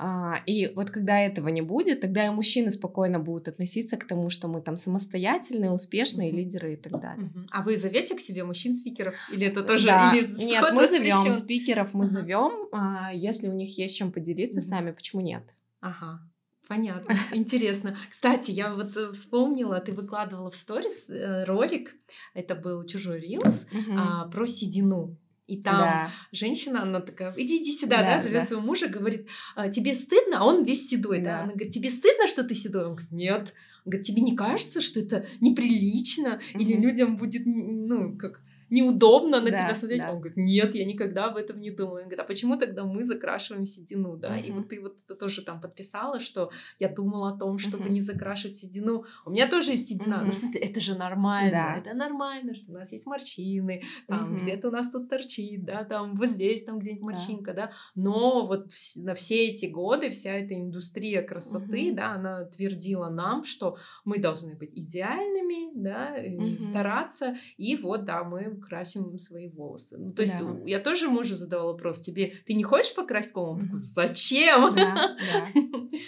А, 0.00 0.36
и 0.46 0.72
вот 0.76 0.90
когда 0.90 1.18
этого 1.18 1.48
не 1.48 1.60
будет, 1.60 2.00
тогда 2.00 2.26
и 2.26 2.30
мужчины 2.30 2.70
спокойно 2.70 3.18
будут 3.18 3.48
относиться 3.48 3.96
к 3.96 4.06
тому, 4.06 4.30
что 4.30 4.46
мы 4.46 4.62
там 4.62 4.76
самостоятельные, 4.76 5.72
успешные 5.72 6.30
mm-hmm. 6.30 6.36
лидеры 6.36 6.72
и 6.74 6.76
так 6.76 7.00
далее. 7.00 7.26
Mm-hmm. 7.26 7.46
А 7.50 7.62
вы 7.62 7.76
зовете 7.76 8.14
к 8.14 8.20
себе 8.20 8.44
мужчин-спикеров? 8.44 9.14
Или 9.32 9.48
это 9.48 9.64
тоже 9.64 9.86
да. 9.86 10.14
или 10.14 10.44
Нет, 10.44 10.64
мы 10.72 10.86
зовем 10.86 11.32
спикеров, 11.32 11.94
мы 11.94 12.04
uh-huh. 12.04 12.06
зовем, 12.06 12.68
если 13.12 13.48
у 13.48 13.52
них 13.52 13.76
есть 13.76 13.96
чем 13.96 14.12
поделиться 14.12 14.60
mm-hmm. 14.60 14.62
с 14.62 14.68
нами, 14.68 14.90
почему 14.92 15.20
нет? 15.20 15.42
Ага. 15.80 16.20
Понятно, 16.68 17.14
интересно. 17.32 17.96
Кстати, 18.10 18.50
я 18.50 18.74
вот 18.74 18.94
э, 18.96 19.12
вспомнила, 19.12 19.80
ты 19.80 19.94
выкладывала 19.94 20.50
в 20.50 20.56
сторис 20.56 21.08
э, 21.08 21.44
ролик, 21.44 21.94
это 22.34 22.54
был 22.54 22.84
чужой 22.84 23.20
рилс, 23.20 23.66
а, 23.96 24.28
про 24.28 24.46
седину. 24.46 25.16
И 25.46 25.62
там 25.62 25.78
да. 25.78 26.10
женщина, 26.30 26.82
она 26.82 27.00
такая, 27.00 27.32
иди, 27.38 27.62
иди 27.62 27.72
сюда, 27.72 28.02
да, 28.02 28.16
да 28.16 28.20
зовет 28.20 28.40
да. 28.40 28.46
своего 28.46 28.62
мужа, 28.62 28.86
говорит, 28.88 29.28
«А, 29.56 29.70
тебе 29.70 29.94
стыдно, 29.94 30.40
а 30.40 30.44
он 30.44 30.62
весь 30.62 30.90
седой, 30.90 31.22
да. 31.22 31.38
да. 31.38 31.42
Она 31.44 31.52
говорит, 31.52 31.72
тебе 31.72 31.88
стыдно, 31.88 32.26
что 32.26 32.44
ты 32.44 32.54
седой? 32.54 32.84
Он 32.84 32.92
говорит, 32.92 33.12
нет. 33.12 33.54
Он 33.86 33.90
говорит, 33.90 34.06
тебе 34.06 34.20
не 34.20 34.36
кажется, 34.36 34.82
что 34.82 35.00
это 35.00 35.24
неприлично? 35.40 36.34
Угу. 36.52 36.62
Или 36.62 36.74
людям 36.74 37.16
будет, 37.16 37.44
ну, 37.46 38.14
как 38.18 38.42
неудобно 38.70 39.40
на 39.40 39.50
да, 39.50 39.56
тебя 39.56 39.74
смотреть. 39.74 40.00
Да. 40.00 40.12
Он 40.12 40.18
говорит, 40.18 40.36
нет, 40.36 40.74
я 40.74 40.84
никогда 40.84 41.26
об 41.26 41.36
этом 41.36 41.60
не 41.60 41.70
думала. 41.70 41.98
Он 41.98 42.02
говорит, 42.02 42.20
а 42.20 42.24
почему 42.24 42.56
тогда 42.56 42.84
мы 42.84 43.04
закрашиваем 43.04 43.66
седину, 43.66 44.16
да? 44.16 44.38
Uh-huh. 44.38 44.46
И 44.46 44.50
вот 44.52 44.68
ты 44.68 44.80
вот 44.80 44.98
это 45.04 45.14
тоже 45.14 45.42
там 45.42 45.60
подписала, 45.60 46.20
что 46.20 46.50
я 46.78 46.88
думала 46.88 47.30
о 47.30 47.38
том, 47.38 47.58
чтобы 47.58 47.84
uh-huh. 47.84 47.90
не 47.90 48.00
закрашивать 48.00 48.56
седину. 48.56 49.04
У 49.24 49.30
меня 49.30 49.48
тоже 49.48 49.72
есть 49.72 49.88
седина. 49.88 50.14
Uh-huh. 50.14 50.24
Ну, 50.24 50.32
в 50.32 50.34
смысле, 50.34 50.60
это 50.60 50.80
же 50.80 50.94
нормально. 50.94 51.50
Да. 51.52 51.76
Это 51.78 51.94
нормально, 51.96 52.54
что 52.54 52.72
у 52.72 52.74
нас 52.74 52.92
есть 52.92 53.06
морщины, 53.06 53.82
там 54.06 54.34
uh-huh. 54.34 54.42
где-то 54.42 54.68
у 54.68 54.70
нас 54.70 54.90
тут 54.90 55.08
торчит, 55.08 55.64
да, 55.64 55.84
там 55.84 56.16
вот 56.16 56.28
здесь 56.28 56.64
там 56.64 56.78
где-нибудь 56.78 57.02
морщинка, 57.02 57.54
да. 57.54 57.66
да. 57.66 57.72
Но 57.94 58.46
вот 58.46 58.70
на 58.96 59.14
все 59.14 59.48
эти 59.48 59.66
годы 59.66 60.10
вся 60.10 60.34
эта 60.34 60.54
индустрия 60.54 61.22
красоты, 61.22 61.90
uh-huh. 61.90 61.94
да, 61.94 62.12
она 62.12 62.44
твердила 62.44 63.08
нам, 63.08 63.44
что 63.44 63.76
мы 64.04 64.18
должны 64.18 64.54
быть 64.54 64.70
идеальными, 64.74 65.70
да, 65.74 66.18
uh-huh. 66.18 66.58
стараться, 66.58 67.36
и 67.56 67.76
вот, 67.76 68.04
да, 68.04 68.24
мы 68.24 68.57
красим 68.60 69.18
свои 69.18 69.48
волосы. 69.48 69.96
Ну, 69.98 70.12
то 70.12 70.22
есть 70.22 70.38
да. 70.38 70.56
я 70.66 70.80
тоже 70.80 71.08
мужу 71.08 71.36
задавала 71.36 71.72
вопрос, 71.72 72.00
тебе, 72.00 72.34
ты 72.46 72.54
не 72.54 72.64
хочешь 72.64 72.94
покрасить 72.94 73.32
голову? 73.32 73.52
Он 73.52 73.60
такой, 73.60 73.78
зачем? 73.78 74.74
Да, 74.74 75.16
да. 75.18 75.48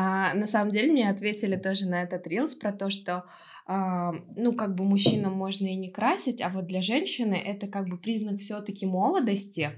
А, 0.00 0.34
на 0.34 0.46
самом 0.46 0.70
деле 0.70 0.92
мне 0.92 1.08
ответили 1.08 1.56
тоже 1.56 1.88
на 1.88 2.02
этот 2.02 2.26
рилс 2.26 2.54
про 2.54 2.72
то, 2.72 2.90
что 2.90 3.24
а, 3.66 4.12
ну 4.36 4.52
как 4.52 4.74
бы 4.74 4.84
мужчинам 4.84 5.32
можно 5.32 5.66
и 5.66 5.74
не 5.74 5.90
красить, 5.90 6.40
а 6.40 6.50
вот 6.50 6.66
для 6.66 6.82
женщины 6.82 7.34
это 7.34 7.66
как 7.68 7.88
бы 7.88 7.98
признак 7.98 8.38
все-таки 8.38 8.86
молодости, 8.86 9.72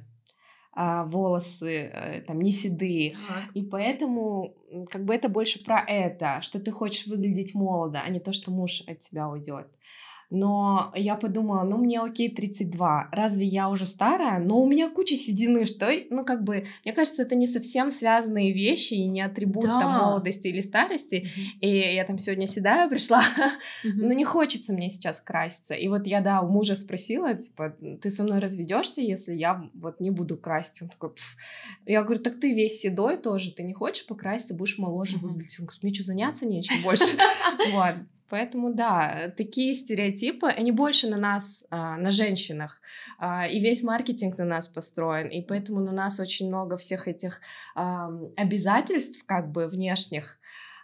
а, 0.72 1.04
волосы 1.04 1.90
э, 1.92 2.20
там 2.22 2.40
не 2.40 2.52
седые, 2.52 3.12
так. 3.12 3.54
и 3.54 3.62
поэтому 3.62 4.54
как 4.90 5.04
бы 5.04 5.14
это 5.14 5.28
больше 5.28 5.64
про 5.64 5.80
это, 5.80 6.40
что 6.42 6.60
ты 6.60 6.70
хочешь 6.70 7.06
выглядеть 7.06 7.54
молодо, 7.54 8.00
а 8.04 8.08
не 8.10 8.20
то, 8.20 8.32
что 8.32 8.50
муж 8.50 8.82
от 8.86 9.00
тебя 9.00 9.28
уйдет. 9.28 9.66
Но 10.30 10.92
я 10.94 11.16
подумала, 11.16 11.64
ну 11.64 11.76
мне 11.76 12.00
окей 12.00 12.30
32, 12.30 13.08
разве 13.10 13.44
я 13.44 13.68
уже 13.68 13.84
старая? 13.84 14.38
Но 14.38 14.62
у 14.62 14.68
меня 14.68 14.88
куча 14.88 15.16
седины, 15.16 15.66
что, 15.66 15.90
ну 16.10 16.24
как 16.24 16.44
бы, 16.44 16.66
мне 16.84 16.94
кажется, 16.94 17.22
это 17.22 17.34
не 17.34 17.48
совсем 17.48 17.90
связанные 17.90 18.52
вещи 18.52 18.94
и 18.94 19.08
не 19.08 19.22
атрибут 19.22 19.64
да. 19.64 19.80
там 19.80 19.92
молодости 19.98 20.46
или 20.46 20.60
старости. 20.60 21.26
Mm-hmm. 21.26 21.60
И 21.60 21.94
я 21.94 22.04
там 22.04 22.18
сегодня 22.20 22.46
седая 22.46 22.88
пришла, 22.88 23.20
mm-hmm. 23.84 23.90
но 23.96 24.12
не 24.12 24.24
хочется 24.24 24.72
мне 24.72 24.88
сейчас 24.88 25.20
краситься. 25.20 25.74
И 25.74 25.88
вот 25.88 26.06
я, 26.06 26.20
да, 26.20 26.42
у 26.42 26.48
мужа 26.48 26.76
спросила, 26.76 27.34
типа, 27.34 27.76
ты 28.00 28.10
со 28.10 28.22
мной 28.22 28.38
разведешься, 28.38 29.00
если 29.00 29.34
я 29.34 29.68
вот 29.74 29.98
не 29.98 30.10
буду 30.10 30.36
красить? 30.36 30.82
Он 30.82 30.88
такой, 30.88 31.10
Пф. 31.10 31.36
я 31.86 32.04
говорю, 32.04 32.22
так 32.22 32.38
ты 32.38 32.54
весь 32.54 32.80
седой 32.80 33.16
тоже, 33.16 33.52
ты 33.52 33.64
не 33.64 33.72
хочешь 33.72 34.06
покраситься, 34.06 34.54
будешь 34.54 34.78
моложе 34.78 35.16
mm-hmm. 35.16 35.20
выглядеть? 35.20 35.58
Он 35.58 35.66
говорит, 35.66 35.82
мне 35.82 35.94
что, 35.94 36.04
заняться 36.04 36.46
нечем 36.46 36.82
больше? 36.84 37.04
Вот. 37.72 37.94
Поэтому 38.30 38.72
да, 38.72 39.32
такие 39.36 39.74
стереотипы, 39.74 40.46
они 40.46 40.70
больше 40.70 41.08
на 41.08 41.16
нас, 41.16 41.66
а, 41.70 41.96
на 41.96 42.12
женщинах, 42.12 42.80
а, 43.18 43.48
и 43.48 43.60
весь 43.60 43.82
маркетинг 43.82 44.38
на 44.38 44.44
нас 44.44 44.68
построен, 44.68 45.28
и 45.28 45.42
поэтому 45.42 45.80
на 45.80 45.92
нас 45.92 46.20
очень 46.20 46.48
много 46.48 46.76
всех 46.76 47.08
этих 47.08 47.40
обязательств, 47.74 49.24
как 49.26 49.50
бы 49.50 49.66
внешних, 49.66 50.38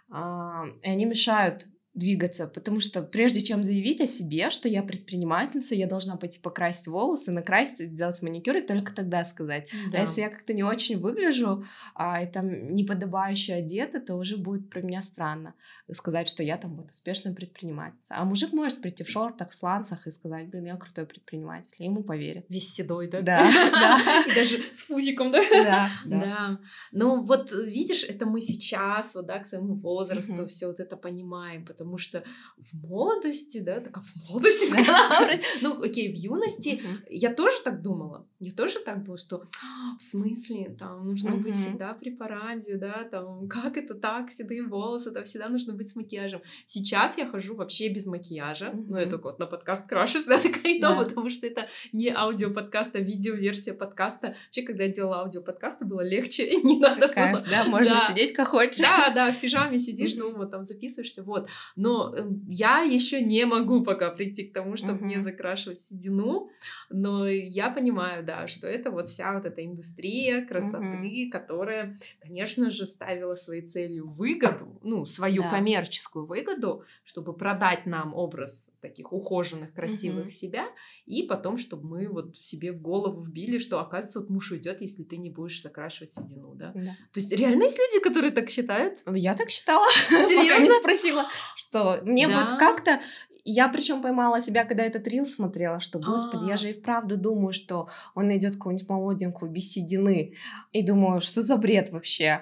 и 0.09 0.89
они 0.89 1.05
мешают 1.05 1.67
двигаться, 1.97 2.47
потому 2.47 2.79
что 2.79 3.01
прежде 3.01 3.41
чем 3.41 3.63
заявить 3.63 4.01
о 4.01 4.07
себе, 4.07 4.49
что 4.49 4.69
я 4.69 4.83
предпринимательница, 4.83 5.75
я 5.75 5.87
должна 5.87 6.15
пойти 6.15 6.39
покрасить 6.39 6.87
волосы, 6.87 7.31
накрасить, 7.31 7.89
сделать 7.89 8.21
маникюр 8.21 8.57
и 8.57 8.61
только 8.61 8.93
тогда 8.93 9.25
сказать. 9.25 9.69
А 9.71 9.91
да. 9.91 9.97
А 9.99 10.01
если 10.01 10.21
я 10.21 10.29
как-то 10.29 10.53
не 10.53 10.63
очень 10.63 10.99
выгляжу 10.99 11.65
а, 11.95 12.21
и 12.23 12.27
там 12.27 12.67
неподобающе 12.67 13.55
одета, 13.55 13.99
то 13.99 14.15
уже 14.15 14.37
будет 14.37 14.69
про 14.69 14.81
меня 14.81 15.01
странно 15.01 15.53
сказать, 15.93 16.27
что 16.27 16.43
я 16.43 16.57
там 16.57 16.75
вот 16.75 16.91
успешная 16.91 17.33
предпринимательница. 17.33 18.15
А 18.17 18.25
мужик 18.25 18.51
может 18.51 18.81
прийти 18.81 19.03
в 19.03 19.09
шортах, 19.09 19.51
в 19.51 19.55
сланцах 19.55 20.05
и 20.05 20.11
сказать, 20.11 20.49
блин, 20.49 20.65
я 20.65 20.75
крутой 20.75 21.05
предприниматель, 21.05 21.75
и 21.79 21.85
ему 21.85 22.03
поверят. 22.03 22.45
Весь 22.49 22.73
седой, 22.73 23.07
да? 23.07 23.21
Да. 23.21 23.47
И 24.27 24.35
даже 24.35 24.57
с 24.73 24.83
фузиком, 24.83 25.31
да? 25.31 25.41
Да. 25.51 25.89
Да. 26.05 26.59
Ну 26.91 27.23
вот 27.23 27.51
видишь, 27.51 28.03
это 28.03 28.25
мы 28.25 28.41
сейчас, 28.41 29.15
вот 29.15 29.27
да, 29.27 29.39
к 29.39 29.45
своему 29.45 29.75
возрасту 29.75 30.45
все 30.47 30.67
вот 30.67 30.79
это 30.79 30.97
понимаем, 30.97 31.65
потому 31.65 31.86
потому 31.87 31.97
что 31.97 32.23
в 32.57 32.73
молодости, 32.73 33.59
да, 33.59 33.79
так 33.79 34.01
в 34.03 34.29
молодости, 34.29 34.75
ну, 35.61 35.81
окей, 35.81 36.13
в 36.13 36.15
юности 36.15 36.81
я 37.09 37.33
тоже 37.33 37.55
так 37.63 37.81
думала, 37.81 38.27
я 38.39 38.51
тоже 38.51 38.79
так 38.79 39.03
думала, 39.03 39.17
что 39.17 39.37
«А, 39.63 39.97
в 39.97 40.01
смысле, 40.01 40.75
там, 40.77 41.05
нужно 41.05 41.31
быть 41.31 41.55
всегда 41.55 41.93
при 41.93 42.11
параде, 42.11 42.75
да, 42.75 43.03
там, 43.09 43.47
как 43.47 43.77
это 43.77 43.95
так, 43.95 44.31
седые 44.31 44.63
волосы, 44.63 45.11
там, 45.11 45.23
всегда 45.23 45.49
нужно 45.49 45.73
быть 45.73 45.89
с 45.89 45.95
макияжем. 45.95 46.41
Сейчас 46.65 47.17
я 47.17 47.25
хожу 47.25 47.55
вообще 47.55 47.87
без 47.87 48.05
макияжа, 48.05 48.73
ну, 48.73 48.97
я 48.97 49.09
только 49.09 49.29
вот 49.29 49.39
на 49.39 49.45
подкаст 49.45 49.87
крашусь, 49.87 50.25
да, 50.27 50.37
такая 50.37 50.73
и 50.73 50.81
то, 50.81 50.95
потому 50.95 51.29
что 51.29 51.47
это 51.47 51.67
не 51.93 52.09
аудиоподкаст, 52.09 52.95
а 52.95 52.99
видеоверсия 52.99 53.73
подкаста. 53.73 54.35
Вообще, 54.47 54.61
когда 54.63 54.83
я 54.83 54.89
делала 54.89 55.21
аудиоподкасты, 55.21 55.85
было 55.85 56.01
легче, 56.01 56.49
не 56.63 56.79
надо 56.79 57.07
было. 57.07 57.43
Да, 57.49 57.63
можно 57.65 58.01
сидеть 58.07 58.33
как 58.33 58.49
хочешь. 58.49 58.81
Да, 58.81 59.09
да, 59.09 59.31
в 59.31 59.39
пижаме 59.39 59.79
сидишь, 59.79 60.15
ну, 60.15 60.35
вот 60.35 60.51
там 60.51 60.63
записываешься, 60.63 61.23
вот 61.23 61.47
но 61.77 62.13
эм, 62.13 62.43
я 62.49 62.81
еще 62.81 63.21
не 63.21 63.45
могу 63.45 63.83
пока 63.83 64.09
прийти 64.09 64.43
к 64.43 64.53
тому, 64.53 64.77
чтобы 64.77 65.05
uh-huh. 65.05 65.07
не 65.07 65.17
закрашивать 65.17 65.79
седину, 65.79 66.49
но 66.89 67.27
я 67.27 67.69
понимаю, 67.69 68.25
да, 68.25 68.47
что 68.47 68.67
это 68.67 68.89
вот 68.89 69.07
вся 69.07 69.33
вот 69.33 69.45
эта 69.45 69.63
индустрия 69.63 70.43
красоты, 70.43 71.27
uh-huh. 71.27 71.29
которая, 71.29 71.99
конечно 72.19 72.71
же, 72.71 72.87
ставила 72.87 73.35
своей 73.35 73.61
целью 73.61 74.09
выгоду, 74.09 74.79
ну, 74.81 75.05
свою 75.05 75.43
да. 75.43 75.51
коммерческую 75.51 76.25
выгоду, 76.25 76.83
чтобы 77.05 77.33
продать 77.33 77.85
нам 77.85 78.15
образ 78.15 78.71
таких 78.81 79.13
ухоженных, 79.13 79.71
красивых 79.73 80.27
uh-huh. 80.27 80.31
себя, 80.31 80.65
и 81.05 81.23
потом, 81.23 81.57
чтобы 81.57 81.87
мы 81.87 82.07
вот 82.07 82.35
себе 82.37 82.71
в 82.71 82.81
голову 82.81 83.21
вбили, 83.21 83.59
что, 83.59 83.79
оказывается, 83.79 84.21
вот 84.21 84.29
муж 84.29 84.51
уйдет, 84.51 84.81
если 84.81 85.03
ты 85.03 85.17
не 85.17 85.29
будешь 85.29 85.61
закрашивать 85.61 86.11
седину, 86.11 86.55
да? 86.55 86.71
да. 86.73 86.97
То 87.13 87.19
есть 87.19 87.31
реально 87.31 87.63
есть 87.63 87.77
люди, 87.77 88.03
которые 88.03 88.31
так 88.31 88.49
считают? 88.49 88.99
Я 89.13 89.35
так 89.35 89.51
считала. 89.51 89.87
Серьезно? 90.09 90.63
не 90.63 90.71
спросила, 90.71 91.27
что 91.67 91.99
мне 92.03 92.27
да. 92.27 92.41
вот 92.41 92.59
как-то 92.59 92.99
я 93.43 93.69
причем 93.69 94.01
поймала 94.01 94.41
себя, 94.41 94.65
когда 94.65 94.83
этот 94.83 95.07
рил 95.07 95.25
смотрела, 95.25 95.79
что, 95.79 95.99
господи, 95.99 96.41
А-а-а. 96.41 96.47
я 96.49 96.53
а. 96.55 96.57
же 96.57 96.69
и 96.71 96.73
вправду 96.73 97.17
думаю, 97.17 97.53
что 97.53 97.87
он 98.13 98.27
найдет 98.27 98.55
какую-нибудь 98.55 98.89
молоденькую 98.89 99.51
без 99.51 99.71
седины. 99.71 100.33
И 100.73 100.81
думаю, 100.81 101.21
что 101.21 101.41
за 101.41 101.55
бред 101.55 101.89
вообще? 101.91 102.41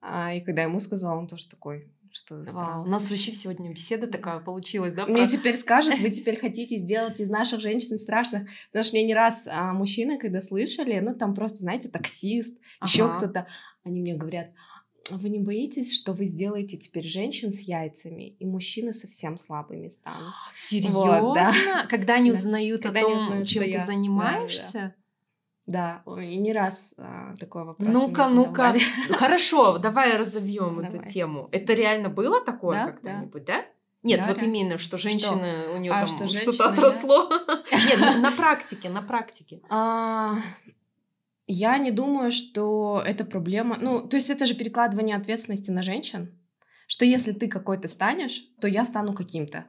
А, 0.00 0.32
и 0.32 0.40
когда 0.40 0.62
ему 0.62 0.80
сказала, 0.80 1.18
он 1.18 1.28
тоже 1.28 1.46
такой, 1.48 1.90
что 2.12 2.42
Вау, 2.50 2.84
у 2.84 2.86
нас 2.86 3.10
вообще 3.10 3.32
сегодня 3.32 3.70
беседа 3.70 4.06
такая 4.06 4.40
получилась, 4.40 4.94
да? 4.94 5.04
Мне 5.06 5.28
теперь 5.28 5.54
скажут, 5.54 5.98
вы 5.98 6.10
теперь 6.10 6.40
хотите 6.40 6.78
сделать 6.78 7.20
из 7.20 7.28
наших 7.28 7.60
женщин 7.60 7.98
страшных, 7.98 8.48
потому 8.70 8.84
что 8.84 8.96
мне 8.96 9.04
не 9.04 9.14
раз 9.14 9.46
а, 9.50 9.74
мужчины, 9.74 10.18
когда 10.18 10.40
слышали, 10.40 10.98
ну 11.00 11.14
там 11.14 11.34
просто, 11.34 11.58
знаете, 11.58 11.88
таксист, 11.88 12.56
ага. 12.80 12.90
еще 12.90 13.14
кто-то, 13.14 13.46
они 13.84 14.00
мне 14.00 14.14
говорят, 14.14 14.48
вы 15.10 15.28
не 15.28 15.38
боитесь, 15.38 15.94
что 15.94 16.12
вы 16.12 16.26
сделаете 16.26 16.76
теперь 16.76 17.04
женщин 17.04 17.52
с 17.52 17.60
яйцами, 17.60 18.36
и 18.38 18.44
мужчины 18.44 18.92
совсем 18.92 19.36
слабыми 19.36 19.88
станут? 19.88 20.34
Серьезно? 20.54 20.98
Вот, 20.98 21.34
да. 21.34 21.86
Когда 21.88 22.14
они 22.14 22.30
узнают 22.32 22.82
да. 22.82 22.90
о 22.90 22.92
том, 22.92 23.12
узнают, 23.14 23.48
чем 23.48 23.62
ты 23.62 23.70
я... 23.70 23.84
занимаешься? 23.84 24.94
Да, 25.66 26.02
да. 26.06 26.22
и 26.22 26.36
не 26.36 26.52
раз 26.52 26.94
а, 26.96 27.34
такой 27.36 27.64
вопрос. 27.64 27.88
Ну-ка, 27.90 28.28
ну-ка. 28.28 28.74
Хорошо, 29.10 29.78
давай 29.78 30.16
разовьем 30.16 30.80
эту 30.80 30.98
тему. 30.98 31.48
Это 31.52 31.74
реально 31.74 32.08
было 32.08 32.40
такое 32.40 32.76
да? 32.76 32.92
когда-нибудь, 32.92 33.44
да? 33.44 33.64
Нет, 34.02 34.20
да, 34.20 34.28
вот 34.28 34.38
да. 34.38 34.46
именно, 34.46 34.78
что 34.78 34.96
женщина, 34.96 35.62
что? 35.64 35.74
у 35.74 35.78
нее 35.78 35.92
а, 35.92 36.06
там 36.06 36.06
что 36.06 36.28
что-то 36.28 36.68
отросло. 36.70 37.28
Нет, 37.72 38.18
на 38.18 38.30
практике, 38.30 38.88
на 38.88 39.02
практике. 39.02 39.60
Я 41.48 41.78
не 41.78 41.90
думаю, 41.90 42.30
что 42.30 43.02
это 43.04 43.24
проблема. 43.24 43.78
Ну, 43.80 44.06
то 44.06 44.16
есть 44.16 44.28
это 44.28 44.44
же 44.44 44.54
перекладывание 44.54 45.16
ответственности 45.16 45.70
на 45.70 45.82
женщин, 45.82 46.38
что 46.86 47.06
если 47.06 47.32
ты 47.32 47.48
какой-то 47.48 47.88
станешь, 47.88 48.44
то 48.60 48.68
я 48.68 48.84
стану 48.84 49.14
каким-то. 49.14 49.64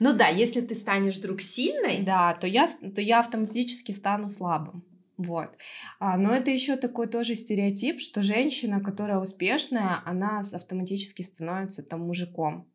Ну 0.00 0.12
да, 0.12 0.26
если 0.26 0.60
ты 0.60 0.74
станешь 0.74 1.16
вдруг 1.16 1.40
сильной, 1.40 2.02
да, 2.02 2.34
то 2.34 2.48
я, 2.48 2.66
то 2.66 3.00
я 3.00 3.20
автоматически 3.20 3.92
стану 3.92 4.28
слабым. 4.28 4.84
Вот. 5.16 5.50
А, 5.98 6.16
но 6.16 6.34
это 6.34 6.50
еще 6.50 6.76
такой 6.76 7.06
тоже 7.06 7.36
стереотип, 7.36 8.00
что 8.00 8.22
женщина, 8.22 8.80
которая 8.80 9.18
успешная, 9.18 10.02
она 10.04 10.40
автоматически 10.40 11.22
становится 11.22 11.82
там 11.82 12.00
мужиком. 12.00 12.69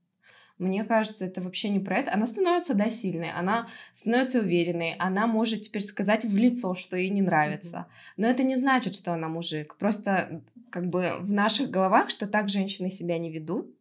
Мне 0.58 0.86
кажется, 0.86 1.26
это 1.26 1.42
вообще 1.42 1.70
не 1.70 1.80
про 1.80 1.98
это. 2.00 2.14
Она 2.14 2.26
становится, 2.26 2.76
да, 2.76 2.90
сильной, 2.90 3.32
она 3.32 3.68
становится 3.94 4.40
уверенной, 4.40 4.96
она 5.00 5.28
может 5.28 5.64
теперь 5.64 5.82
сказать 5.82 6.24
в 6.24 6.36
лицо, 6.36 6.76
что 6.76 6.96
ей 6.96 7.10
не 7.10 7.22
нравится. 7.22 7.88
Но 8.16 8.28
это 8.28 8.44
не 8.44 8.56
значит, 8.56 8.96
что 8.96 9.14
она 9.14 9.28
мужик. 9.28 9.76
Просто 9.78 10.44
как 10.70 10.90
бы 10.90 11.18
в 11.20 11.32
наших 11.32 11.70
головах, 11.70 12.10
что 12.10 12.26
так 12.26 12.50
женщины 12.50 12.90
себя 12.90 13.18
не 13.18 13.32
ведут. 13.32 13.76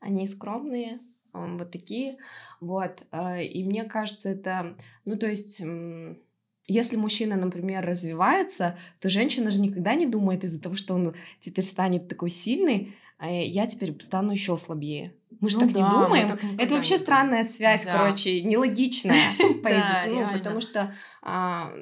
Они 0.00 0.28
скромные, 0.28 1.00
вот 1.32 1.70
такие. 1.70 2.18
Вот. 2.60 3.02
А, 3.10 3.40
и 3.40 3.64
мне 3.64 3.84
кажется, 3.84 4.28
это, 4.28 4.76
ну, 5.04 5.16
то 5.16 5.26
есть 5.26 5.62
если 6.70 6.96
мужчина, 6.96 7.36
например, 7.36 7.84
развивается, 7.84 8.76
то 9.00 9.08
женщина 9.08 9.50
же 9.50 9.62
никогда 9.62 9.94
не 9.94 10.06
думает 10.06 10.44
из-за 10.44 10.60
того, 10.60 10.76
что 10.76 10.94
он 10.94 11.14
теперь 11.40 11.64
станет 11.64 12.08
такой 12.08 12.28
сильный, 12.28 12.94
а 13.16 13.30
я 13.30 13.66
теперь 13.66 13.98
стану 14.02 14.32
еще 14.32 14.56
слабее. 14.58 15.14
Мы 15.40 15.48
же 15.48 15.58
ну, 15.58 15.66
так 15.66 15.72
да, 15.72 15.80
не 15.80 15.90
думаем. 15.90 16.28
Так 16.28 16.40
это 16.58 16.74
вообще 16.74 16.94
не 16.94 17.00
странная 17.00 17.44
связь, 17.44 17.84
да. 17.84 17.98
короче, 17.98 18.42
нелогичная, 18.42 19.22
ну, 20.08 20.32
потому 20.32 20.60
что 20.60 20.94
а, 21.22 21.72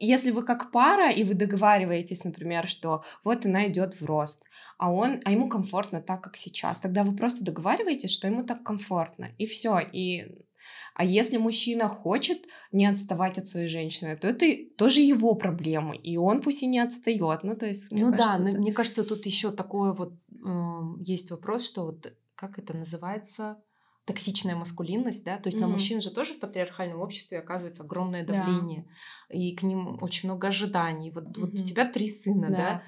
если 0.00 0.30
вы 0.30 0.42
как 0.42 0.70
пара 0.70 1.10
и 1.10 1.24
вы 1.24 1.34
договариваетесь, 1.34 2.24
например, 2.24 2.66
что 2.66 3.04
вот 3.22 3.46
она 3.46 3.68
идет 3.68 4.00
в 4.00 4.04
рост, 4.06 4.44
а 4.78 4.90
он, 4.92 5.20
а 5.24 5.32
ему 5.32 5.48
комфортно 5.48 6.00
так, 6.00 6.22
как 6.22 6.36
сейчас, 6.36 6.80
тогда 6.80 7.04
вы 7.04 7.14
просто 7.14 7.44
договариваетесь, 7.44 8.10
что 8.10 8.26
ему 8.26 8.44
так 8.44 8.62
комфортно, 8.62 9.30
и 9.38 9.46
все, 9.46 9.78
и 9.78 10.44
а 10.94 11.04
если 11.04 11.38
мужчина 11.38 11.88
хочет 11.88 12.46
не 12.70 12.86
отставать 12.86 13.36
от 13.36 13.48
своей 13.48 13.68
женщины, 13.68 14.16
то 14.16 14.28
это 14.28 14.46
тоже 14.76 15.00
его 15.00 15.34
проблемы, 15.34 15.96
и 15.96 16.16
он 16.16 16.40
пусть 16.40 16.62
и 16.62 16.66
не 16.66 16.78
отстает. 16.78 17.42
Ну, 17.42 17.56
то 17.56 17.66
есть, 17.66 17.90
ну 17.90 18.12
кажется, 18.12 18.38
да, 18.38 18.50
это... 18.50 18.60
мне 18.60 18.72
кажется, 18.72 19.04
тут 19.04 19.26
еще 19.26 19.50
такое 19.50 19.92
вот 19.92 20.14
э, 20.30 20.80
есть 21.00 21.32
вопрос, 21.32 21.66
что 21.66 21.86
вот 21.86 22.12
как 22.36 22.58
это 22.58 22.76
называется? 22.76 23.62
токсичная 24.06 24.54
маскулинность, 24.54 25.24
да, 25.24 25.38
то 25.38 25.46
есть 25.46 25.56
mm-hmm. 25.56 25.62
на 25.62 25.68
мужчин 25.68 26.00
же 26.02 26.10
тоже 26.10 26.34
в 26.34 26.38
патриархальном 26.38 27.00
обществе 27.00 27.38
оказывается 27.38 27.84
огромное 27.84 28.22
давление, 28.22 28.86
да. 29.30 29.34
и 29.34 29.54
к 29.56 29.62
ним 29.62 29.96
очень 30.02 30.28
много 30.28 30.48
ожиданий. 30.48 31.10
Вот, 31.10 31.24
mm-hmm. 31.24 31.40
вот 31.40 31.54
у 31.54 31.64
тебя 31.64 31.90
три 31.90 32.10
сына, 32.10 32.48
да. 32.50 32.56
да, 32.56 32.82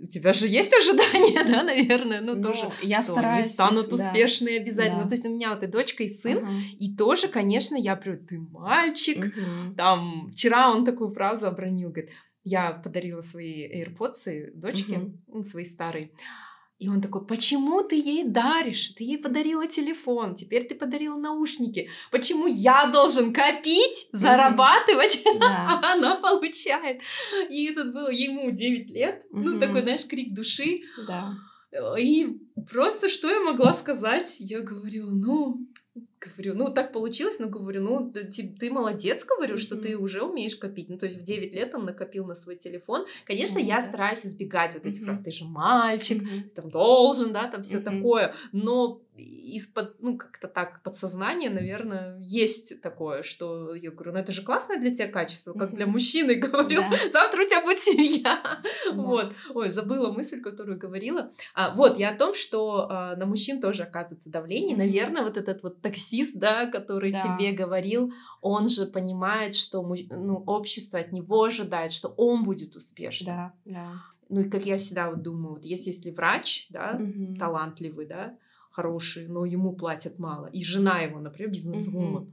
у 0.00 0.06
тебя 0.06 0.32
же 0.32 0.46
есть 0.46 0.72
ожидания, 0.72 1.44
да, 1.50 1.62
наверное, 1.62 2.20
ну, 2.20 2.34
ну 2.34 2.42
тоже, 2.42 2.70
я 2.82 3.02
что 3.02 3.12
стараюсь, 3.12 3.44
они 3.44 3.52
станут 3.52 3.88
да. 3.88 3.96
успешные 3.96 4.60
обязательно. 4.60 4.98
Да. 4.98 5.02
Ну, 5.04 5.08
то 5.08 5.14
есть 5.14 5.26
у 5.26 5.30
меня 5.30 5.54
вот 5.54 5.62
и 5.62 5.66
дочка, 5.66 6.02
и 6.02 6.08
сын, 6.08 6.38
uh-huh. 6.38 6.60
и 6.78 6.96
тоже, 6.96 7.28
конечно, 7.28 7.76
я 7.76 7.96
прям, 7.96 8.18
ты 8.24 8.38
мальчик, 8.38 9.26
uh-huh. 9.26 9.74
там, 9.76 10.30
вчера 10.32 10.70
он 10.70 10.84
такую 10.84 11.12
фразу 11.12 11.48
обронил, 11.48 11.90
говорит, 11.90 12.10
я 12.42 12.72
подарила 12.72 13.20
свои 13.20 13.82
AirPods 13.82 14.52
дочке, 14.54 14.96
uh-huh. 14.96 15.18
ну, 15.28 15.42
своей 15.42 15.66
старой, 15.66 16.12
и 16.80 16.88
он 16.88 17.02
такой, 17.02 17.26
почему 17.26 17.82
ты 17.82 17.96
ей 17.96 18.24
даришь? 18.24 18.94
Ты 18.96 19.04
ей 19.04 19.18
подарила 19.18 19.66
телефон, 19.66 20.34
теперь 20.34 20.66
ты 20.66 20.74
подарила 20.74 21.18
наушники. 21.18 21.90
Почему 22.10 22.46
я 22.46 22.86
должен 22.86 23.34
копить, 23.34 24.08
зарабатывать, 24.12 25.22
а 25.42 25.92
она 25.92 26.16
получает? 26.16 27.02
И 27.50 27.66
этот 27.66 27.92
был 27.92 28.08
ему 28.08 28.50
9 28.50 28.90
лет. 28.90 29.26
Ну, 29.30 29.60
такой, 29.60 29.82
знаешь, 29.82 30.06
крик 30.06 30.32
души. 30.32 30.80
Да. 31.06 31.34
И 31.98 32.40
просто 32.70 33.10
что 33.10 33.28
я 33.28 33.40
могла 33.40 33.74
сказать? 33.74 34.36
Я 34.40 34.60
говорю, 34.60 35.10
ну, 35.10 35.66
Говорю, 36.20 36.54
ну 36.54 36.68
так 36.68 36.92
получилось, 36.92 37.38
но 37.38 37.48
говорю, 37.48 37.80
ну 37.80 38.10
ты, 38.12 38.24
ты 38.24 38.70
молодец, 38.70 39.24
говорю, 39.24 39.54
mm-hmm. 39.54 39.58
что 39.58 39.76
ты 39.76 39.96
уже 39.96 40.22
умеешь 40.22 40.54
копить. 40.54 40.90
Ну, 40.90 40.98
то 40.98 41.06
есть 41.06 41.18
в 41.18 41.22
9 41.22 41.54
лет 41.54 41.74
он 41.74 41.86
накопил 41.86 42.26
на 42.26 42.34
свой 42.34 42.56
телефон. 42.56 43.06
Конечно, 43.24 43.58
mm-hmm. 43.58 43.64
я 43.64 43.80
стараюсь 43.80 44.26
избегать 44.26 44.74
вот 44.74 44.84
этих 44.84 45.00
mm-hmm. 45.00 45.04
фраз, 45.06 45.20
ты 45.20 45.30
же 45.30 45.46
мальчик, 45.46 46.22
mm-hmm. 46.22 46.50
там 46.54 46.70
должен, 46.70 47.32
да, 47.32 47.48
там 47.48 47.62
все 47.62 47.78
mm-hmm. 47.78 47.96
такое. 47.96 48.34
Но 48.52 49.00
из-под, 49.20 50.00
ну, 50.00 50.16
как-то 50.16 50.48
так, 50.48 50.82
подсознание, 50.82 51.50
наверное, 51.50 52.18
есть 52.20 52.80
такое, 52.80 53.22
что 53.22 53.74
я 53.74 53.90
говорю, 53.90 54.12
ну, 54.12 54.18
это 54.18 54.32
же 54.32 54.42
классное 54.42 54.78
для 54.78 54.94
тебя 54.94 55.08
качество, 55.08 55.52
как 55.52 55.74
для 55.74 55.86
мужчины, 55.86 56.34
говорю, 56.36 56.80
да. 56.80 56.96
завтра 57.12 57.42
у 57.42 57.46
тебя 57.46 57.62
будет 57.62 57.78
семья. 57.78 58.20
Да. 58.30 58.60
Вот. 58.92 59.34
Ой, 59.54 59.70
забыла 59.70 60.12
мысль, 60.12 60.40
которую 60.40 60.78
говорила. 60.78 61.30
А, 61.54 61.74
вот, 61.74 61.98
я 61.98 62.10
о 62.10 62.16
том, 62.16 62.34
что 62.34 62.86
а, 62.88 63.16
на 63.16 63.26
мужчин 63.26 63.60
тоже 63.60 63.84
оказывается 63.84 64.30
давление. 64.30 64.76
Наверное, 64.76 65.22
вот 65.22 65.36
этот 65.36 65.62
вот 65.62 65.80
таксист, 65.80 66.36
да, 66.36 66.66
который 66.66 67.12
да. 67.12 67.18
тебе 67.18 67.52
говорил, 67.52 68.12
он 68.40 68.68
же 68.68 68.86
понимает, 68.86 69.54
что 69.54 69.82
ну, 69.82 70.42
общество 70.46 70.98
от 70.98 71.12
него 71.12 71.44
ожидает, 71.44 71.92
что 71.92 72.08
он 72.16 72.44
будет 72.44 72.76
успешным. 72.76 73.34
Да, 73.34 73.52
да. 73.64 73.92
Ну 74.28 74.42
и 74.42 74.48
как 74.48 74.64
я 74.64 74.78
всегда 74.78 75.10
вот 75.10 75.22
думаю, 75.22 75.54
вот 75.54 75.64
если, 75.64 75.90
если 75.90 76.10
врач, 76.10 76.68
да, 76.70 76.96
mm-hmm. 76.96 77.36
талантливый, 77.36 78.06
да, 78.06 78.36
хороший, 78.80 79.28
но 79.28 79.44
ему 79.44 79.72
платят 79.72 80.18
мало. 80.18 80.46
И 80.46 80.64
жена 80.64 81.00
его, 81.00 81.20
например, 81.20 81.50
бизнесвумен, 81.50 82.14
угу. 82.14 82.32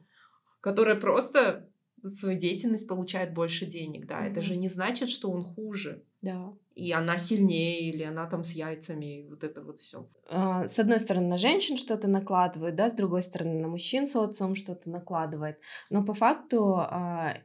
которая 0.61 0.95
просто 0.95 1.67
свою 2.03 2.37
деятельность 2.37 2.87
получает 2.87 3.33
больше 3.33 3.65
денег, 3.65 4.05
да, 4.05 4.25
mm 4.25 4.31
это 4.31 4.41
же 4.41 4.55
не 4.55 4.67
значит, 4.67 5.09
что 5.09 5.31
он 5.31 5.43
хуже. 5.43 6.03
Да. 6.21 6.53
И 6.75 6.91
она 6.91 7.17
сильнее, 7.17 7.89
или 7.89 8.03
она 8.03 8.27
там 8.27 8.43
с 8.43 8.51
яйцами, 8.51 9.25
вот 9.29 9.43
это 9.43 9.61
вот 9.61 9.79
все. 9.79 10.07
А, 10.29 10.67
с 10.67 10.79
одной 10.79 10.99
стороны, 10.99 11.27
на 11.27 11.37
женщин 11.37 11.77
что-то 11.77 12.07
накладывает, 12.07 12.75
да, 12.75 12.89
с 12.89 12.93
другой 12.93 13.23
стороны, 13.23 13.59
на 13.59 13.67
мужчин 13.67 14.07
социум 14.07 14.55
что-то 14.55 14.89
накладывает. 14.89 15.59
Но 15.89 16.03
по 16.03 16.13
факту 16.13 16.75
а, 16.77 17.37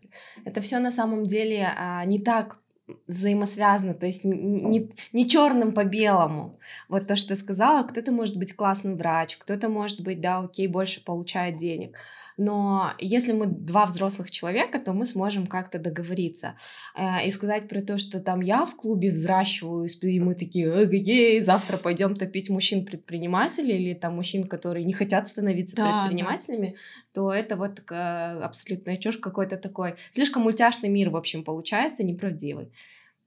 это 0.44 0.60
все 0.60 0.78
на 0.78 0.90
самом 0.90 1.24
деле 1.24 1.66
а, 1.76 2.04
не 2.04 2.18
так 2.18 2.61
взаимосвязано, 3.06 3.94
то 3.94 4.06
есть 4.06 4.24
не, 4.24 4.90
не 5.12 5.28
черным 5.28 5.72
по 5.72 5.84
белому. 5.84 6.56
Вот 6.88 7.06
то, 7.06 7.16
что 7.16 7.30
ты 7.30 7.36
сказала, 7.36 7.86
кто-то 7.86 8.12
может 8.12 8.36
быть 8.36 8.54
классный 8.54 8.94
врач, 8.94 9.36
кто-то 9.36 9.68
может 9.68 10.00
быть, 10.00 10.20
да, 10.20 10.40
окей, 10.40 10.66
больше 10.66 11.04
получает 11.04 11.56
денег 11.56 11.96
но 12.36 12.92
если 12.98 13.32
мы 13.32 13.46
два 13.46 13.86
взрослых 13.86 14.30
человека, 14.30 14.78
то 14.78 14.92
мы 14.92 15.06
сможем 15.06 15.46
как-то 15.46 15.78
договориться 15.78 16.56
э, 16.96 17.26
и 17.26 17.30
сказать 17.30 17.68
про 17.68 17.82
то, 17.82 17.98
что 17.98 18.20
там 18.20 18.40
я 18.40 18.64
в 18.64 18.76
клубе 18.76 19.10
взращиваю, 19.10 19.86
и 19.86 20.20
мы 20.20 20.34
такие, 20.34 20.66
эгегей, 20.66 21.40
завтра 21.40 21.76
пойдем 21.76 22.16
топить 22.16 22.50
мужчин-предпринимателей 22.50 23.76
или 23.76 23.94
там 23.94 24.16
мужчин, 24.16 24.46
которые 24.46 24.84
не 24.84 24.92
хотят 24.92 25.28
становиться 25.28 25.76
да, 25.76 26.02
предпринимателями, 26.02 26.76
да. 27.14 27.22
то 27.22 27.32
это 27.32 27.56
вот 27.56 27.82
абсолютная 27.90 28.96
чушь 28.96 29.18
какой-то 29.18 29.56
такой. 29.56 29.94
Слишком 30.12 30.42
мультяшный 30.42 30.88
мир, 30.88 31.10
в 31.10 31.16
общем, 31.16 31.44
получается, 31.44 32.02
неправдивый. 32.02 32.72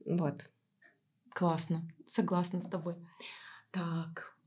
Вот. 0.05 0.49
Классно, 1.33 1.87
согласна 2.07 2.61
с 2.61 2.65
тобой. 2.65 2.95
Так, 3.71 4.37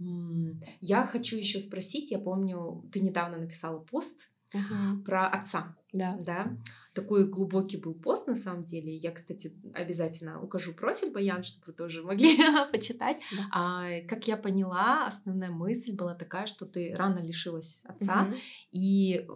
я 0.80 1.06
хочу 1.06 1.36
еще 1.36 1.61
спросить, 1.61 2.11
я 2.11 2.18
помню, 2.18 2.88
ты 2.92 3.00
недавно 3.00 3.36
написала 3.36 3.78
пост 3.78 4.30
угу. 4.54 5.02
про 5.04 5.28
отца. 5.28 5.76
Да. 5.92 6.16
да. 6.20 6.56
Такой 6.92 7.26
глубокий 7.28 7.78
был 7.78 7.94
пост 7.94 8.26
на 8.26 8.36
самом 8.36 8.64
деле. 8.64 8.94
Я, 8.94 9.11
кстати, 9.11 9.54
обязательно 9.74 10.42
укажу 10.42 10.74
профиль 10.74 11.11
Баян, 11.11 11.42
чтобы 11.42 11.66
вы 11.68 11.72
тоже 11.72 12.02
могли 12.02 12.36
почитать. 12.72 13.18
Да. 13.32 13.48
А, 13.52 14.00
как 14.06 14.28
я 14.28 14.36
поняла, 14.36 15.06
основная 15.06 15.50
мысль 15.50 15.94
была 15.94 16.14
такая, 16.14 16.46
что 16.46 16.66
ты 16.66 16.94
рано 16.94 17.20
лишилась 17.20 17.80
отца, 17.84 18.24
угу. 18.24 18.36
и 18.70 19.26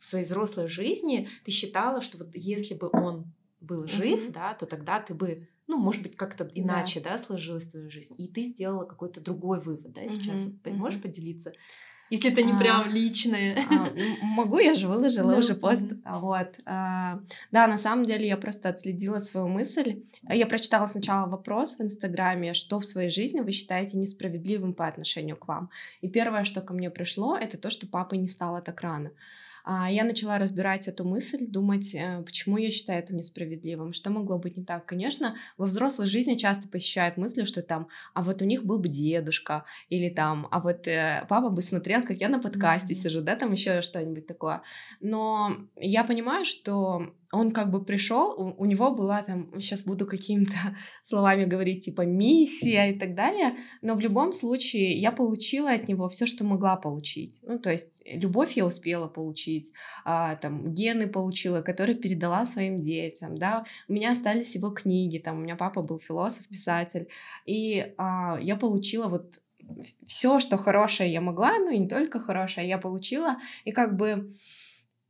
в 0.00 0.06
своей 0.06 0.24
взрослой 0.24 0.68
жизни 0.68 1.28
ты 1.44 1.50
считала, 1.50 2.00
что 2.00 2.18
вот 2.18 2.34
если 2.34 2.74
бы 2.74 2.88
он 2.92 3.32
был 3.60 3.86
жив, 3.86 4.24
угу. 4.24 4.32
да, 4.32 4.54
то 4.54 4.66
тогда 4.66 5.00
ты 5.00 5.14
бы 5.14 5.48
ну, 5.68 5.76
может 5.76 6.02
быть, 6.02 6.16
как-то 6.16 6.50
иначе, 6.54 7.00
да. 7.00 7.10
да, 7.10 7.18
сложилась 7.18 7.68
твоя 7.68 7.88
жизнь, 7.90 8.14
и 8.18 8.26
ты 8.26 8.42
сделала 8.42 8.84
какой-то 8.84 9.20
другой 9.20 9.60
вывод, 9.60 9.92
да, 9.92 10.02
сейчас. 10.08 10.46
Угу, 10.46 10.74
Можешь 10.74 11.00
поделиться? 11.00 11.52
Если 12.10 12.32
это 12.32 12.42
не 12.42 12.52
а, 12.52 12.58
прям 12.58 12.90
личное. 12.90 13.62
А, 13.70 14.24
могу, 14.24 14.58
я 14.58 14.74
же 14.74 14.88
выложила 14.88 15.32
да, 15.32 15.38
уже 15.38 15.54
пост. 15.54 15.92
Вот. 16.06 16.48
А, 16.64 17.20
да, 17.52 17.66
на 17.66 17.76
самом 17.76 18.06
деле 18.06 18.26
я 18.26 18.38
просто 18.38 18.70
отследила 18.70 19.18
свою 19.18 19.48
мысль. 19.48 20.02
Я 20.22 20.46
прочитала 20.46 20.86
сначала 20.86 21.28
вопрос 21.28 21.76
в 21.76 21.82
Инстаграме, 21.82 22.54
что 22.54 22.80
в 22.80 22.86
своей 22.86 23.10
жизни 23.10 23.40
вы 23.40 23.52
считаете 23.52 23.98
несправедливым 23.98 24.72
по 24.72 24.86
отношению 24.86 25.36
к 25.36 25.46
вам. 25.48 25.68
И 26.00 26.08
первое, 26.08 26.44
что 26.44 26.62
ко 26.62 26.72
мне 26.72 26.88
пришло, 26.88 27.36
это 27.36 27.58
то, 27.58 27.68
что 27.68 27.86
папа 27.86 28.14
не 28.14 28.28
стало 28.28 28.62
так 28.62 28.80
рано. 28.80 29.10
А, 29.64 29.90
я 29.90 30.04
начала 30.04 30.38
разбирать 30.38 30.88
эту 30.88 31.04
мысль, 31.04 31.46
думать, 31.46 31.94
э, 31.94 32.22
почему 32.22 32.56
я 32.58 32.70
считаю 32.70 33.02
это 33.02 33.14
несправедливым, 33.14 33.92
что 33.92 34.10
могло 34.10 34.38
быть 34.38 34.56
не 34.56 34.64
так. 34.64 34.86
Конечно, 34.86 35.36
во 35.56 35.66
взрослой 35.66 36.06
жизни 36.06 36.36
часто 36.36 36.68
посещают 36.68 37.16
мысли, 37.16 37.44
что 37.44 37.62
там, 37.62 37.88
а 38.14 38.22
вот 38.22 38.42
у 38.42 38.44
них 38.44 38.64
был 38.64 38.78
бы 38.78 38.88
дедушка, 38.88 39.64
или 39.88 40.08
там, 40.08 40.48
а 40.50 40.60
вот 40.60 40.86
э, 40.86 41.24
папа 41.28 41.50
бы 41.50 41.62
смотрел, 41.62 42.02
как 42.02 42.18
я 42.18 42.28
на 42.28 42.38
подкасте 42.38 42.94
mm-hmm. 42.94 42.96
сижу, 42.96 43.20
да, 43.22 43.36
там 43.36 43.52
еще 43.52 43.82
что-нибудь 43.82 44.26
такое. 44.26 44.62
Но 45.00 45.56
я 45.76 46.04
понимаю, 46.04 46.44
что 46.44 47.14
он 47.32 47.52
как 47.52 47.70
бы 47.70 47.84
пришел, 47.84 48.34
у, 48.36 48.62
у 48.62 48.64
него 48.64 48.90
была 48.94 49.22
там, 49.22 49.50
сейчас 49.60 49.82
буду 49.82 50.06
какими-то 50.06 50.56
словами 51.02 51.44
говорить, 51.44 51.84
типа 51.84 52.02
миссия 52.02 52.92
и 52.92 52.98
так 52.98 53.14
далее, 53.14 53.56
но 53.82 53.94
в 53.94 54.00
любом 54.00 54.32
случае 54.32 54.98
я 54.98 55.12
получила 55.12 55.70
от 55.70 55.88
него 55.88 56.08
все, 56.08 56.26
что 56.26 56.44
могла 56.44 56.76
получить. 56.76 57.38
Ну, 57.42 57.58
то 57.58 57.70
есть 57.70 57.92
любовь 58.06 58.52
я 58.52 58.64
успела 58.64 59.08
получить, 59.08 59.72
а, 60.04 60.36
там 60.36 60.72
гены 60.72 61.06
получила, 61.06 61.60
которые 61.60 61.96
передала 61.96 62.46
своим 62.46 62.80
детям, 62.80 63.36
да. 63.36 63.64
У 63.88 63.92
меня 63.92 64.12
остались 64.12 64.54
его 64.54 64.70
книги, 64.70 65.18
там 65.18 65.38
у 65.38 65.40
меня 65.40 65.56
папа 65.56 65.82
был 65.82 65.98
философ, 65.98 66.48
писатель, 66.48 67.08
и 67.44 67.92
а, 67.98 68.38
я 68.40 68.56
получила 68.56 69.08
вот 69.08 69.40
все, 70.06 70.38
что 70.38 70.56
хорошее 70.56 71.12
я 71.12 71.20
могла, 71.20 71.58
ну 71.58 71.70
и 71.70 71.78
не 71.78 71.88
только 71.88 72.20
хорошее, 72.20 72.66
я 72.66 72.78
получила, 72.78 73.36
и 73.64 73.72
как 73.72 73.96
бы 73.96 74.32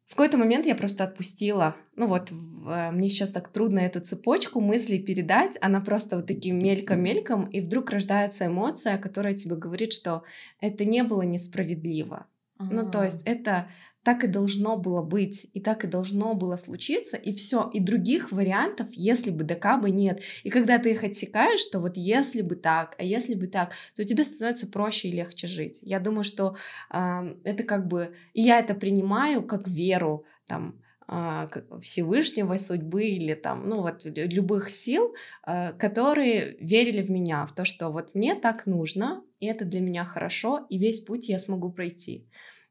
в 0.09 0.13
какой-то 0.13 0.39
момент 0.39 0.65
я 0.65 0.75
просто 0.75 1.05
отпустила. 1.05 1.77
Ну 1.95 2.07
вот, 2.07 2.31
э, 2.31 2.91
мне 2.91 3.11
сейчас 3.11 3.31
так 3.31 3.49
трудно 3.49 3.81
эту 3.81 4.01
цепочку 4.01 4.61
мыслей 4.61 5.01
передать. 5.01 5.59
Она 5.61 5.81
просто 5.81 6.17
вот 6.17 6.27
таким 6.27 6.59
мельком-мельком, 6.59 7.45
и 7.45 7.61
вдруг 7.61 7.91
рождается 7.91 8.47
эмоция, 8.47 8.97
которая 8.97 9.35
тебе 9.35 9.55
говорит, 9.55 9.93
что 9.93 10.23
это 10.61 10.87
не 10.87 11.03
было 11.03 11.23
несправедливо. 11.23 12.27
А-а-а. 12.59 12.73
Ну, 12.73 12.91
то 12.91 13.05
есть 13.05 13.23
это 13.27 13.69
так 14.09 14.25
и 14.25 14.27
должно 14.27 14.79
было 14.79 15.03
быть, 15.03 15.51
и 15.53 15.61
так 15.61 15.85
и 15.85 15.87
должно 15.87 16.33
было 16.33 16.57
случиться, 16.57 17.19
и 17.19 17.35
все, 17.35 17.69
и 17.75 17.79
других 17.79 18.33
вариантов, 18.33 18.87
если 18.93 19.31
бы 19.31 19.45
ДК 19.45 19.79
бы 19.79 19.91
нет. 19.91 20.23
И 20.45 20.49
когда 20.49 20.79
ты 20.79 20.93
их 20.93 21.05
отсекаешь, 21.05 21.61
что 21.61 21.79
вот 21.79 21.99
если 21.99 22.41
бы 22.41 22.57
так, 22.57 22.95
а 22.99 23.05
если 23.05 23.35
бы 23.35 23.49
так, 23.49 23.73
то 23.95 24.03
тебе 24.05 24.25
становится 24.25 24.67
проще 24.67 25.09
и 25.09 25.13
легче 25.13 25.47
жить. 25.47 25.81
Я 25.83 26.01
думаю, 26.01 26.25
что 26.25 26.57
э, 26.91 27.35
это 27.45 27.65
как 27.65 27.87
бы, 27.87 28.15
и 28.33 28.41
я 28.41 28.61
это 28.61 28.73
принимаю 28.73 29.43
как 29.43 29.69
веру, 29.69 30.25
там, 30.47 30.81
а, 31.07 31.49
Всевышнего, 31.83 32.57
судьбы 32.57 33.05
или 33.05 33.35
там, 33.35 33.69
ну 33.69 33.83
вот 33.83 34.07
любых 34.07 34.71
сил, 34.71 35.15
а, 35.43 35.73
которые 35.73 36.57
верили 36.61 37.03
в 37.03 37.11
меня, 37.11 37.45
в 37.45 37.55
то, 37.55 37.67
что 37.67 37.91
вот 37.91 38.15
мне 38.15 38.35
так 38.35 38.65
нужно, 38.65 39.23
и 39.39 39.47
это 39.47 39.67
для 39.67 39.81
меня 39.81 40.07
хорошо, 40.07 40.67
и 40.71 40.79
весь 40.79 41.01
путь 41.01 41.29
я 41.29 41.39
смогу 41.39 41.71
пройти. 41.71 42.27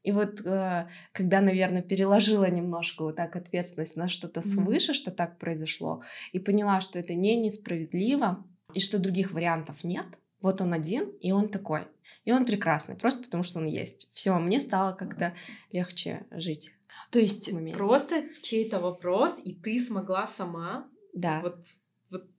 И 0.07 0.11
вот 0.13 0.39
э, 0.45 0.87
когда, 1.11 1.41
наверное, 1.41 1.81
переложила 1.81 2.49
немножко 2.49 3.03
вот 3.03 3.17
так 3.17 3.35
ответственность 3.35 3.97
на 3.97 4.07
что-то 4.07 4.41
свыше, 4.41 4.93
mm-hmm. 4.93 4.95
что 4.95 5.11
так 5.11 5.37
произошло, 5.37 6.01
и 6.31 6.39
поняла, 6.39 6.79
что 6.79 6.97
это 6.97 7.13
не 7.13 7.35
несправедливо, 7.35 8.41
и 8.73 8.79
что 8.79 8.99
других 8.99 9.33
вариантов 9.33 9.83
нет, 9.83 10.05
вот 10.41 10.61
он 10.61 10.71
один, 10.71 11.09
и 11.19 11.33
он 11.33 11.49
такой. 11.49 11.81
И 12.23 12.31
он 12.31 12.45
прекрасный, 12.45 12.95
просто 12.95 13.21
потому 13.25 13.43
что 13.43 13.59
он 13.59 13.65
есть. 13.65 14.09
Все, 14.13 14.33
мне 14.39 14.61
стало 14.61 14.93
как-то 14.93 15.33
легче 15.73 16.25
жить. 16.31 16.71
То 17.11 17.19
есть 17.19 17.51
просто 17.73 18.23
чей-то 18.41 18.79
вопрос, 18.79 19.41
и 19.43 19.53
ты 19.53 19.77
смогла 19.77 20.25
сама 20.25 20.87
да. 21.13 21.41
вот, 21.41 21.65
вот 22.09 22.29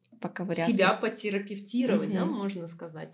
себя 0.56 0.94
потерапевтировать, 0.94 2.08
угу. 2.08 2.16
да, 2.16 2.24
можно 2.24 2.66
сказать. 2.66 3.10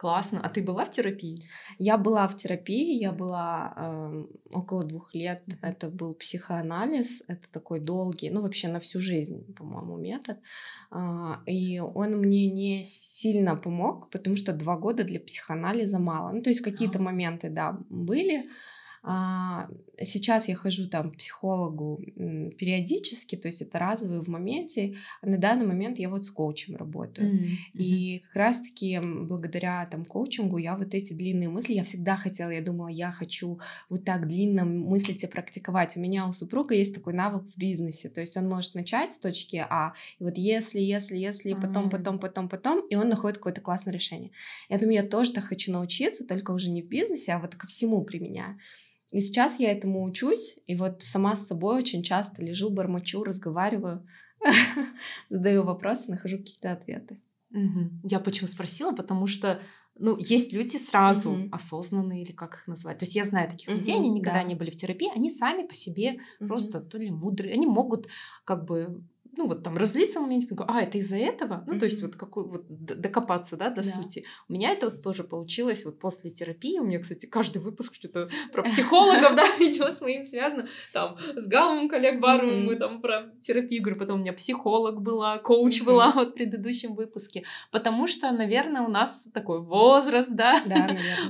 Классно. 0.00 0.40
А 0.42 0.48
ты 0.48 0.62
была 0.62 0.84
в 0.84 0.90
терапии? 0.90 1.36
Я 1.78 1.98
была 1.98 2.26
в 2.26 2.34
терапии, 2.34 2.98
я 2.98 3.12
была 3.12 3.74
э, 3.76 4.24
около 4.54 4.84
двух 4.84 5.14
лет. 5.14 5.42
Mm-hmm. 5.46 5.58
Это 5.60 5.90
был 5.90 6.14
психоанализ, 6.14 7.22
это 7.28 7.42
такой 7.52 7.80
долгий, 7.80 8.30
ну 8.30 8.40
вообще 8.40 8.68
на 8.68 8.78
всю 8.80 9.00
жизнь, 9.00 9.54
по-моему, 9.54 9.98
метод. 9.98 10.38
Э, 10.90 11.34
и 11.44 11.80
он 11.80 12.16
мне 12.16 12.46
не 12.46 12.82
сильно 12.82 13.56
помог, 13.56 14.08
потому 14.10 14.36
что 14.36 14.54
два 14.54 14.78
года 14.78 15.04
для 15.04 15.20
психоанализа 15.20 15.98
мало. 15.98 16.32
Ну 16.32 16.40
то 16.40 16.48
есть 16.48 16.62
какие-то 16.62 16.98
oh. 16.98 17.02
моменты, 17.02 17.50
да, 17.50 17.76
были. 17.90 18.48
А, 19.02 19.68
сейчас 20.02 20.48
я 20.48 20.56
хожу 20.56 20.86
там 20.88 21.10
к 21.10 21.16
психологу 21.16 22.00
периодически, 22.58 23.36
то 23.36 23.48
есть 23.48 23.62
это 23.62 23.78
разовые 23.78 24.20
в 24.20 24.28
моменте. 24.28 24.96
На 25.22 25.38
данный 25.38 25.66
момент 25.66 25.98
я 25.98 26.10
вот 26.10 26.24
с 26.24 26.30
коучем 26.30 26.76
работаю. 26.76 27.32
Mm-hmm. 27.32 27.56
И 27.74 28.18
как 28.26 28.36
раз-таки 28.36 29.00
благодаря 29.02 29.86
там 29.86 30.04
коучингу 30.04 30.58
я 30.58 30.76
вот 30.76 30.94
эти 30.94 31.14
длинные 31.14 31.48
мысли, 31.48 31.72
я 31.72 31.84
всегда 31.84 32.16
хотела, 32.16 32.50
я 32.50 32.60
думала, 32.60 32.88
я 32.88 33.10
хочу 33.10 33.58
вот 33.88 34.04
так 34.04 34.28
длинно 34.28 34.66
мыслить 34.66 35.24
и 35.24 35.26
практиковать. 35.26 35.96
У 35.96 36.00
меня 36.00 36.26
у 36.26 36.32
супруга 36.32 36.74
есть 36.74 36.94
такой 36.94 37.14
навык 37.14 37.44
в 37.44 37.56
бизнесе, 37.56 38.10
то 38.10 38.20
есть 38.20 38.36
он 38.36 38.48
может 38.48 38.74
начать 38.74 39.14
с 39.14 39.18
точки 39.18 39.64
А, 39.68 39.94
и 40.18 40.24
вот 40.24 40.36
если, 40.36 40.78
если, 40.78 41.16
если, 41.16 41.54
потом, 41.54 41.86
mm-hmm. 41.86 41.90
потом, 41.90 42.18
потом, 42.18 42.48
потом, 42.50 42.86
и 42.88 42.96
он 42.96 43.08
находит 43.08 43.38
какое-то 43.38 43.62
классное 43.62 43.94
решение. 43.94 44.30
Я 44.68 44.78
думаю, 44.78 44.96
я 44.96 45.02
тоже 45.02 45.32
так 45.32 45.44
хочу 45.44 45.72
научиться, 45.72 46.26
только 46.26 46.50
уже 46.50 46.70
не 46.70 46.82
в 46.82 46.86
бизнесе, 46.86 47.32
а 47.32 47.38
вот 47.38 47.54
ко 47.54 47.66
всему 47.66 48.02
применяю. 48.02 48.58
И 49.12 49.20
сейчас 49.20 49.58
я 49.58 49.72
этому 49.72 50.04
учусь, 50.04 50.58
и 50.66 50.76
вот 50.76 51.02
сама 51.02 51.34
с 51.34 51.46
собой 51.46 51.78
очень 51.78 52.02
часто 52.02 52.42
лежу, 52.42 52.70
бормочу, 52.70 53.24
разговариваю, 53.24 54.06
задаю 55.28 55.64
вопросы, 55.64 56.10
нахожу 56.10 56.38
какие-то 56.38 56.72
ответы. 56.72 57.20
Я 58.04 58.20
почему 58.20 58.46
спросила, 58.46 58.92
потому 58.92 59.26
что 59.26 59.60
ну, 59.98 60.16
есть 60.16 60.52
люди 60.52 60.76
сразу 60.76 61.32
uh 61.32 61.48
осознанные, 61.52 62.22
или 62.22 62.32
как 62.32 62.54
их 62.54 62.66
назвать. 62.66 62.98
То 62.98 63.04
есть 63.04 63.16
я 63.16 63.24
знаю 63.24 63.50
таких 63.50 63.68
uh 63.68 63.76
людей, 63.76 63.96
они 63.96 64.08
никогда 64.08 64.42
да. 64.42 64.48
не 64.48 64.54
были 64.54 64.70
в 64.70 64.76
терапии, 64.76 65.10
они 65.14 65.28
сами 65.28 65.66
по 65.66 65.74
себе 65.74 66.20
uh 66.40 66.46
просто 66.46 66.80
то 66.80 66.96
ли 66.96 67.10
мудрые, 67.10 67.52
они 67.52 67.66
могут 67.66 68.06
как 68.44 68.64
бы 68.64 69.02
ну 69.36 69.46
вот 69.46 69.62
там 69.62 69.76
разлиться 69.76 70.18
в 70.18 70.22
моменте, 70.22 70.48
а, 70.66 70.82
это 70.82 70.98
из-за 70.98 71.16
этого? 71.16 71.64
Ну, 71.66 71.74
mm-hmm. 71.74 71.78
то 71.78 71.84
есть 71.84 72.02
вот 72.02 72.16
какой 72.16 72.44
вот 72.44 72.64
докопаться, 72.68 73.56
да, 73.56 73.70
до 73.70 73.82
да. 73.82 73.82
сути. 73.82 74.24
У 74.48 74.52
меня 74.52 74.72
это 74.72 74.86
вот 74.86 75.02
тоже 75.02 75.24
получилось 75.24 75.84
вот 75.84 75.98
после 75.98 76.30
терапии. 76.30 76.78
У 76.78 76.84
меня, 76.84 76.98
кстати, 76.98 77.26
каждый 77.26 77.58
выпуск 77.58 77.94
что-то 77.94 78.28
про 78.52 78.62
психологов, 78.62 79.36
да, 79.36 79.44
видимо, 79.58 79.92
с 79.92 80.00
моим 80.00 80.24
связано. 80.24 80.68
Там 80.92 81.16
с 81.36 81.46
Галумом 81.46 81.88
коллег 81.88 82.20
Баровым 82.20 82.66
мы 82.66 82.76
там 82.76 83.00
про 83.00 83.30
терапию 83.42 83.82
говорю, 83.82 83.98
потом 83.98 84.20
у 84.20 84.22
меня 84.22 84.32
психолог 84.32 85.00
была, 85.00 85.38
коуч 85.38 85.82
была 85.82 86.10
вот 86.14 86.30
в 86.30 86.32
предыдущем 86.34 86.94
выпуске. 86.94 87.44
Потому 87.70 88.06
что, 88.06 88.30
наверное, 88.32 88.82
у 88.82 88.88
нас 88.88 89.28
такой 89.32 89.60
возраст, 89.60 90.32
да, 90.34 90.62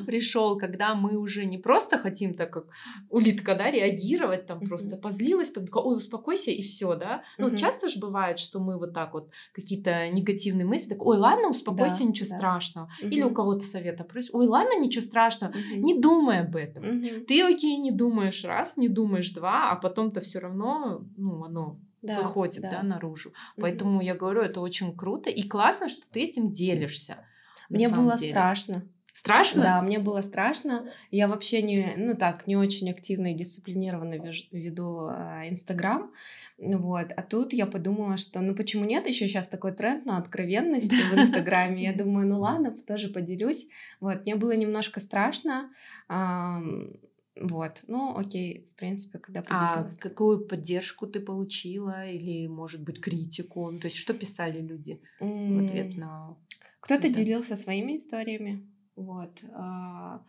пришел, 0.07 0.59
когда 0.59 0.94
мы 0.94 1.16
уже 1.16 1.44
не 1.44 1.59
просто 1.59 1.98
хотим 1.98 2.34
так, 2.34 2.51
как 2.53 2.66
улитка, 3.11 3.55
да, 3.55 3.70
реагировать, 3.70 4.46
там 4.46 4.61
просто 4.61 4.96
позлилась, 4.96 5.51
потом, 5.51 5.68
ой, 5.84 5.96
успокойся, 5.96 6.51
и 6.51 6.62
все, 6.62 6.94
да. 6.94 7.22
Ну, 7.38 7.55
часто 7.57 7.89
же 7.91 8.01
бывает, 8.01 8.38
что 8.38 8.61
мы 8.61 8.78
вот 8.78 8.95
так 8.95 9.12
вот 9.12 9.30
какие-то 9.53 10.09
негативные 10.11 10.66
мысли, 10.66 10.91
так, 10.91 11.05
ой, 11.05 11.18
ладно, 11.18 11.49
успокойся, 11.51 11.99
да, 11.99 12.05
ничего 12.05 12.28
да. 12.30 12.36
страшного. 12.36 12.91
Угу. 13.03 13.09
Или 13.09 13.22
у 13.22 13.32
кого-то 13.32 13.64
совета 13.64 14.05
просит, 14.05 14.34
ой, 14.34 14.47
ладно, 14.47 14.78
ничего 14.78 15.03
страшного, 15.03 15.51
угу. 15.51 15.80
не 15.80 15.99
думай 15.99 16.41
об 16.41 16.57
этом. 16.57 16.84
Угу. 16.84 17.26
Ты, 17.26 17.43
окей, 17.43 17.76
не 17.76 17.91
думаешь 17.91 18.45
раз, 18.45 18.76
не 18.76 18.88
думаешь 18.88 19.30
два, 19.32 19.70
а 19.70 19.76
потом-то 19.76 20.20
все 20.20 20.38
равно, 20.38 21.05
ну, 21.16 21.45
оно 21.45 21.78
да, 22.03 22.22
выходит, 22.22 22.62
да, 22.62 22.70
да 22.70 22.82
наружу. 22.82 23.30
Угу. 23.30 23.62
Поэтому 23.62 24.01
я 24.01 24.14
говорю, 24.14 24.43
это 24.43 24.61
очень 24.61 24.97
круто 24.97 25.30
и 25.30 25.43
классно, 25.43 25.88
что 25.88 26.09
ты 26.11 26.22
этим 26.22 26.53
делишься. 26.53 27.24
Мне 27.68 27.88
было 27.88 28.16
деле. 28.16 28.32
страшно. 28.32 28.84
Страшно? 29.20 29.62
Да, 29.62 29.82
мне 29.82 29.98
было 29.98 30.22
страшно. 30.22 30.90
Я 31.10 31.28
вообще 31.28 31.60
не, 31.60 31.92
ну 31.98 32.14
так, 32.14 32.46
не 32.46 32.56
очень 32.56 32.88
активно 32.88 33.32
и 33.32 33.34
дисциплинированно 33.34 34.32
веду 34.50 35.08
а, 35.10 35.46
Инстаграм. 35.46 36.10
Вот. 36.56 37.12
А 37.14 37.22
тут 37.22 37.52
я 37.52 37.66
подумала, 37.66 38.16
что 38.16 38.40
ну 38.40 38.54
почему 38.54 38.86
нет? 38.86 39.06
Еще 39.06 39.28
сейчас 39.28 39.46
такой 39.46 39.72
тренд 39.72 40.06
на 40.06 40.16
откровенность 40.16 40.90
в 40.90 41.18
Инстаграме. 41.18 41.82
Я 41.82 41.92
думаю, 42.02 42.28
ну 42.28 42.40
ладно, 42.40 42.74
тоже 42.86 43.08
поделюсь. 43.08 43.68
Вот. 44.00 44.22
Мне 44.22 44.36
было 44.36 44.52
немножко 44.52 45.00
страшно. 45.00 45.68
Вот, 46.08 47.82
ну 47.88 48.16
окей, 48.16 48.70
в 48.72 48.78
принципе, 48.78 49.18
когда 49.18 49.42
А 49.50 49.90
какую 49.98 50.46
поддержку 50.46 51.06
ты 51.06 51.20
получила 51.20 52.06
или, 52.06 52.46
может 52.46 52.82
быть, 52.82 53.02
критику? 53.02 53.70
То 53.78 53.88
есть 53.88 53.98
что 53.98 54.14
писали 54.14 54.62
люди 54.62 55.02
в 55.20 55.64
ответ 55.64 55.94
на... 55.98 56.38
Кто-то 56.80 57.10
делился 57.10 57.56
своими 57.56 57.98
историями, 57.98 58.66
вот. 58.97 59.30
А, 59.55 60.22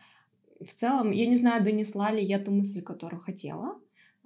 в 0.59 0.74
целом, 0.74 1.12
я 1.12 1.26
не 1.26 1.36
знаю, 1.36 1.64
донесла 1.64 2.12
ли 2.12 2.24
я 2.24 2.39
ту 2.39 2.51
мысль, 2.51 2.82
которую 2.82 3.22
хотела, 3.22 3.80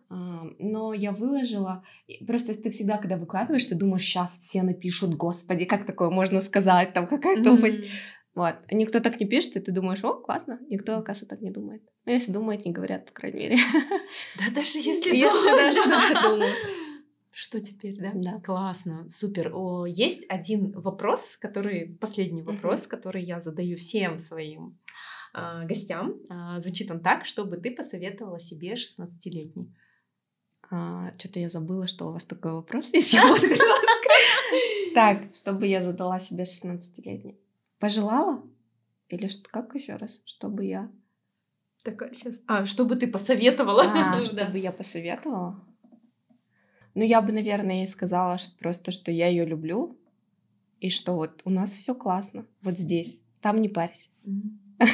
а, 0.10 0.44
но 0.60 0.94
я 0.94 1.12
выложила. 1.12 1.84
Просто 2.28 2.54
ты 2.56 2.70
всегда, 2.70 2.98
когда 2.98 3.18
выкладываешь, 3.18 3.66
ты 3.66 3.76
думаешь, 3.76 4.04
сейчас 4.04 4.38
все 4.38 4.64
напишут, 4.64 5.16
господи, 5.16 5.66
как 5.66 5.86
такое 5.86 6.10
можно 6.10 6.42
сказать, 6.42 6.94
там 6.94 7.08
какая 7.08 7.44
тупость. 7.44 7.86
Mm-hmm. 7.86 8.16
Вот. 8.36 8.56
Никто 8.70 9.00
так 9.00 9.20
не 9.20 9.26
пишет, 9.26 9.56
и 9.56 9.62
ты 9.62 9.72
думаешь, 9.72 10.04
о, 10.04 10.14
классно, 10.14 10.60
никто, 10.70 10.98
оказывается, 10.98 11.26
так 11.26 11.42
не 11.42 11.52
думает. 11.52 11.82
Ну, 12.06 12.12
если 12.12 12.34
думает, 12.34 12.66
не 12.66 12.74
говорят, 12.74 13.06
по 13.06 13.14
крайней 13.14 13.40
мере. 13.40 13.58
Да, 14.38 14.54
даже 14.54 14.78
если 14.80 15.12
думают. 16.22 16.56
Что 17.38 17.60
теперь, 17.60 17.98
да? 18.00 18.12
Да. 18.14 18.40
Классно, 18.40 19.10
супер. 19.10 19.52
О, 19.54 19.86
есть 19.86 20.26
один 20.30 20.72
вопрос, 20.72 21.36
который, 21.36 21.98
последний 22.00 22.42
вопрос, 22.42 22.86
uh-huh. 22.86 22.92
который 22.92 23.24
я 23.24 23.42
задаю 23.42 23.76
всем 23.76 24.18
своим 24.18 24.80
а, 25.34 25.66
гостям. 25.66 26.16
А, 26.30 26.58
звучит 26.62 26.90
он 26.92 27.02
так, 27.02 27.26
чтобы 27.26 27.58
ты 27.58 27.72
посоветовала 27.72 28.40
себе 28.40 28.76
16-летней. 28.76 29.76
А, 30.72 31.12
что-то 31.18 31.42
я 31.42 31.50
забыла, 31.50 31.88
что 31.88 32.08
у 32.08 32.14
вас 32.14 32.24
такой 32.24 32.54
вопрос 32.54 32.90
есть. 32.94 33.18
Так, 34.94 35.36
чтобы 35.36 35.68
я 35.68 35.82
задала 35.82 36.22
себе 36.22 36.46
16-летней. 36.46 37.38
Пожелала? 37.80 38.42
Или 39.10 39.28
что, 39.28 39.50
как 39.50 39.76
еще 39.76 39.98
раз? 39.98 40.22
Чтобы 40.24 40.64
я... 40.64 40.90
Такая 41.84 42.14
сейчас. 42.14 42.40
А, 42.48 42.66
чтобы 42.66 42.96
ты 42.96 43.08
посоветовала. 43.08 43.84
А, 43.84 44.24
чтобы 44.24 44.58
я 44.58 44.72
посоветовала. 44.72 45.62
Ну, 46.96 47.04
я 47.04 47.22
бы, 47.22 47.32
наверное, 47.32 47.78
ей 47.78 47.88
сказала 47.88 48.38
что 48.38 48.58
просто, 48.58 48.91
что 48.91 49.12
я 49.12 49.28
ее 49.28 49.46
люблю, 49.46 49.98
и 50.80 50.89
что 50.89 51.14
вот 51.14 51.41
у 51.46 51.50
нас 51.50 51.72
все 51.72 51.93
классно, 51.93 52.46
вот 52.62 52.78
здесь, 52.78 53.22
там 53.41 53.62
не 53.62 53.70
парься. 53.70 54.10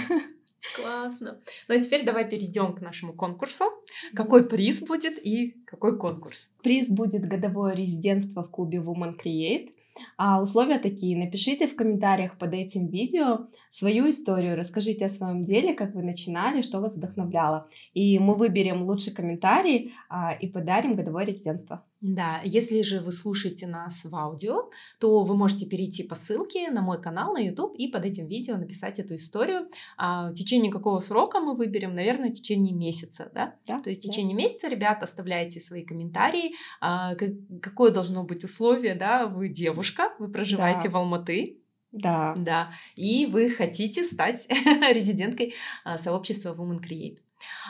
Классно. 0.76 1.40
Ну 1.68 1.76
а 1.76 1.82
теперь 1.82 2.06
давай 2.06 2.30
перейдем 2.30 2.74
к 2.74 2.82
нашему 2.82 3.14
конкурсу. 3.14 3.66
Какой 4.14 4.48
приз 4.48 4.82
будет 4.82 5.18
и 5.18 5.56
какой 5.66 5.98
конкурс? 5.98 6.52
Приз 6.62 6.88
будет 6.88 7.28
годовое 7.28 7.76
резидентство 7.76 8.44
в 8.44 8.52
клубе 8.52 8.78
Woman 8.78 9.16
Create. 9.18 9.72
А 10.18 10.42
условия 10.42 10.80
такие. 10.80 11.18
Напишите 11.18 11.68
в 11.68 11.76
комментариях 11.76 12.38
под 12.38 12.54
этим 12.54 12.88
видео 12.88 13.48
свою 13.70 14.10
историю, 14.10 14.56
расскажите 14.56 15.06
о 15.06 15.10
своем 15.10 15.42
деле, 15.42 15.74
как 15.74 15.94
вы 15.94 16.04
начинали, 16.04 16.62
что 16.62 16.80
вас 16.80 16.96
вдохновляло. 16.96 17.68
И 17.94 18.18
мы 18.20 18.36
выберем 18.36 18.84
лучший 18.84 19.14
комментарий 19.14 19.94
а, 20.10 20.32
и 20.32 20.48
подарим 20.48 20.96
годовое 20.96 21.26
резидентство. 21.26 21.84
Да, 22.02 22.42
если 22.44 22.82
же 22.82 23.00
вы 23.00 23.12
слушаете 23.12 23.68
нас 23.68 24.06
в 24.06 24.16
аудио, 24.16 24.72
то 25.00 25.24
вы 25.24 25.36
можете 25.36 25.68
перейти 25.68 26.02
по 26.02 26.16
ссылке 26.16 26.72
на 26.72 26.82
мой 26.82 27.00
канал 27.00 27.34
на 27.34 27.38
YouTube 27.38 27.76
и 27.76 27.88
под 27.88 28.06
этим 28.06 28.28
видео 28.28 28.58
написать 28.58 28.98
эту 28.98 29.16
историю. 29.16 29.70
А, 29.98 30.32
в 30.32 30.34
течение 30.34 30.72
какого 30.72 31.00
срока 31.00 31.40
мы 31.40 31.56
выберем? 31.56 31.94
Наверное, 31.94 32.30
в 32.30 32.34
течение 32.34 32.74
месяца, 32.74 33.32
да? 33.36 33.54
да 33.68 33.80
то 33.80 33.92
есть 33.92 34.04
в 34.04 34.10
течение 34.10 34.36
да. 34.36 34.44
месяца, 34.44 34.68
ребят, 34.68 35.04
оставляйте 35.04 35.60
свои 35.60 35.86
комментарии. 35.86 36.56
А, 36.80 37.14
какое 37.62 37.92
должно 37.92 38.24
быть 38.24 38.44
условие, 38.44 38.96
да? 38.96 39.28
Вы 39.28 39.50
девушка, 39.50 40.12
вы 40.18 40.28
проживаете 40.28 40.90
да. 40.90 40.90
в 40.90 40.98
Алматы, 40.98 41.62
да. 41.92 42.34
Да. 42.38 42.72
И 42.96 43.26
вы 43.26 43.50
хотите 43.50 44.04
стать 44.04 44.48
резиденткой 44.92 45.54
а, 45.84 45.98
сообщества 45.98 46.56
Women 46.56 46.80
Create. 46.82 47.18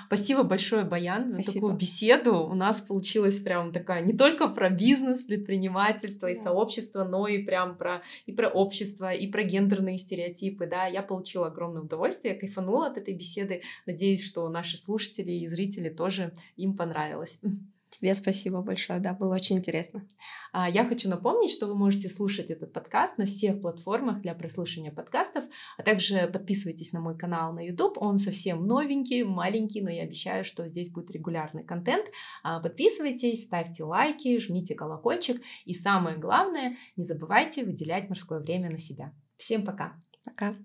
Спасибо 0.07 0.43
большое, 0.43 0.83
Баян, 0.83 1.29
за 1.29 1.35
Спасибо. 1.35 1.53
такую 1.53 1.73
беседу. 1.75 2.37
У 2.37 2.53
нас 2.53 2.81
получилась 2.81 3.39
прям 3.39 3.71
такая 3.71 4.01
не 4.01 4.13
только 4.13 4.47
про 4.47 4.69
бизнес, 4.69 5.23
предпринимательство 5.23 6.27
и 6.27 6.35
сообщество, 6.35 7.03
но 7.03 7.27
и 7.27 7.43
прям 7.43 7.77
про 7.77 8.01
и 8.25 8.31
про 8.31 8.49
общество, 8.49 9.13
и 9.13 9.27
про 9.27 9.43
гендерные 9.43 9.97
стереотипы. 9.97 10.65
Да, 10.65 10.85
я 10.85 11.01
получила 11.01 11.47
огромное 11.47 11.81
удовольствие, 11.81 12.35
кайфанула 12.35 12.87
от 12.87 12.97
этой 12.97 13.13
беседы. 13.13 13.61
Надеюсь, 13.85 14.23
что 14.23 14.47
наши 14.49 14.77
слушатели 14.77 15.31
и 15.31 15.47
зрители 15.47 15.89
тоже 15.89 16.33
им 16.55 16.75
понравилось. 16.75 17.39
Тебе 17.91 18.15
спасибо 18.15 18.61
большое, 18.61 19.01
да, 19.01 19.13
было 19.13 19.35
очень 19.35 19.57
интересно. 19.57 20.07
А, 20.53 20.69
я 20.69 20.85
хочу 20.85 21.09
напомнить, 21.09 21.51
что 21.51 21.67
вы 21.67 21.75
можете 21.75 22.07
слушать 22.07 22.49
этот 22.49 22.71
подкаст 22.71 23.17
на 23.17 23.25
всех 23.25 23.59
платформах 23.59 24.21
для 24.21 24.33
прослушивания 24.33 24.93
подкастов, 24.93 25.43
а 25.77 25.83
также 25.83 26.27
подписывайтесь 26.27 26.93
на 26.93 27.01
мой 27.01 27.17
канал 27.17 27.51
на 27.51 27.59
YouTube, 27.59 27.97
он 27.97 28.17
совсем 28.17 28.65
новенький, 28.65 29.23
маленький, 29.23 29.81
но 29.81 29.89
я 29.89 30.03
обещаю, 30.03 30.45
что 30.45 30.69
здесь 30.69 30.89
будет 30.89 31.11
регулярный 31.11 31.65
контент. 31.65 32.05
А, 32.43 32.61
подписывайтесь, 32.61 33.43
ставьте 33.43 33.83
лайки, 33.83 34.39
жмите 34.39 34.73
колокольчик 34.73 35.41
и 35.65 35.73
самое 35.73 36.17
главное, 36.17 36.77
не 36.95 37.03
забывайте 37.03 37.65
выделять 37.65 38.07
морское 38.07 38.39
время 38.39 38.71
на 38.71 38.77
себя. 38.77 39.13
Всем 39.35 39.65
пока! 39.65 40.01
Пока! 40.23 40.55